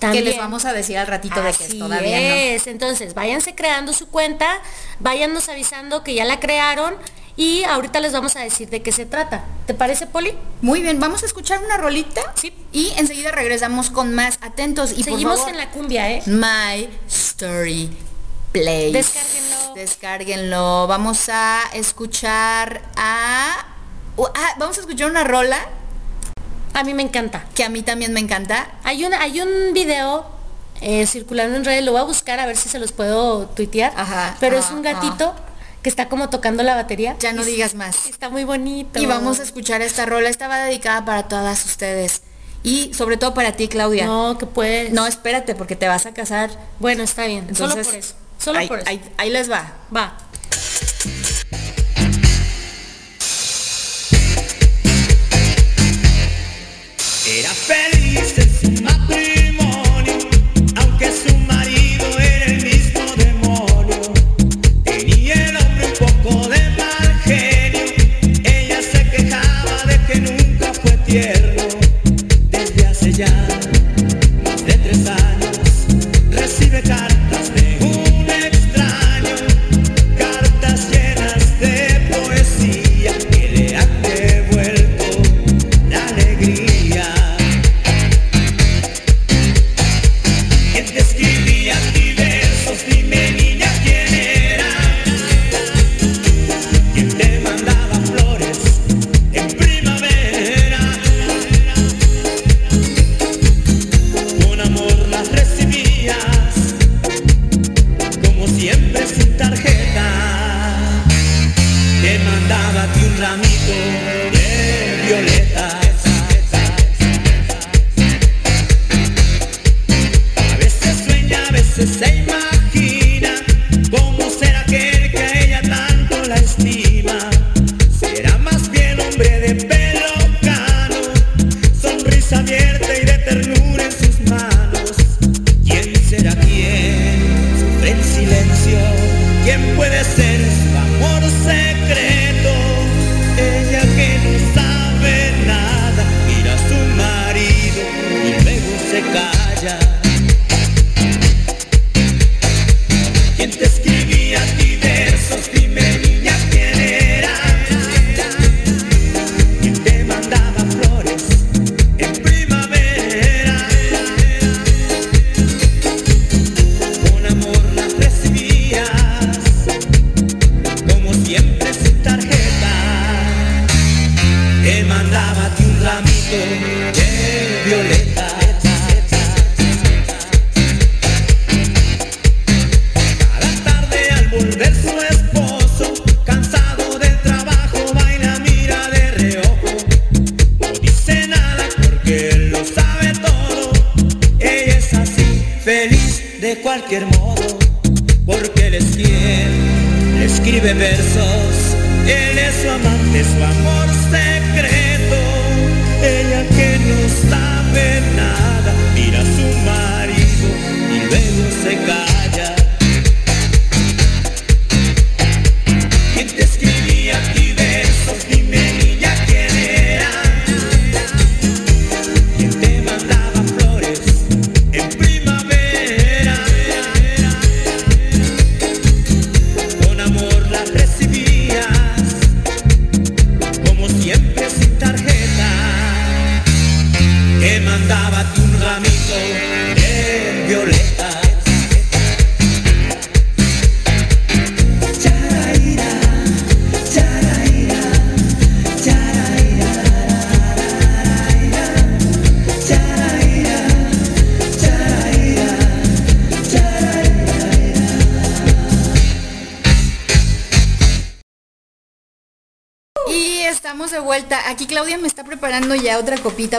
Que 0.00 0.20
les 0.22 0.36
vamos 0.38 0.64
a 0.64 0.72
decir 0.72 0.96
al 0.98 1.06
ratito 1.06 1.42
de 1.42 1.52
que 1.52 1.64
Así 1.64 1.78
todavía 1.78 2.18
no. 2.18 2.26
es. 2.26 2.66
Entonces, 2.66 3.14
váyanse 3.14 3.54
creando 3.54 3.92
su 3.92 4.08
cuenta, 4.08 4.60
váyanos 5.00 5.48
avisando 5.48 6.02
que 6.04 6.14
ya 6.14 6.24
la 6.24 6.38
crearon 6.40 6.94
y 7.36 7.62
ahorita 7.64 8.00
les 8.00 8.12
vamos 8.12 8.34
a 8.36 8.40
decir 8.40 8.68
de 8.68 8.82
qué 8.82 8.90
se 8.92 9.06
trata. 9.06 9.44
¿Te 9.66 9.74
parece, 9.74 10.06
Poli? 10.06 10.34
Muy 10.60 10.82
bien, 10.82 10.98
vamos 10.98 11.22
a 11.22 11.26
escuchar 11.26 11.62
una 11.64 11.76
rolita 11.76 12.20
Sí. 12.34 12.52
y 12.72 12.92
enseguida 12.96 13.30
regresamos 13.30 13.90
con 13.90 14.14
más 14.14 14.38
atentos 14.40 14.92
y 14.96 15.04
Seguimos 15.04 15.34
por 15.34 15.36
favor, 15.36 15.50
en 15.50 15.56
la 15.58 15.70
cumbia, 15.70 16.10
¿eh? 16.10 16.22
My 16.26 16.88
Story 17.08 17.90
Place. 18.52 18.90
Descárguenlo. 18.92 19.74
Descárguenlo. 19.74 20.86
Vamos 20.88 21.28
a 21.28 21.62
escuchar 21.74 22.82
a 22.96 23.66
uh, 24.16 24.26
ah, 24.34 24.54
vamos 24.58 24.76
a 24.78 24.80
escuchar 24.80 25.10
una 25.10 25.22
rola 25.22 25.58
A 26.74 26.84
mí 26.84 26.94
me 26.94 27.02
encanta. 27.02 27.44
que 27.54 27.64
a 27.64 27.68
mí 27.68 27.82
también 27.82 28.12
me 28.12 28.20
encanta. 28.20 28.68
Hay 28.84 29.04
un, 29.04 29.12
hay 29.14 29.40
un 29.40 29.72
video 29.72 30.26
eh, 30.80 31.06
circulando 31.06 31.56
en 31.56 31.64
redes, 31.64 31.84
lo 31.84 31.92
voy 31.92 32.00
a 32.00 32.04
buscar 32.04 32.38
a 32.40 32.46
ver 32.46 32.56
si 32.56 32.68
se 32.68 32.78
los 32.78 32.92
puedo 32.92 33.46
tuitear. 33.46 33.92
Ajá, 33.96 34.36
pero 34.40 34.56
es 34.58 34.70
un 34.70 34.82
gatito 34.82 35.34
que 35.82 35.88
está 35.88 36.08
como 36.08 36.28
tocando 36.30 36.62
la 36.62 36.74
batería. 36.74 37.16
Ya 37.20 37.32
no 37.32 37.42
Y 37.42 37.46
digas 37.46 37.74
más. 37.74 38.06
Está 38.06 38.28
muy 38.30 38.44
bonito. 38.44 39.00
Y 39.00 39.06
vamos 39.06 39.40
a 39.40 39.42
escuchar 39.42 39.80
esta 39.82 40.06
rola. 40.06 40.28
Esta 40.28 40.48
va 40.48 40.58
dedicada 40.58 41.04
para 41.04 41.24
todas 41.28 41.64
ustedes. 41.64 42.22
Y 42.64 42.92
sobre 42.94 43.16
todo 43.16 43.34
para 43.34 43.52
ti, 43.52 43.68
Claudia. 43.68 44.04
No, 44.06 44.36
que 44.38 44.46
puedes. 44.46 44.92
No, 44.92 45.06
espérate, 45.06 45.54
porque 45.54 45.76
te 45.76 45.86
vas 45.88 46.06
a 46.06 46.12
casar. 46.14 46.50
Bueno, 46.80 47.02
está 47.04 47.26
bien. 47.26 47.46
Entonces, 47.48 47.70
Solo 47.70 47.84
por 47.84 47.94
eso. 47.94 48.14
Solo 48.38 48.58
ahí, 48.58 48.68
por 48.68 48.78
eso. 48.80 48.88
ahí- 48.90 49.12
ahí 49.16 49.30
les 49.30 49.50
va. 49.50 49.72
Va. 49.94 50.16
Era 57.30 57.50
feliz 57.50 58.32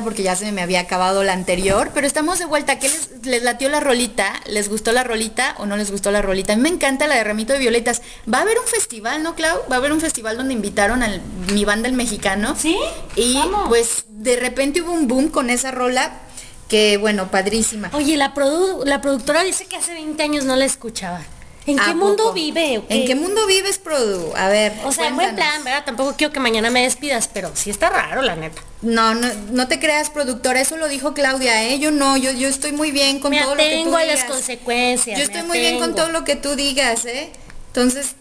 porque 0.03 0.23
ya 0.23 0.35
se 0.35 0.51
me 0.51 0.61
había 0.61 0.79
acabado 0.81 1.23
la 1.23 1.33
anterior, 1.33 1.91
pero 1.93 2.05
estamos 2.07 2.39
de 2.39 2.45
vuelta. 2.45 2.79
¿Qué 2.79 2.87
les, 2.89 3.09
les 3.25 3.43
latió 3.43 3.67
la 3.69 3.79
rolita? 3.79 4.31
¿Les 4.47 4.69
gustó 4.69 4.91
la 4.91 5.03
rolita 5.03 5.55
o 5.57 5.65
no 5.65 5.75
les 5.75 5.91
gustó 5.91 6.11
la 6.11 6.21
rolita? 6.21 6.53
A 6.53 6.55
mí 6.55 6.61
me 6.61 6.69
encanta 6.69 7.07
la 7.07 7.15
de 7.15 7.23
Ramito 7.23 7.53
de 7.53 7.59
Violetas. 7.59 8.01
Va 8.31 8.37
a 8.39 8.41
haber 8.41 8.57
un 8.59 8.67
festival, 8.67 9.23
¿no, 9.23 9.35
Clau? 9.35 9.59
Va 9.71 9.75
a 9.75 9.79
haber 9.79 9.91
un 9.91 9.99
festival 10.01 10.37
donde 10.37 10.53
invitaron 10.53 11.01
a 11.03 11.09
mi 11.51 11.65
banda 11.65 11.87
el 11.89 11.93
mexicano. 11.95 12.55
¿Sí? 12.57 12.77
Y 13.15 13.33
Vamos. 13.35 13.67
pues 13.67 14.05
de 14.07 14.35
repente 14.35 14.81
hubo 14.81 14.91
un 14.93 15.07
boom 15.07 15.29
con 15.29 15.49
esa 15.49 15.71
rola 15.71 16.13
que, 16.67 16.97
bueno, 16.97 17.31
padrísima. 17.31 17.89
Oye, 17.93 18.15
la, 18.15 18.33
produ- 18.35 18.85
la 18.85 19.01
productora 19.01 19.43
dice 19.43 19.65
que 19.65 19.75
hace 19.75 19.93
20 19.93 20.21
años 20.21 20.45
no 20.45 20.55
la 20.55 20.65
escuchaba. 20.65 21.21
¿En 21.65 21.79
¿A 21.79 21.85
qué 21.85 21.93
mundo 21.93 22.23
poco? 22.23 22.33
vive? 22.33 22.81
¿En 22.89 23.05
qué? 23.05 23.13
mundo 23.15 23.45
vives, 23.45 23.77
Produ? 23.77 24.33
A 24.35 24.47
ver. 24.47 24.73
O 24.85 24.91
sea, 24.91 25.07
en 25.07 25.15
buen 25.15 25.27
cuéntanos. 25.27 25.51
plan, 25.53 25.63
¿verdad? 25.65 25.85
Tampoco 25.85 26.15
quiero 26.17 26.33
que 26.33 26.39
mañana 26.39 26.69
me 26.71 26.81
despidas, 26.83 27.27
pero 27.31 27.51
sí 27.53 27.69
está 27.69 27.89
raro, 27.89 28.21
la 28.23 28.35
neta. 28.35 28.61
No, 28.81 29.13
no, 29.13 29.27
no 29.51 29.67
te 29.67 29.79
creas, 29.79 30.09
productora, 30.09 30.61
eso 30.61 30.77
lo 30.77 30.87
dijo 30.87 31.13
Claudia, 31.13 31.63
¿eh? 31.67 31.77
Yo 31.77 31.91
no, 31.91 32.17
yo, 32.17 32.31
yo 32.31 32.47
estoy 32.47 32.71
muy 32.71 32.91
bien 32.91 33.19
con 33.19 33.31
me 33.31 33.41
todo 33.41 33.53
lo 33.53 33.57
que 33.61 33.69
tú 33.69 33.75
atengo 33.81 33.97
a 33.97 34.03
las 34.05 34.15
digas. 34.15 34.31
consecuencias. 34.31 35.19
Yo 35.19 35.25
me 35.27 35.31
estoy 35.31 35.47
muy 35.47 35.59
bien 35.59 35.79
con 35.79 35.93
todo 35.95 36.09
lo 36.09 36.23
que 36.23 36.35
tú 36.35 36.55
digas, 36.55 37.05
¿eh? 37.05 37.31
Entonces, 37.67 38.15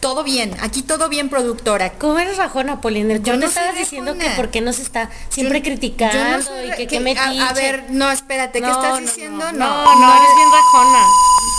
todo 0.00 0.24
bien, 0.24 0.54
aquí 0.60 0.82
todo 0.82 1.08
bien, 1.08 1.28
productora. 1.30 1.92
¿Cómo 1.92 2.18
eres 2.18 2.36
rajona, 2.36 2.80
Polina? 2.80 3.16
Yo 3.18 3.36
no 3.36 3.46
estabas 3.46 3.76
diciendo 3.78 4.18
que 4.18 4.28
por 4.30 4.50
qué 4.50 4.60
nos 4.60 4.80
está 4.80 5.10
siempre 5.28 5.60
Yo- 5.60 5.64
criticando 5.64 6.18
yo 6.18 6.36
no 6.38 6.42
soy 6.42 6.66
y 6.66 6.70
que, 6.70 6.76
que- 6.76 6.86
qué 6.88 7.00
metiche. 7.00 7.40
a, 7.40 7.48
a 7.50 7.52
ver, 7.52 7.84
no, 7.90 8.10
espérate, 8.10 8.58
¿qué 8.60 8.66
No, 8.66 8.72
estás 8.72 8.90
no, 9.00 9.06
diciendo? 9.06 9.52
No, 9.52 9.52
No, 9.52 9.84
no, 9.84 10.00
no, 10.00 10.16
eres 10.16 10.34
bien 10.36 10.48
rajona. 10.50 11.06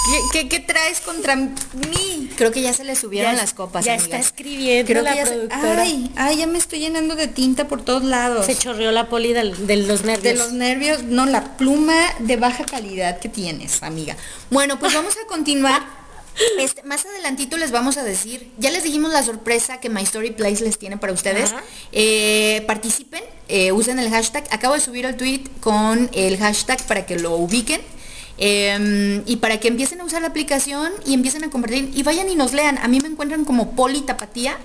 ¿Qué, 0.05 0.19
qué, 0.41 0.49
qué 0.49 0.59
traes 0.59 0.99
contra 0.99 1.35
mí? 1.35 2.29
Creo 2.35 2.51
que 2.51 2.61
ya 2.61 2.73
se 2.73 2.83
le 2.83 2.95
subieron 2.95 3.31
Ya- 3.35 3.41
las 3.41 3.53
copas, 3.53 3.85
ya 3.85 3.93
amiga. 3.93 4.03
está 4.05 4.19
escribiendo 4.19 4.85
Creo 4.91 5.01
la 5.01 5.15
se- 5.15 5.21
productora. 5.31 5.81
Ay, 5.83 6.11
ay, 6.17 6.37
ya 6.37 6.47
me 6.47 6.57
estoy 6.57 6.79
llenando 6.79 7.15
de 7.15 7.27
tinta 7.27 7.67
por 7.67 7.81
todos 7.83 8.03
lados. 8.03 8.45
Se 8.45 8.57
chorreó 8.57 8.91
la 8.91 9.07
poli 9.07 9.31
del- 9.33 9.65
de, 9.65 9.77
los 9.77 10.03
nervios. 10.03 10.23
De 10.23 10.33
los 10.35 10.51
nervios, 10.51 11.03
no, 11.03 11.25
la 11.25 11.55
pluma 11.57 11.95
de 12.19 12.35
baja 12.35 12.65
calidad 12.65 13.19
que 13.19 13.29
tienes, 13.29 13.81
amiga. 13.81 14.17
Bueno, 14.49 14.77
pues 14.77 14.93
vamos 14.93 15.15
a 15.23 15.27
continuar. 15.27 15.81
Este, 16.59 16.81
más 16.81 17.05
adelantito 17.05 17.57
les 17.57 17.69
vamos 17.69 17.97
a 17.97 18.03
decir, 18.03 18.51
ya 18.57 18.71
les 18.71 18.83
dijimos 18.83 19.13
la 19.13 19.21
sorpresa 19.21 19.79
que 19.79 19.87
My 19.89 20.01
Story 20.01 20.31
Place 20.31 20.63
les 20.63 20.79
tiene 20.79 20.97
para 20.97 21.13
ustedes. 21.13 21.53
Eh, 21.91 22.63
participen, 22.65 23.23
eh, 23.49 23.71
usen 23.71 23.99
el 23.99 24.09
hashtag. 24.09 24.43
Acabo 24.49 24.73
de 24.73 24.79
subir 24.79 25.05
el 25.05 25.15
tweet 25.15 25.43
con 25.59 26.09
el 26.11 26.37
hashtag 26.39 26.81
para 26.87 27.05
que 27.05 27.19
lo 27.19 27.35
ubiquen. 27.35 27.81
Eh, 28.37 29.21
y 29.25 29.35
para 29.37 29.59
que 29.59 29.67
empiecen 29.67 30.01
a 30.01 30.05
usar 30.05 30.21
la 30.21 30.29
aplicación 30.29 30.91
y 31.05 31.13
empiecen 31.13 31.43
a 31.43 31.49
compartir 31.49 31.91
y 31.93 32.03
vayan 32.03 32.29
y 32.29 32.35
nos 32.35 32.53
lean. 32.53 32.77
A 32.79 32.87
mí 32.87 32.99
me 32.99 33.07
encuentran 33.07 33.45
como 33.45 33.71
Poli 33.71 34.01
Tapatía, 34.01 34.57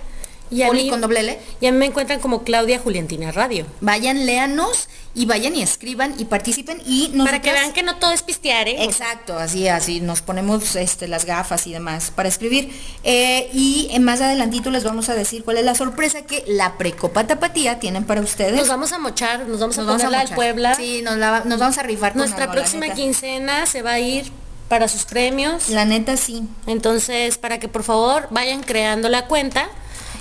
Y 0.51 0.63
a 0.63 0.69
Poli 0.69 0.85
mí- 0.85 0.91
con 0.91 1.01
doble 1.01 1.21
L. 1.21 1.39
Y 1.61 1.67
a 1.67 1.73
mí 1.73 1.79
me 1.79 1.87
encuentran 1.87 2.21
como 2.21 2.43
Claudia 2.45 2.79
Juliantina 2.79 3.33
Radio. 3.33 3.67
Vayan, 3.81 4.25
léanos 4.27 4.89
y 5.15 5.27
vayan 5.27 5.57
y 5.57 5.63
escriban 5.63 6.15
y 6.19 6.27
participen 6.27 6.81
y 6.87 7.09
Para 7.25 7.43
que 7.43 7.51
vean 7.53 7.73
que 7.73 7.83
no 7.83 7.97
todo 7.97 8.13
es 8.13 8.23
pistear, 8.23 8.69
¿eh? 8.69 8.85
Exacto, 8.85 9.37
así, 9.37 9.67
así, 9.67 10.01
nos 10.01 10.23
ponemos 10.23 10.77
este, 10.77 11.09
las 11.09 11.25
gafas 11.25 11.67
y 11.67 11.73
demás 11.73 12.13
para 12.15 12.29
escribir. 12.29 12.71
Eh, 13.05 13.51
y 13.53 13.91
más 14.01 14.21
adelantito 14.21 14.71
les 14.71 14.85
vamos 14.85 15.09
a 15.09 15.15
decir 15.15 15.43
cuál 15.45 15.57
es 15.59 15.65
la 15.65 15.75
sorpresa 15.75 16.23
que 16.23 16.45
la 16.47 16.79
Precopa 16.79 17.27
Tapatía 17.27 17.81
tienen 17.81 18.05
para 18.05 18.21
ustedes. 18.21 18.55
Nos 18.57 18.69
vamos 18.69 18.93
a 18.93 18.99
mochar, 18.99 19.41
nos 19.47 19.59
vamos 19.61 19.77
Nos 19.77 19.87
a 19.89 19.93
poner 19.93 20.11
la 20.11 20.19
del 20.19 20.27
mochar. 20.27 20.37
Puebla. 20.37 20.75
Sí, 20.77 21.01
nos, 21.03 21.17
la 21.17 21.43
nos 21.45 21.59
vamos 21.59 21.79
a 21.79 21.83
rifar 21.83 22.13
con 22.13 22.21
Nuestra 22.21 22.45
algo, 22.45 22.55
la 22.55 22.61
próxima 22.61 22.95
quincena 22.95 23.67
se 23.67 23.83
va 23.83 23.93
a 23.93 24.01
ir 24.01 24.31
para 24.69 24.87
sus 24.87 25.05
premios. 25.05 25.71
La 25.71 25.85
neta 25.85 26.17
sí. 26.17 26.43
Entonces, 26.67 27.39
para 27.39 27.59
que 27.59 27.69
por 27.69 27.83
favor 27.83 28.29
vayan 28.31 28.63
creando 28.63 29.09
la 29.09 29.27
cuenta 29.27 29.69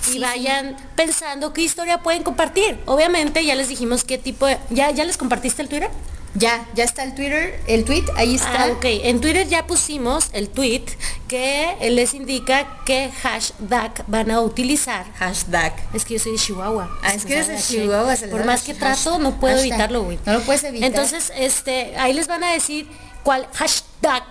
y 0.06 0.18
vayan 0.18 0.76
pensando 0.96 1.52
qué 1.52 1.62
historia 1.62 1.98
pueden 2.02 2.22
compartir. 2.22 2.78
Obviamente 2.86 3.44
ya 3.44 3.54
les 3.54 3.68
dijimos 3.68 4.04
qué 4.04 4.18
tipo 4.18 4.46
de... 4.46 4.58
¿Ya, 4.70 4.90
ya 4.90 5.04
les 5.04 5.16
compartiste 5.16 5.62
el 5.62 5.68
Twitter? 5.68 5.90
Ya, 6.34 6.68
ya 6.74 6.84
está 6.84 7.02
el 7.04 7.14
Twitter, 7.14 7.58
el 7.66 7.84
tweet, 7.84 8.04
ahí 8.16 8.34
está. 8.36 8.64
Ah, 8.64 8.68
ok. 8.72 8.84
En 8.84 9.20
Twitter 9.20 9.48
ya 9.48 9.66
pusimos 9.66 10.28
el 10.32 10.48
tweet 10.50 10.84
que 11.26 11.74
les 11.90 12.14
indica 12.14 12.68
qué 12.84 13.10
hashtag 13.22 14.04
van 14.06 14.30
a 14.30 14.40
utilizar. 14.42 15.06
Hashtag. 15.14 15.74
Es 15.94 16.04
que 16.04 16.14
yo 16.14 16.20
soy 16.20 16.32
de 16.32 16.38
Chihuahua. 16.38 16.96
Ah, 17.02 17.14
es 17.14 17.24
que 17.24 17.32
eres 17.32 17.48
de 17.48 17.56
Chihuahua. 17.58 18.14
se 18.14 18.28
Por 18.28 18.44
más 18.44 18.62
que 18.62 18.74
trato, 18.74 19.18
no 19.18 19.40
puedo 19.40 19.54
hashtag. 19.54 19.70
evitarlo, 19.72 20.04
güey. 20.04 20.18
No 20.26 20.34
lo 20.34 20.40
puedes 20.42 20.62
evitar. 20.64 20.86
Entonces, 20.88 21.32
este, 21.34 21.96
ahí 21.96 22.12
les 22.12 22.26
van 22.28 22.44
a 22.44 22.52
decir 22.52 22.86
cuál 23.24 23.48
hashtag 23.54 24.24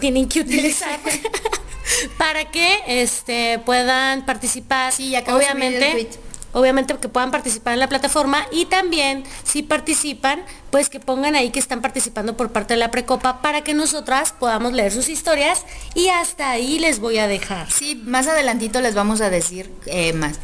tienen 0.00 0.28
que 0.28 0.40
utilizar 0.46 0.98
para 2.18 2.50
que 2.50 2.82
este 2.86 3.60
puedan 3.64 4.26
participar. 4.26 4.92
Sí, 4.92 5.14
obviamente. 5.28 6.08
Obviamente 6.56 6.96
que 6.98 7.08
puedan 7.08 7.32
participar 7.32 7.74
en 7.74 7.80
la 7.80 7.88
plataforma 7.88 8.46
y 8.52 8.66
también 8.66 9.24
si 9.42 9.64
participan, 9.64 10.44
pues 10.70 10.88
que 10.88 11.00
pongan 11.00 11.34
ahí 11.34 11.50
que 11.50 11.58
están 11.58 11.82
participando 11.82 12.36
por 12.36 12.52
parte 12.52 12.74
de 12.74 12.78
la 12.78 12.92
Precopa 12.92 13.42
para 13.42 13.64
que 13.64 13.74
nosotras 13.74 14.32
podamos 14.38 14.72
leer 14.72 14.92
sus 14.92 15.08
historias 15.08 15.64
y 15.96 16.10
hasta 16.10 16.52
ahí 16.52 16.78
les 16.78 17.00
voy 17.00 17.18
a 17.18 17.26
dejar. 17.26 17.68
Sí, 17.72 18.00
más 18.04 18.28
adelantito 18.28 18.80
les 18.80 18.94
vamos 18.94 19.20
a 19.20 19.30
decir 19.30 19.68
eh, 19.86 20.12
más. 20.12 20.38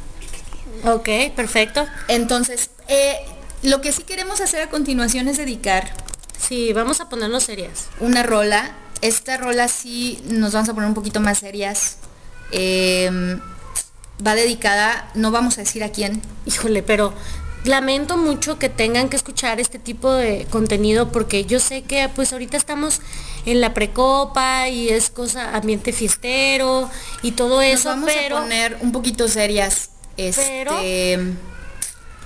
Ok, 0.85 1.09
perfecto. 1.37 1.87
Entonces, 2.09 2.71
eh, 2.89 3.15
lo 3.63 3.81
que 3.81 3.93
sí 3.93 4.03
queremos 4.03 4.41
hacer 4.41 4.63
a 4.63 4.69
continuación 4.69 5.29
es 5.29 5.37
dedicar 5.37 5.93
Sí, 6.41 6.73
vamos 6.73 7.01
a 7.01 7.09
ponernos 7.09 7.45
serias. 7.45 7.87
una 8.01 8.25
rola. 8.25 8.73
Esta 9.03 9.37
rola 9.37 9.69
sí 9.69 10.21
nos 10.27 10.53
vamos 10.53 10.69
a 10.69 10.75
poner 10.75 10.89
un 10.89 10.95
poquito 10.95 11.21
más 11.21 11.39
serias. 11.39 11.97
Eh, 12.53 13.39
va 14.27 14.35
dedicada, 14.35 15.11
no 15.15 15.31
vamos 15.31 15.57
a 15.59 15.63
decir 15.63 15.83
a 15.85 15.91
quién. 15.91 16.21
Híjole, 16.47 16.83
pero 16.83 17.15
lamento 17.65 18.17
mucho 18.17 18.59
que 18.59 18.69
tengan 18.69 19.09
que 19.09 19.17
escuchar 19.17 19.61
este 19.61 19.79
tipo 19.79 20.13
de 20.13 20.47
contenido 20.51 21.13
porque 21.13 21.45
yo 21.45 21.61
sé 21.61 21.83
que 21.83 22.09
pues 22.15 22.33
ahorita 22.33 22.57
estamos 22.57 23.01
en 23.47 23.61
la 23.61 23.73
precopa 23.75 24.69
y 24.69 24.89
es 24.89 25.11
cosa 25.11 25.55
ambiente 25.57 25.93
fiestero 25.93 26.91
y 27.23 27.33
todo 27.33 27.57
Nos 27.57 27.65
eso, 27.81 27.89
vamos 27.91 28.11
pero 28.15 28.39
a 28.39 28.41
poner 28.43 28.79
un 28.81 28.93
poquito 28.93 29.29
serias. 29.29 29.91
Este, 30.17 30.65
Pero- 30.65 31.35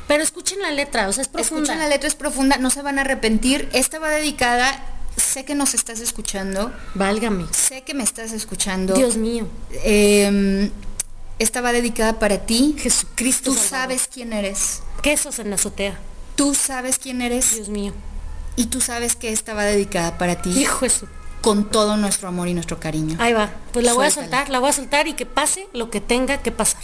pero 0.08 0.22
escuchen 0.22 0.60
la 0.60 0.70
letra, 0.70 1.08
o 1.08 1.12
sea, 1.12 1.22
es 1.22 1.28
profunda. 1.28 1.62
escuchen 1.62 1.78
la 1.78 1.88
letra 1.88 2.08
es 2.08 2.14
profunda, 2.14 2.56
no 2.58 2.70
se 2.70 2.82
van 2.82 2.98
a 2.98 3.02
arrepentir. 3.02 3.68
Esta 3.72 3.98
va 3.98 4.10
dedicada, 4.10 4.84
sé 5.16 5.44
que 5.44 5.54
nos 5.54 5.74
estás 5.74 6.00
escuchando, 6.00 6.72
Válgame. 6.94 7.46
sé 7.52 7.82
que 7.82 7.94
me 7.94 8.02
estás 8.04 8.32
escuchando. 8.32 8.94
Dios 8.94 9.16
mío. 9.16 9.46
Eh, 9.72 10.70
esta 11.38 11.60
va 11.60 11.72
dedicada 11.72 12.18
para 12.18 12.46
ti. 12.46 12.76
Jesucristo. 12.78 13.50
Tú 13.50 13.54
Salvador. 13.56 13.70
sabes 13.80 14.08
quién 14.12 14.32
eres. 14.32 14.82
Quesos 15.02 15.38
en 15.38 15.50
la 15.50 15.56
azotea. 15.56 15.98
Tú 16.36 16.54
sabes 16.54 16.98
quién 16.98 17.22
eres 17.22 17.54
Dios 17.54 17.68
mío. 17.68 17.92
y 18.56 18.66
tú 18.66 18.80
sabes 18.80 19.16
que 19.16 19.32
esta 19.32 19.52
va 19.52 19.64
dedicada 19.64 20.16
para 20.16 20.40
ti 20.40 20.50
Hijo 20.50 20.88
su- 20.88 21.08
con 21.42 21.68
todo 21.70 21.96
nuestro 21.96 22.28
amor 22.28 22.46
y 22.48 22.54
nuestro 22.54 22.78
cariño. 22.78 23.16
Ahí 23.20 23.32
va. 23.32 23.50
Pues 23.72 23.84
la 23.84 23.92
voy 23.94 24.06
a 24.06 24.10
soltar, 24.12 24.48
la 24.48 24.60
voy 24.60 24.70
a 24.70 24.72
soltar 24.72 25.08
y 25.08 25.14
que 25.14 25.26
pase 25.26 25.66
lo 25.72 25.90
que 25.90 26.00
tenga 26.00 26.38
que 26.40 26.52
pasar. 26.52 26.80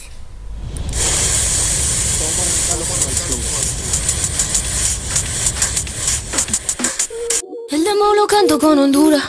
El 7.71 7.85
demo 7.85 8.15
lo 8.15 8.27
canto 8.27 8.59
con 8.59 8.79
Honduras. 8.79 9.23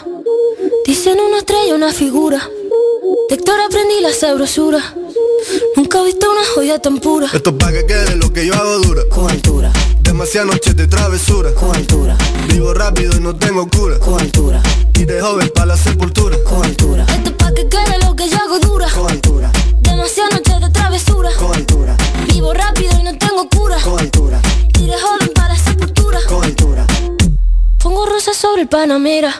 Dicen 0.85 1.17
una 1.19 1.37
estrella, 1.39 1.75
una 1.75 1.91
figura. 1.91 2.37
De 3.29 3.35
Héctor 3.35 3.59
aprendí 3.61 4.01
la 4.01 4.13
sabrosura. 4.13 4.79
Nunca 5.75 6.01
he 6.01 6.05
visto 6.05 6.29
una 6.29 6.41
joya 6.55 6.79
tan 6.79 6.97
pura. 6.99 7.27
Esto 7.33 7.57
pa' 7.57 7.71
que 7.71 7.85
quede 7.85 8.15
lo 8.15 8.31
que 8.31 8.45
yo 8.45 8.53
hago 8.53 8.77
dura 8.79 9.01
Con 9.09 9.29
altura, 9.29 9.71
Demasiadas 10.01 10.47
noches 10.51 10.75
de 10.75 10.85
travesura 10.87 11.53
con 11.55 11.75
altura, 11.75 12.15
Vivo 12.47 12.73
rápido 12.73 13.15
y 13.17 13.19
no 13.19 13.35
tengo 13.35 13.67
cura 13.67 13.97
con 13.99 14.19
altura, 14.19 14.61
Y 14.93 15.05
de 15.05 15.19
joven 15.21 15.49
pa' 15.53 15.65
la 15.65 15.75
sepultura 15.77 16.37
con 16.43 16.63
altura. 16.63 17.05
Esto 17.09 17.29
es 17.31 17.35
pa' 17.35 17.53
que 17.53 17.67
quede 17.67 17.97
lo 18.05 18.15
que 18.15 18.29
yo 18.29 18.37
hago 18.37 18.59
dura. 18.59 18.87
Con 18.93 19.09
altura, 19.09 19.51
Demasiadas 19.81 20.33
noches 20.33 20.61
de 20.61 20.69
travesura. 20.69 21.29
con 21.39 21.53
altura, 21.55 21.97
Vivo 22.27 22.53
rápido 22.53 22.91
y 22.99 23.03
no 23.03 23.17
tengo 23.17 23.47
cura. 23.49 23.77
con 23.83 23.99
altura, 23.99 24.41
Y 24.79 24.85
de 24.87 24.97
joven 24.99 25.31
para 25.33 25.50
Pongo 28.01 28.13
rosas 28.13 28.35
sobre 28.35 28.63
el 28.63 28.67
Panamera. 28.67 29.31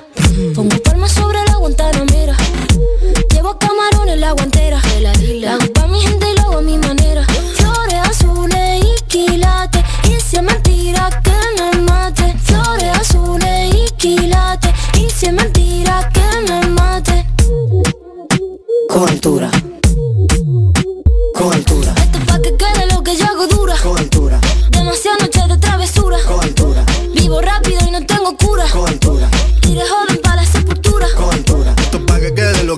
Pongo 0.53 0.78
palmas 0.84 1.12
sobre 1.14 1.39
la 1.47 1.55
Guantanamera. 1.55 2.38
Llevo 3.34 3.57
camarones 3.57 4.20
la 4.20 4.34
guantera. 4.34 4.80
La 4.99 5.53
hago 5.53 5.74
pa' 5.74 5.88
mi 5.88 5.99
gente 5.99 6.28
y 6.32 6.36
lo 6.36 6.41
hago 6.43 6.57
a 6.59 6.62
mi 6.62 6.78
manera. 6.78 7.26
Flores 7.55 7.99
azules 8.07 8.86
y 8.86 9.03
quilates. 9.05 9.84
Y 10.03 10.22
si 10.22 10.36
es 10.38 10.43
mentira 10.43 11.09
que 11.24 11.32
me 11.59 11.82
mate. 11.82 12.36
Flores 12.43 12.99
azules 12.99 13.74
y 13.74 13.89
quilates. 13.95 14.72
Y 14.93 15.09
si 15.09 15.26
es 15.26 15.34
mentira 15.34 16.07
que 16.14 16.51
me 16.51 16.68
mate. 16.68 17.26
Con 18.89 19.09
altura 19.09 19.49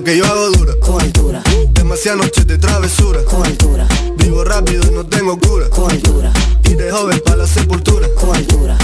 que 0.04 0.18
yo 0.18 0.26
hago 0.26 0.50
dura 0.50 0.74
Con 0.80 1.00
altura. 1.00 1.42
Demasiadas 1.72 2.20
noches 2.20 2.46
de 2.46 2.58
travesura. 2.58 3.24
Con 3.24 3.44
altura. 3.44 3.88
Vivo 4.18 4.44
rápido 4.44 4.84
y 4.90 4.94
no 4.94 5.06
tengo 5.06 5.38
cura. 5.38 5.68
Con 5.70 5.90
altura. 5.90 6.32
Y 6.64 6.74
de 6.74 6.90
joven 6.90 7.20
para 7.24 7.38
la 7.38 7.46
sepultura. 7.46 8.06
Con 8.14 8.36
altura. 8.36 8.76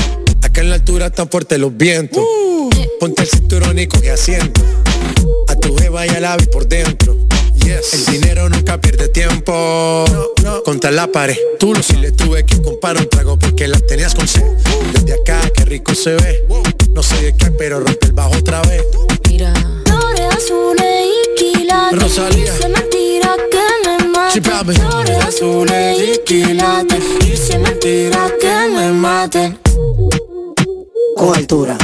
Acá 0.42 0.62
en 0.62 0.70
la 0.70 0.76
altura 0.76 1.06
están 1.06 1.28
fuertes 1.28 1.58
los 1.58 1.76
vientos. 1.76 2.24
Ponte 2.98 3.22
el 3.22 3.28
cinturón 3.28 3.78
y 3.78 3.86
coge 3.86 4.10
asiento. 4.10 4.62
A 5.48 5.54
tu 5.56 5.76
jeva 5.76 6.06
y 6.06 6.10
al 6.10 6.24
ave 6.24 6.46
por 6.46 6.66
dentro. 6.66 7.16
Yes. 7.64 7.92
El 7.92 8.20
dinero 8.20 8.48
nunca 8.48 8.80
pierde 8.80 9.08
tiempo. 9.08 10.04
Contra 10.64 10.90
la 10.90 11.06
pared. 11.12 11.36
Tú 11.58 11.74
lo 11.74 11.82
si 11.82 11.96
le 11.96 12.12
tuve 12.12 12.46
que 12.46 12.60
comprar 12.62 12.96
un 12.96 13.08
trago 13.08 13.38
porque 13.38 13.68
las 13.68 13.86
tenías 13.86 14.14
con 14.14 14.26
sed. 14.26 14.44
Desde 14.94 15.14
acá, 15.14 15.50
qué 15.54 15.64
rico 15.66 15.94
se 15.94 16.14
ve. 16.14 16.46
No 16.92 17.02
sé 17.02 17.22
de 17.22 17.36
qué, 17.36 17.50
pero 17.52 17.80
rompe 17.80 18.06
el 18.06 18.12
bajo 18.12 18.36
otra 18.36 18.60
vez. 18.62 18.84
Mira. 19.28 19.52
Flores 19.86 20.26
azules 20.36 21.06
y 21.06 21.38
quilates. 21.38 22.02
Rosalía. 22.02 22.52
Dice 22.52 22.68
mentira 22.68 23.36
que 23.50 24.04
me 24.04 24.42
papi. 24.42 24.72
Flores 24.74 25.24
azules 25.24 25.98
y 26.00 26.18
quilates. 26.24 27.02
Dice 27.20 27.58
mentira 27.58 28.28
que 28.40 28.68
me 28.74 28.92
maten. 28.92 29.58
Con 31.16 31.36
altura. 31.36 31.76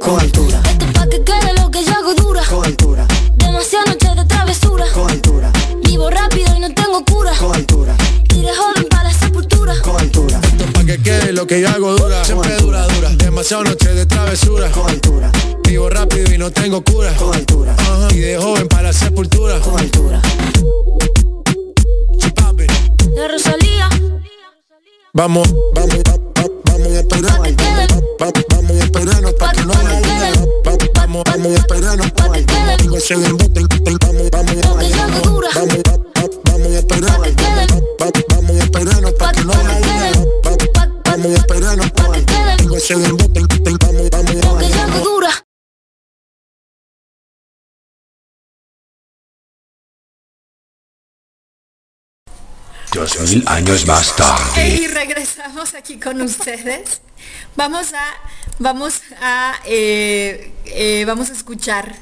Con 0.00 0.18
altura. 0.18 0.62
Esto 0.70 0.84
es 0.86 0.92
pa' 0.92 1.08
que 1.08 1.22
quede 1.22 1.54
lo 1.60 1.70
que 1.70 1.84
yo 1.84 1.92
hago 1.92 2.14
dura. 2.14 2.42
Con 2.48 2.64
altura. 2.64 3.06
Demasiadas 3.36 3.88
noches 3.88 4.16
de 4.16 4.24
travesura. 4.24 4.84
Con 4.92 5.10
altura. 5.10 5.52
Vivo 5.84 6.10
rápido 6.10 6.49
Quede 11.02 11.32
lo 11.32 11.46
que 11.46 11.60
yo 11.60 11.68
hago 11.68 11.96
dura. 11.96 12.24
Siempre 12.24 12.54
dura, 12.56 12.86
dura. 12.88 13.10
Demasiado 13.10 13.64
noche 13.64 13.92
de 13.94 14.06
travesura. 14.06 14.70
Con 14.70 14.88
altura. 14.90 15.30
Vivo 15.66 15.88
rápido 15.88 16.32
y 16.34 16.38
no 16.38 16.50
tengo 16.50 16.82
cura. 16.82 17.12
Con 17.16 17.34
altura. 17.34 17.74
Ajá. 17.78 18.08
Y 18.12 18.18
de 18.18 18.36
joven 18.38 18.68
para 18.68 18.82
la 18.84 18.92
sepultura. 18.92 19.58
Con 19.60 19.78
altura. 19.78 20.20
La 23.16 23.28
Rosalía. 23.28 23.88
Vamos, 25.12 25.48
vamos, 25.74 25.96
va- 26.08 26.16
va- 26.42 26.48
vamos 26.64 26.86
a 26.88 27.00
esperar. 27.00 27.38
Vamos 27.38 28.70
a 28.70 28.84
esperarnos 28.84 29.32
pa' 29.34 29.52
que 29.52 29.62
no 29.64 29.72
Vamos, 30.94 31.24
vamos 31.26 31.52
a 31.52 31.56
esperarnos 31.56 32.10
Pa' 32.12 32.30
que 32.32 32.40
el 32.40 33.32
bote, 33.32 33.60
el- 33.60 33.68
el- 33.88 33.98
Vamos, 33.98 34.30
vamos, 34.30 34.54
Lo 34.54 34.78
que 34.78 34.88
yo 34.90 35.02
hago 35.02 35.30
dura. 35.30 35.48
vamos, 35.54 35.69
mil 53.22 53.44
años 53.46 53.86
más 53.86 54.14
tarde. 54.16 54.68
Y 54.68 54.86
regresamos 54.86 55.74
aquí 55.74 55.98
con 55.98 56.20
ustedes. 56.22 57.00
Vamos 57.56 57.92
a, 57.92 58.04
vamos 58.58 59.02
a, 59.20 59.54
eh, 59.66 60.52
eh, 60.66 61.04
vamos 61.06 61.30
a 61.30 61.32
escuchar 61.32 61.94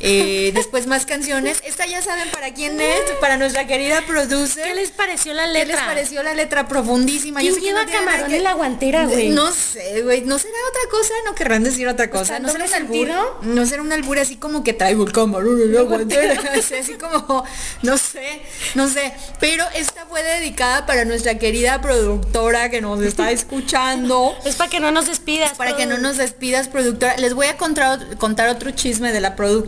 eh, 0.00 0.50
después 0.54 0.86
más 0.86 1.06
canciones. 1.06 1.60
Esta 1.64 1.86
ya 1.86 2.02
saben 2.02 2.28
para 2.30 2.52
quién 2.54 2.80
es, 2.80 3.00
para 3.20 3.36
nuestra 3.36 3.66
querida 3.66 4.02
producer. 4.06 4.64
¿Qué 4.66 4.74
les 4.74 4.90
pareció 4.90 5.32
la 5.32 5.44
¿Qué 5.46 5.52
letra? 5.52 5.76
les 5.76 5.84
pareció 5.84 6.22
la 6.22 6.34
letra 6.34 6.68
profundísima? 6.68 7.40
¿Quién 7.40 7.54
sé 7.54 7.60
que 7.60 7.66
lleva 7.66 7.80
no 7.80 7.86
tiene 7.86 8.00
nada 8.00 8.10
camarón 8.12 8.30
que- 8.30 8.36
en 8.38 8.44
la 8.44 8.52
guantera, 8.54 9.06
güey? 9.06 9.28
No 9.30 9.50
sé, 9.52 10.02
güey. 10.02 10.22
¿No 10.22 10.38
será 10.38 10.54
otra 10.70 10.90
cosa? 10.90 11.14
¿No 11.24 11.34
querrán 11.34 11.62
decir 11.64 11.86
otra 11.88 12.10
cosa? 12.10 12.24
sea, 12.24 12.38
¿No 12.40 12.50
será 12.50 12.64
un 12.64 12.70
¿doble 12.88 13.12
albur? 13.12 13.44
No 13.46 13.66
será 13.66 13.82
un 13.82 13.92
albur 13.92 14.18
así 14.18 14.36
como 14.36 14.64
que 14.64 14.72
traigo 14.72 15.04
el 15.04 15.12
camarón 15.12 15.60
en 15.60 15.74
la 15.74 15.82
guantera. 15.82 16.34
así, 16.54 16.94
como, 16.94 17.44
no 17.82 17.98
sé, 17.98 18.42
no 18.74 18.88
sé. 18.88 19.12
Pero 19.40 19.64
esta 19.74 20.06
fue 20.06 20.22
dedicada 20.22 20.86
para 20.86 21.04
nuestra 21.04 21.38
querida 21.38 21.80
productora 21.80 22.70
que 22.70 22.80
nos 22.80 23.00
está 23.02 23.30
escuchando. 23.72 24.36
Es 24.44 24.56
para 24.56 24.70
que 24.70 24.80
no 24.80 24.90
nos 24.90 25.06
despidas. 25.06 25.52
Para 25.52 25.76
que 25.76 25.86
no 25.86 25.98
nos 25.98 26.16
despidas, 26.16 26.68
productora. 26.68 27.16
Les 27.18 27.34
voy 27.34 27.46
a 27.46 27.56
contar, 27.56 28.16
contar 28.18 28.48
otro 28.48 28.70
chisme 28.72 29.12
de 29.12 29.20
la 29.20 29.36
productora. 29.36 29.61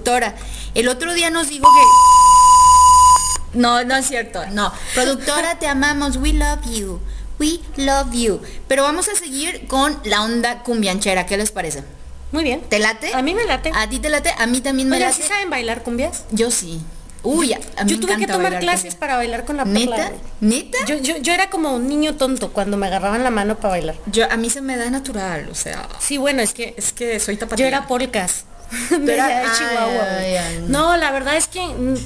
El 0.75 0.89
otro 0.89 1.15
día 1.15 1.31
nos 1.31 1.49
dijo 1.49 1.67
que... 1.67 3.59
No, 3.59 3.85
no 3.85 3.97
es 3.97 4.07
cierto, 4.09 4.45
no. 4.51 4.73
Productora, 4.95 5.59
te 5.59 5.67
amamos, 5.69 6.17
we 6.17 6.33
love 6.33 6.65
you. 6.71 7.01
We 7.39 7.61
love 7.77 8.13
you. 8.13 8.41
Pero 8.69 8.83
vamos 8.83 9.09
a 9.09 9.15
seguir 9.15 9.67
con 9.69 9.99
la 10.05 10.23
onda 10.23 10.63
cumbianchera. 10.63 11.27
¿Qué 11.27 11.37
les 11.37 11.53
parece? 11.53 11.85
Muy 12.33 12.43
bien. 12.43 12.63
¿Te 12.63 12.81
late? 12.81 13.15
A 13.15 13.23
mí 13.23 13.33
me 13.35 13.45
late. 13.45 13.71
¿A 13.75 13.89
ti 13.89 14.01
te 14.01 14.09
late? 14.09 14.33
A 14.39 14.47
mí 14.47 14.61
también 14.61 14.89
me 14.89 14.97
Oigan, 14.97 15.11
late. 15.11 15.23
¿sí 15.23 15.29
saben 15.29 15.51
bailar 15.51 15.83
cumbias? 15.85 16.25
Yo 16.33 16.51
sí. 16.51 16.81
Uy, 17.23 17.53
a, 17.55 17.59
mí 17.59 17.65
Yo 17.87 17.97
me 17.97 18.07
tuve 18.07 18.17
que 18.19 18.27
tomar 18.27 18.59
clases 18.59 18.83
cumbia. 18.83 19.01
para 19.01 19.17
bailar 19.17 19.45
con 19.45 19.57
la 19.57 19.65
perla. 19.65 19.97
¿Neta? 19.97 20.13
¿Neta? 20.41 20.79
Yo, 20.87 20.97
yo, 20.99 21.17
yo 21.19 21.33
era 21.33 21.49
como 21.49 21.75
un 21.75 21.89
niño 21.89 22.17
tonto 22.17 22.53
cuando 22.53 22.77
me 22.77 22.87
agarraban 22.87 23.23
la 23.25 23.31
mano 23.31 23.57
para 23.57 23.71
bailar. 23.71 23.97
Yo, 24.07 24.31
a 24.31 24.37
mí 24.37 24.51
se 24.51 24.61
me 24.61 24.77
da 24.77 24.91
natural, 24.91 25.49
o 25.51 25.55
sea... 25.55 25.89
Sí, 26.01 26.19
bueno, 26.19 26.43
es 26.43 26.53
que 26.53 26.75
Es 26.77 26.93
que 26.93 27.19
soy 27.21 27.37
tapatía. 27.37 27.65
yo 27.65 27.69
era 27.69 27.87
polcas. 27.87 28.45
de 28.91 29.17
Chihuahua. 29.17 29.89
güey. 29.89 30.37
ay, 30.37 30.37
ay. 30.37 30.65
No, 30.69 30.97
la 30.97 31.11
verdad 31.11 31.37
es 31.37 31.49
que 31.49 31.61
mm, 31.67 31.97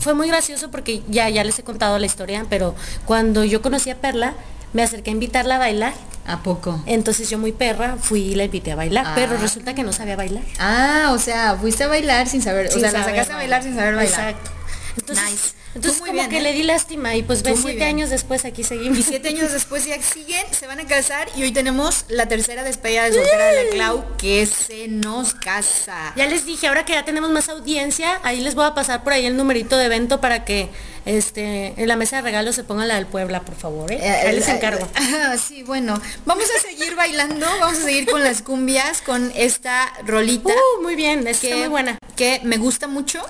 fue 0.00 0.14
muy 0.14 0.28
gracioso 0.28 0.70
porque 0.70 1.02
ya, 1.08 1.28
ya 1.28 1.44
les 1.44 1.58
he 1.58 1.62
contado 1.62 1.98
la 1.98 2.06
historia, 2.06 2.44
pero 2.48 2.74
cuando 3.04 3.44
yo 3.44 3.62
conocí 3.62 3.90
a 3.90 3.96
Perla, 3.96 4.34
me 4.72 4.82
acerqué 4.82 5.10
a 5.10 5.12
invitarla 5.12 5.56
a 5.56 5.58
bailar. 5.58 5.92
¿A 6.28 6.42
poco? 6.42 6.82
Entonces 6.86 7.30
yo 7.30 7.38
muy 7.38 7.52
perra 7.52 7.96
fui 8.00 8.20
y 8.20 8.34
la 8.34 8.42
invité 8.44 8.72
a 8.72 8.74
bailar, 8.74 9.04
Ah. 9.06 9.12
pero 9.14 9.36
resulta 9.36 9.74
que 9.76 9.84
no 9.84 9.92
sabía 9.92 10.16
bailar. 10.16 10.42
Ah, 10.58 11.10
o 11.12 11.18
sea, 11.18 11.54
fuiste 11.54 11.84
a 11.84 11.86
bailar 11.86 12.26
sin 12.26 12.42
saber, 12.42 12.68
Sin 12.68 12.78
o 12.78 12.80
sea, 12.80 12.90
la 12.90 13.04
sacaste 13.04 13.32
a 13.32 13.36
bailar 13.36 13.62
sin 13.62 13.76
saber 13.76 13.94
bailar. 13.94 14.30
Exacto. 14.30 14.50
Entonces, 14.96 15.24
Nice. 15.30 15.48
entonces 15.74 15.92
Tú 15.98 16.00
muy 16.00 16.10
como 16.10 16.20
bien, 16.20 16.30
que 16.30 16.38
¿eh? 16.38 16.42
le 16.42 16.52
di 16.52 16.62
lástima 16.62 17.14
y 17.16 17.22
pues 17.22 17.40
Tú 17.42 17.50
ve 17.50 17.54
muy 17.54 17.62
siete 17.62 17.76
bien. 17.76 17.88
años 17.88 18.10
después 18.10 18.44
aquí 18.44 18.64
seguimos. 18.64 18.98
Y 18.98 19.02
siete 19.02 19.28
años 19.28 19.52
después 19.52 19.84
ya 19.84 20.00
siguen, 20.02 20.44
se 20.52 20.66
van 20.66 20.80
a 20.80 20.86
casar 20.86 21.28
y 21.36 21.42
hoy 21.42 21.52
tenemos 21.52 22.04
la 22.08 22.26
tercera 22.26 22.64
despedida 22.64 23.04
de 23.04 23.12
soltera 23.12 23.46
de 23.46 23.64
la 23.64 23.70
Clau 23.70 24.16
que 24.16 24.46
se 24.46 24.88
nos 24.88 25.34
casa. 25.34 26.12
Ya 26.16 26.26
les 26.26 26.46
dije, 26.46 26.66
ahora 26.68 26.84
que 26.84 26.94
ya 26.94 27.04
tenemos 27.04 27.30
más 27.30 27.48
audiencia, 27.48 28.20
ahí 28.22 28.40
les 28.40 28.54
voy 28.54 28.64
a 28.64 28.74
pasar 28.74 29.04
por 29.04 29.12
ahí 29.12 29.26
el 29.26 29.36
numerito 29.36 29.76
de 29.76 29.84
evento 29.86 30.20
para 30.20 30.44
que 30.44 30.68
este 31.04 31.72
en 31.80 31.86
la 31.86 31.94
mesa 31.96 32.16
de 32.16 32.22
regalos 32.22 32.56
se 32.56 32.64
ponga 32.64 32.84
la 32.84 32.96
del 32.96 33.06
Puebla, 33.06 33.40
por 33.42 33.54
favor, 33.54 33.92
¿eh? 33.92 34.00
Ahí 34.02 34.34
les 34.34 34.48
encargo. 34.48 34.88
Ah, 34.96 35.36
sí, 35.36 35.62
bueno, 35.62 36.00
vamos 36.24 36.46
a 36.56 36.60
seguir 36.60 36.94
bailando, 36.96 37.46
vamos 37.60 37.78
a 37.78 37.82
seguir 37.82 38.06
con 38.10 38.24
las 38.24 38.42
cumbias, 38.42 39.02
con 39.02 39.30
esta 39.36 39.92
rolita. 40.04 40.50
Uh, 40.50 40.82
muy 40.82 40.96
bien, 40.96 41.26
es 41.28 41.38
que 41.40 41.48
está 41.48 41.58
muy 41.60 41.68
buena. 41.68 41.98
que 42.16 42.40
me 42.44 42.56
gusta 42.56 42.86
mucho 42.88 43.20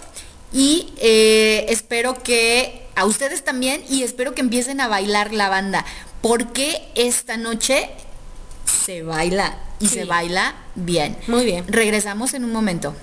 y 0.57 0.89
eh, 0.97 1.67
espero 1.69 2.23
que 2.23 2.83
a 2.95 3.05
ustedes 3.05 3.45
también 3.45 3.85
y 3.91 4.03
espero 4.05 4.35
que 4.35 4.41
empiecen 4.41 4.81
a 4.81 4.89
bailar 4.89 5.35
la 5.35 5.51
banda 5.51 5.85
porque 6.23 6.81
esta 6.95 7.37
noche 7.37 7.91
se 8.65 9.03
baila 9.03 9.59
y 9.81 9.89
Sí. 9.89 9.95
se 9.97 10.05
baila 10.07 10.55
bien. 10.75 11.19
Muy 11.27 11.45
bien. 11.45 11.65
Regresamos 11.69 12.33
en 12.33 12.45
un 12.45 12.53
momento. 12.53 12.97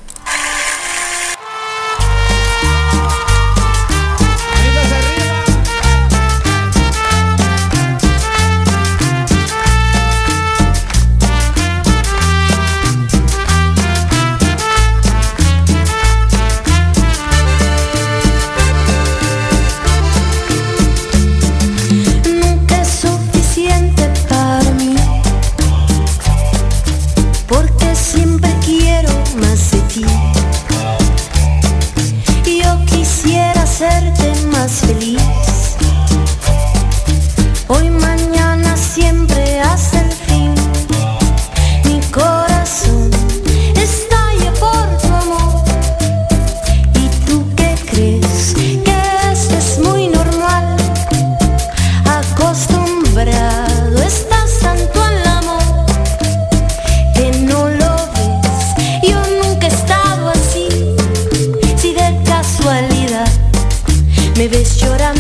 me 64.44 64.50
vesti 64.50 64.88
orar. 64.90 65.13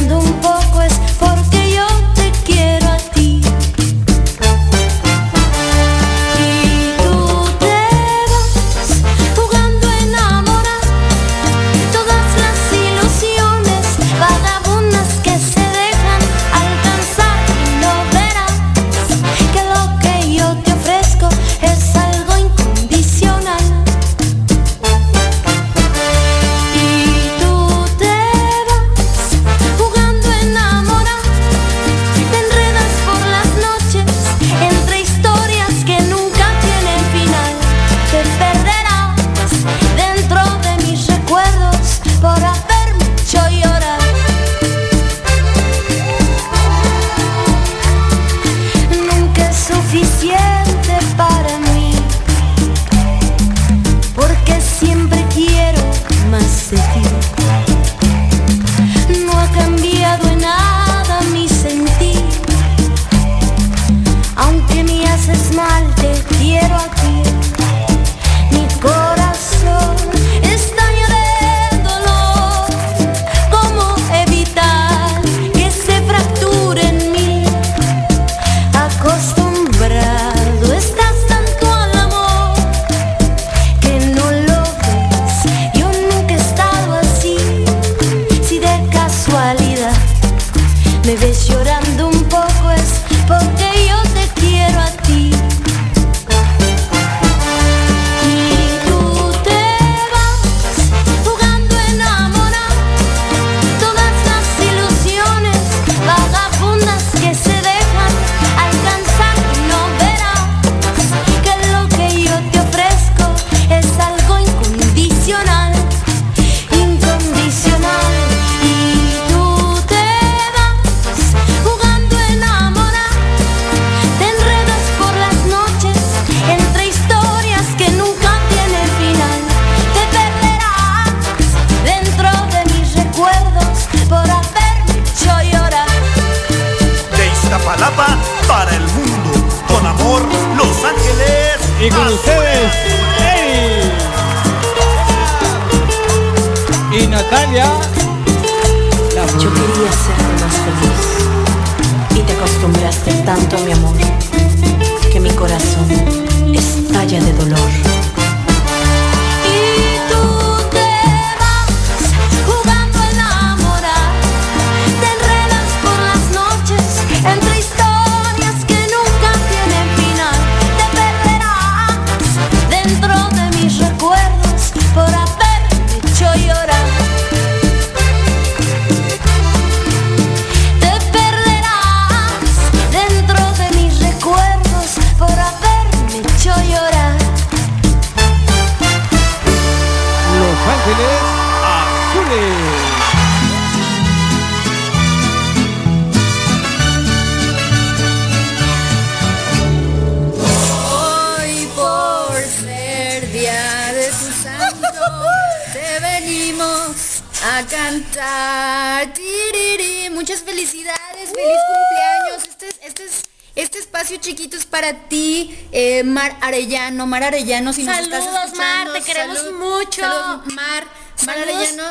Arellano, 217.24 217.74
si 217.74 217.84
nos 217.84 217.98
estás 217.98 218.33